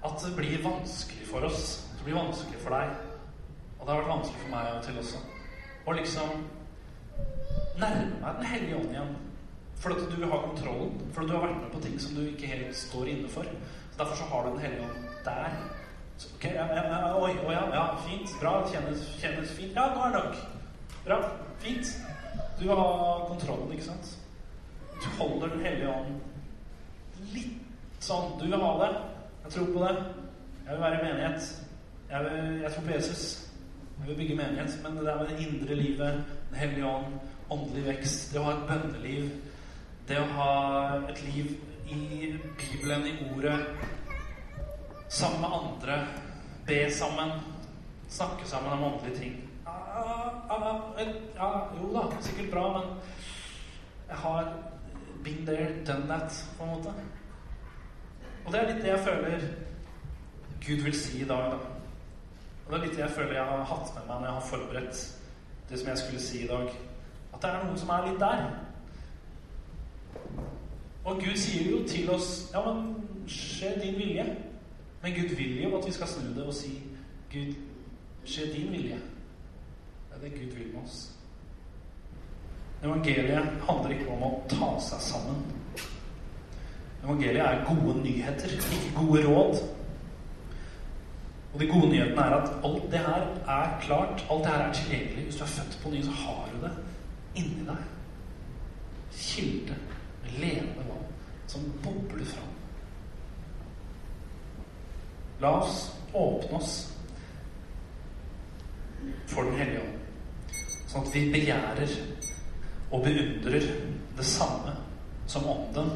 At 0.00 0.16
det 0.24 0.30
blir 0.38 0.62
vanskelig 0.64 1.26
for 1.28 1.44
oss. 1.44 1.90
Det 1.98 2.06
blir 2.06 2.16
vanskelig 2.16 2.62
for 2.62 2.72
deg 2.72 2.94
og 3.82 3.88
det 3.88 3.94
har 3.96 4.02
vært 4.04 4.12
vanskelig 4.12 4.40
for 4.44 4.50
meg 4.52 4.66
av 4.70 4.76
og 4.78 4.84
til 4.86 4.98
også. 5.00 5.20
Å 5.82 5.94
liksom 5.98 6.42
nærme 7.82 8.20
meg 8.22 8.36
Den 8.36 8.46
hellige 8.46 8.76
ånd 8.78 8.92
igjen. 8.92 9.16
Fordi 9.82 9.96
at 10.04 10.12
du 10.12 10.26
har 10.30 10.44
kontrollen. 10.44 10.92
Fordi 11.16 11.26
du 11.26 11.34
har 11.34 11.42
vært 11.48 11.56
med 11.64 11.72
på 11.72 11.80
ting 11.82 11.96
som 12.04 12.14
du 12.14 12.20
ikke 12.22 12.50
helt 12.52 12.76
står 12.78 13.10
inne 13.10 13.30
for. 13.32 13.48
Så 13.90 13.98
Derfor 13.98 14.20
så 14.20 14.28
har 14.30 14.46
du 14.46 14.52
Den 14.52 14.62
hellige 14.62 14.86
ånd 14.86 15.08
der. 15.24 15.58
Så, 16.16 16.30
ok, 16.36 16.44
ja, 16.44 16.66
ja, 16.76 17.00
oi, 17.18 17.32
oi, 17.42 17.56
ja, 17.56 17.64
ja, 17.74 17.82
fint. 18.06 18.36
Bra. 18.38 18.52
Kjennes, 18.70 19.02
kjennes 19.18 19.56
fint. 19.58 19.74
Ja, 19.74 19.88
nå 19.96 20.06
er 20.06 20.14
det 20.14 20.22
nok. 20.22 20.61
Bra. 21.04 21.30
Fint. 21.58 21.96
Du 22.58 22.68
har 22.68 23.28
kontrollen, 23.28 23.72
ikke 23.72 23.84
sant? 23.84 24.18
Du 25.02 25.08
holder 25.18 25.48
Den 25.48 25.64
hellige 25.66 25.90
ånd 25.90 26.20
litt 27.32 28.02
sånn 28.02 28.36
Du 28.38 28.46
vil 28.46 28.62
ha 28.62 28.70
det. 28.82 28.90
Jeg 29.44 29.54
tror 29.54 29.72
på 29.74 29.82
det. 29.82 29.92
Jeg 30.62 30.70
vil 30.70 30.84
være 30.84 30.98
i 30.98 31.04
menighet. 31.06 31.48
Jeg, 32.10 32.24
vil, 32.24 32.48
jeg 32.62 32.72
tror 32.72 32.86
på 32.86 32.94
Jesus. 32.94 33.24
Jeg 33.98 34.08
vil 34.08 34.18
bygge 34.20 34.38
menighet, 34.38 34.78
men 34.82 34.96
det 34.98 35.06
der 35.06 35.18
med 35.18 35.30
det 35.30 35.46
indre 35.46 35.74
livet, 35.74 36.24
Den 36.50 36.58
hellige 36.58 36.86
ånd, 36.86 37.20
åndelig 37.50 37.84
vekst, 37.86 38.32
det 38.32 38.40
å 38.40 38.46
ha 38.46 38.56
et 38.56 38.66
bønneliv, 38.68 39.28
det 40.08 40.18
å 40.18 40.26
ha 40.36 40.50
et 41.10 41.22
liv 41.26 41.54
i 41.92 42.32
Bibelen, 42.58 43.06
i 43.06 43.14
Ordet, 43.30 43.58
sammen 45.08 45.40
med 45.40 45.56
andre, 45.58 45.98
be 46.66 46.82
sammen, 46.92 47.32
snakke 48.08 48.48
sammen 48.48 48.72
om 48.72 48.84
åndelige 48.92 49.18
ting 49.18 49.40
Ja, 51.36 51.48
jo 51.80 51.88
da, 51.94 52.02
sikkert 52.20 52.50
bra, 52.50 52.64
men 52.78 52.90
jeg 54.08 54.16
har 54.16 54.52
been 55.24 55.46
there, 55.46 55.68
done 55.86 56.06
that, 56.06 56.44
på 56.58 56.64
en 56.64 56.70
måte. 56.70 56.94
Og 58.46 58.52
det 58.52 58.60
er 58.60 58.72
litt 58.72 58.82
det 58.82 58.90
jeg 58.90 59.04
føler 59.06 59.46
Gud 60.66 60.84
vil 60.84 60.94
si 60.94 61.22
i 61.22 61.28
dag, 61.28 61.52
da. 61.52 61.58
Og 62.66 62.70
det 62.70 62.78
er 62.78 62.84
litt 62.84 62.96
det 62.96 63.04
jeg 63.04 63.16
føler 63.16 63.34
jeg 63.34 63.44
har 63.44 63.64
hatt 63.66 63.94
med 63.94 64.06
meg 64.06 64.20
når 64.20 64.26
jeg 64.26 64.34
har 64.36 64.50
forberedt 64.50 65.00
det 65.70 65.78
som 65.78 65.88
jeg 65.88 65.98
skulle 65.98 66.20
si 66.22 66.42
i 66.44 66.50
dag. 66.50 66.68
At 67.34 67.42
det 67.42 67.50
er 67.50 67.64
noen 67.64 67.80
som 67.80 67.90
er 67.90 68.06
litt 68.06 68.20
der. 68.20 68.44
Og 71.04 71.18
Gud 71.18 71.36
sier 71.36 71.70
jo 71.70 71.82
til 71.88 72.10
oss 72.14 72.28
Ja, 72.54 72.62
men 72.62 73.26
skje 73.26 73.72
din 73.82 73.98
vilje. 73.98 74.26
Men 75.02 75.16
Gud 75.16 75.34
vil 75.36 75.62
jo 75.64 75.74
at 75.78 75.86
vi 75.86 75.92
skal 75.92 76.10
snu 76.10 76.28
det 76.36 76.46
og 76.46 76.54
si 76.54 76.76
Gud, 77.32 77.54
skje 78.24 78.52
din 78.52 78.70
vilje. 78.70 79.00
Det 80.22 80.30
Gud 80.30 80.52
vil 80.56 80.66
med 80.72 80.82
oss. 80.84 81.12
Evangeliet 82.82 83.46
handler 83.66 83.90
ikke 83.90 84.10
om 84.14 84.20
å 84.22 84.28
ta 84.50 84.68
seg 84.82 85.00
sammen. 85.02 85.40
Evangeliet 87.02 87.42
er 87.42 87.64
gode 87.66 87.94
nyheter, 88.04 88.52
ikke 88.54 88.92
gode 89.00 89.22
råd. 89.26 89.56
Og 91.52 91.56
de 91.58 91.68
gode 91.72 91.88
nyhetene 91.90 92.26
er 92.26 92.36
at 92.36 92.52
alt 92.68 92.86
det 92.92 93.00
her 93.02 93.26
er 93.56 93.72
klart. 93.82 94.22
Alt 94.30 94.46
det 94.46 94.52
her 94.52 94.62
er 94.68 94.76
tilgjengelig. 94.78 95.24
Hvis 95.24 95.40
du 95.40 95.42
er 95.42 95.50
født 95.56 95.78
på 95.82 95.90
ny, 95.90 96.02
så 96.06 96.14
har 96.20 96.52
du 96.52 96.60
det 96.62 96.70
inni 97.42 97.66
deg. 97.66 97.82
Kilde 99.24 99.78
med 100.22 100.38
levende 100.44 100.86
vann 100.86 101.10
som 101.50 101.66
bobler 101.82 102.30
fram. 102.30 102.54
La 105.42 105.56
oss 105.58 105.82
åpne 106.14 106.62
oss 106.62 106.76
for 109.26 109.42
Den 109.42 109.58
hellige 109.58 109.82
ånd, 109.82 110.01
sånn 110.92 111.06
at 111.06 111.14
vi 111.14 111.26
begjærer 111.32 111.92
og 112.92 113.04
beundrer 113.04 113.68
det 114.16 114.26
samme 114.28 114.74
som 115.30 115.46
ånden, 115.48 115.92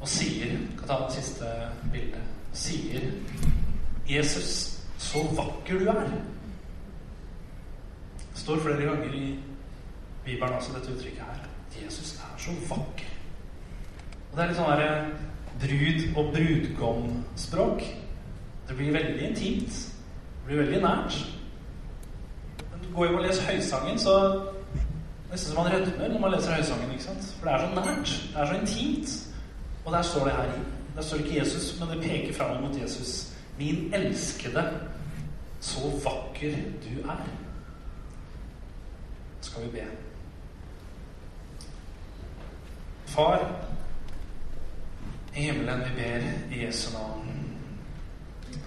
og 0.00 0.08
sier 0.08 0.56
Kan 0.78 0.88
ta 0.88 0.96
det 1.06 1.16
siste 1.16 1.48
bildet. 1.92 2.20
Sier 2.52 3.10
'Jesus, 4.08 4.80
så 4.98 5.22
vakker 5.36 5.78
du 5.78 5.88
er'. 5.88 6.20
Det 8.32 8.40
står 8.40 8.60
flere 8.60 8.82
ganger 8.82 9.14
i 9.14 9.38
Bibelen 10.24 10.54
også 10.54 10.72
dette 10.74 10.92
uttrykket 10.92 11.20
her. 11.20 11.48
Jesus 11.82 12.14
er 12.16 12.38
så 12.38 12.50
vakker. 12.68 13.10
Og 14.30 14.36
det 14.36 14.42
er 14.42 14.48
litt 14.48 14.56
sånn 14.56 14.70
derre 14.70 15.06
brud- 15.60 16.16
og 16.16 16.32
brudgomspråk. 16.34 17.82
Det 18.68 18.76
blir 18.76 18.92
veldig 18.92 19.28
intimt. 19.28 19.70
Det 19.70 20.46
blir 20.46 20.56
veldig 20.56 20.80
nært. 20.82 21.18
Går 22.94 23.04
hjem 23.04 23.14
og 23.14 23.22
leser 23.22 23.42
Høysangen, 23.42 23.98
så 23.98 24.42
nesten 25.30 25.52
som 25.52 25.64
man 25.64 25.72
rødmer 25.72 26.08
når 26.08 26.20
man 26.20 26.32
leser 26.32 26.54
Høysangen. 26.54 26.90
ikke 26.90 27.04
sant? 27.04 27.34
For 27.38 27.48
det 27.48 27.54
er 27.54 27.58
så 27.58 27.74
nært. 27.74 28.30
Det 28.32 28.40
er 28.40 28.46
så 28.46 28.54
intimt. 28.60 29.08
Og 29.84 29.92
der 29.92 30.02
står 30.02 30.24
det 30.24 30.32
her 30.32 30.44
i. 30.44 30.60
Der 30.96 31.02
står 31.02 31.16
ikke 31.16 31.38
Jesus, 31.38 31.80
men 31.80 31.88
det 31.88 32.02
peker 32.02 32.34
fram 32.34 32.62
mot 32.62 32.82
Jesus. 32.82 33.32
Min 33.58 33.94
elskede, 33.94 34.80
så 35.60 35.80
vakker 36.04 36.56
du 36.56 37.08
er. 37.10 37.26
Skal 39.40 39.62
vi 39.62 39.68
be. 39.68 39.84
Far 43.06 43.50
i 45.36 45.42
himmelen, 45.42 45.80
vi 45.80 46.02
ber 46.02 46.20
i 46.56 46.66
Jesu 46.66 46.92
navn. 46.92 47.30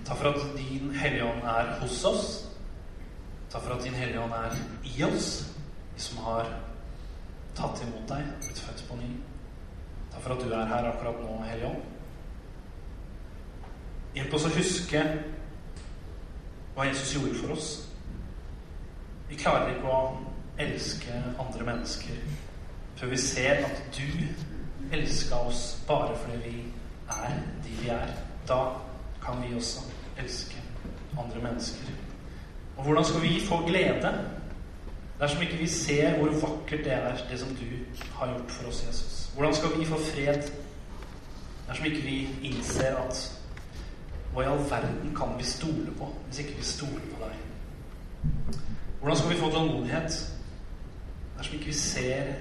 Takk 0.05 0.17
for 0.17 0.29
at 0.29 0.57
din 0.57 0.91
Hellige 0.91 1.23
Ånd 1.23 1.43
er 1.43 1.79
hos 1.81 2.05
oss. 2.05 2.46
Takk 3.57 3.65
for 3.65 3.75
at 3.75 3.83
din 3.83 3.93
Hellige 3.93 4.21
Ånd 4.21 4.33
er 4.33 4.55
i 4.83 5.03
oss, 5.03 5.47
vi 5.95 6.01
som 6.01 6.17
har 6.21 6.45
tatt 7.57 7.79
imot 7.81 8.03
deg, 8.05 8.27
blitt 8.43 8.59
født 8.61 8.83
på 8.85 8.97
ny. 8.99 9.07
Takk 10.11 10.21
for 10.21 10.33
at 10.35 10.43
du 10.43 10.51
er 10.53 10.69
her 10.69 10.89
akkurat 10.91 11.23
nå, 11.23 11.37
Hellige 11.41 11.71
Ånd. 11.71 11.87
Hjelp 14.13 14.35
oss 14.37 14.45
å 14.45 14.53
huske 14.53 15.01
hva 16.75 16.85
Jesus 16.85 17.15
gjorde 17.15 17.33
for 17.39 17.55
oss. 17.55 17.73
Vi 19.31 19.41
klarer 19.41 19.73
ikke 19.73 19.89
å 19.89 20.03
elske 20.61 21.17
andre 21.41 21.65
mennesker 21.71 22.21
før 22.99 23.09
vi 23.15 23.23
ser 23.25 23.65
at 23.65 23.81
du 23.97 24.93
elska 24.99 25.41
oss 25.49 25.63
bare 25.89 26.13
fordi 26.13 26.43
vi 26.45 26.59
er 27.23 27.41
de 27.65 27.79
vi 27.81 27.89
er. 27.89 28.13
Da 28.45 28.61
kan 29.25 29.41
vi 29.41 29.55
også 29.57 29.81
elske 30.21 30.61
andre 31.17 31.41
mennesker. 31.49 32.06
Og 32.77 32.83
hvordan 32.83 33.05
skal 33.05 33.21
vi 33.21 33.41
få 33.45 33.65
glede 33.65 34.29
dersom 35.19 35.41
ikke 35.41 35.57
vi 35.57 35.67
ser 35.67 36.17
hvor 36.17 36.29
vakkert 36.47 36.85
det 36.85 36.93
er, 36.93 37.17
det 37.31 37.39
som 37.39 37.49
du 37.49 37.65
har 38.13 38.27
gjort 38.27 38.51
for 38.51 38.67
oss, 38.67 38.87
Jesus? 38.87 39.31
Hvordan 39.33 39.55
skal 39.55 39.79
vi 39.79 39.85
få 39.85 39.97
fred 39.97 40.51
dersom 41.67 41.85
ikke 41.85 42.01
vi 42.01 42.29
innser 42.43 42.95
at 42.95 43.41
hva 44.33 44.43
i 44.43 44.49
all 44.51 44.61
verden 44.69 45.15
kan 45.17 45.33
vi 45.37 45.43
stole 45.43 45.91
på 45.97 46.11
hvis 46.27 46.39
ikke 46.39 46.57
vi 46.57 46.63
stoler 46.63 47.07
på 47.13 47.23
deg? 47.25 47.33
Hvordan 48.99 49.17
skal 49.17 49.29
vi 49.31 49.39
få 49.41 49.49
tålmodighet 49.51 50.21
dersom 51.37 51.55
ikke 51.55 51.65
vi 51.65 51.73
ser 51.73 52.33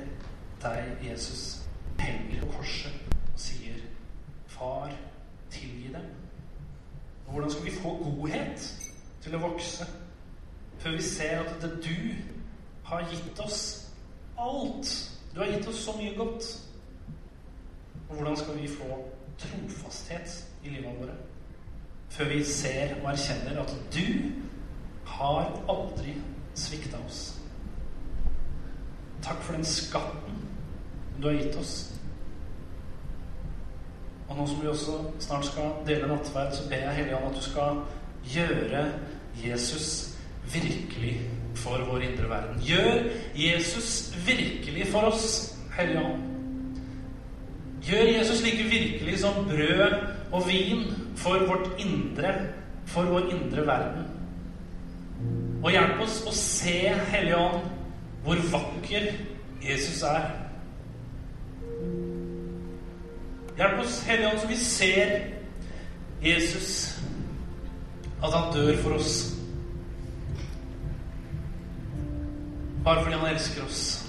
deg, 0.62 0.84
Jesus, 1.10 1.62
henger 1.98 2.40
på 2.40 2.52
korset 2.58 2.92
og 3.32 3.40
sier 3.40 3.74
'Far, 4.46 4.92
tilgi 5.50 5.88
dem'? 5.94 6.12
Og 7.26 7.32
hvordan 7.32 7.50
skal 7.50 7.64
vi 7.64 7.70
få 7.70 7.96
godhet 8.04 8.74
til 9.22 9.34
å 9.34 9.38
vokse 9.38 9.86
før 10.86 10.92
vi 10.92 11.02
ser 11.02 11.40
at 11.40 11.62
det 11.62 11.70
du 11.84 11.94
har 12.84 13.08
gitt 13.10 13.40
oss 13.40 13.90
alt? 14.38 15.12
Du 15.34 15.40
har 15.40 15.46
gitt 15.50 15.68
oss 15.68 15.80
så 15.84 15.92
mye 15.98 16.14
godt. 16.14 16.46
Og 18.08 18.14
hvordan 18.14 18.36
skal 18.36 18.62
vi 18.62 18.68
få 18.68 19.00
trofasthet 19.38 20.46
i 20.64 20.68
livet 20.68 21.00
våre 21.00 21.16
før 22.08 22.28
vi 22.30 22.44
ser 22.44 22.94
og 23.02 23.10
erkjenner 23.10 23.58
at 23.60 23.74
du 23.94 24.30
har 25.06 25.50
aldri 25.68 26.14
svikta 26.54 27.02
oss? 27.06 27.34
Takk 29.22 29.42
for 29.42 29.58
den 29.58 29.64
skatten 29.66 30.42
du 31.18 31.26
har 31.28 31.40
gitt 31.40 31.56
oss. 31.58 31.76
Og 34.28 34.36
nå 34.36 34.46
som 34.46 34.62
vi 34.62 34.68
også 34.68 35.00
snart 35.18 35.46
skal 35.50 35.80
dele 35.86 36.06
nattverd, 36.14 36.54
så 36.54 36.68
ber 36.68 36.86
jeg 36.86 36.94
Hellige 36.94 37.24
at 37.26 37.34
du 37.34 37.42
skal 37.42 37.82
gjøre 38.30 38.92
Jesus 39.42 40.15
virkelig 40.52 41.20
for 41.56 41.84
vår 41.90 42.02
indre 42.10 42.28
verden. 42.28 42.62
Gjør 42.62 43.10
Jesus 43.34 44.14
virkelig 44.26 44.86
for 44.92 45.10
oss, 45.10 45.56
Hellige 45.76 46.04
Ånd. 46.04 46.22
Gjør 47.86 48.18
Jesus 48.18 48.42
like 48.42 48.62
virkelig 48.62 49.18
som 49.18 49.44
brød 49.46 49.92
og 50.32 50.48
vin 50.48 50.84
for 51.16 51.38
vårt 51.46 51.68
indre, 51.78 52.34
for 52.86 53.02
vår 53.02 53.30
indre 53.30 53.66
verden. 53.66 54.02
Og 55.62 55.70
hjelp 55.70 56.02
oss 56.02 56.20
å 56.26 56.34
se, 56.34 56.78
Hellige 57.10 57.38
Ånd, 57.38 57.70
hvor 58.24 58.42
vakker 58.52 59.08
Jesus 59.62 60.02
er. 60.02 60.28
Hjelp 63.56 63.80
oss, 63.84 64.02
Hellige 64.06 64.30
Ånd, 64.30 64.42
så 64.42 64.50
vi 64.50 64.56
ser 64.56 65.16
Jesus, 66.22 66.98
at 68.22 68.32
han 68.32 68.52
dør 68.54 68.76
for 68.82 68.98
oss. 68.98 69.35
Bare 72.86 73.02
fordi 73.02 73.16
han 73.16 73.34
elsker 73.34 73.64
oss. 73.64 74.06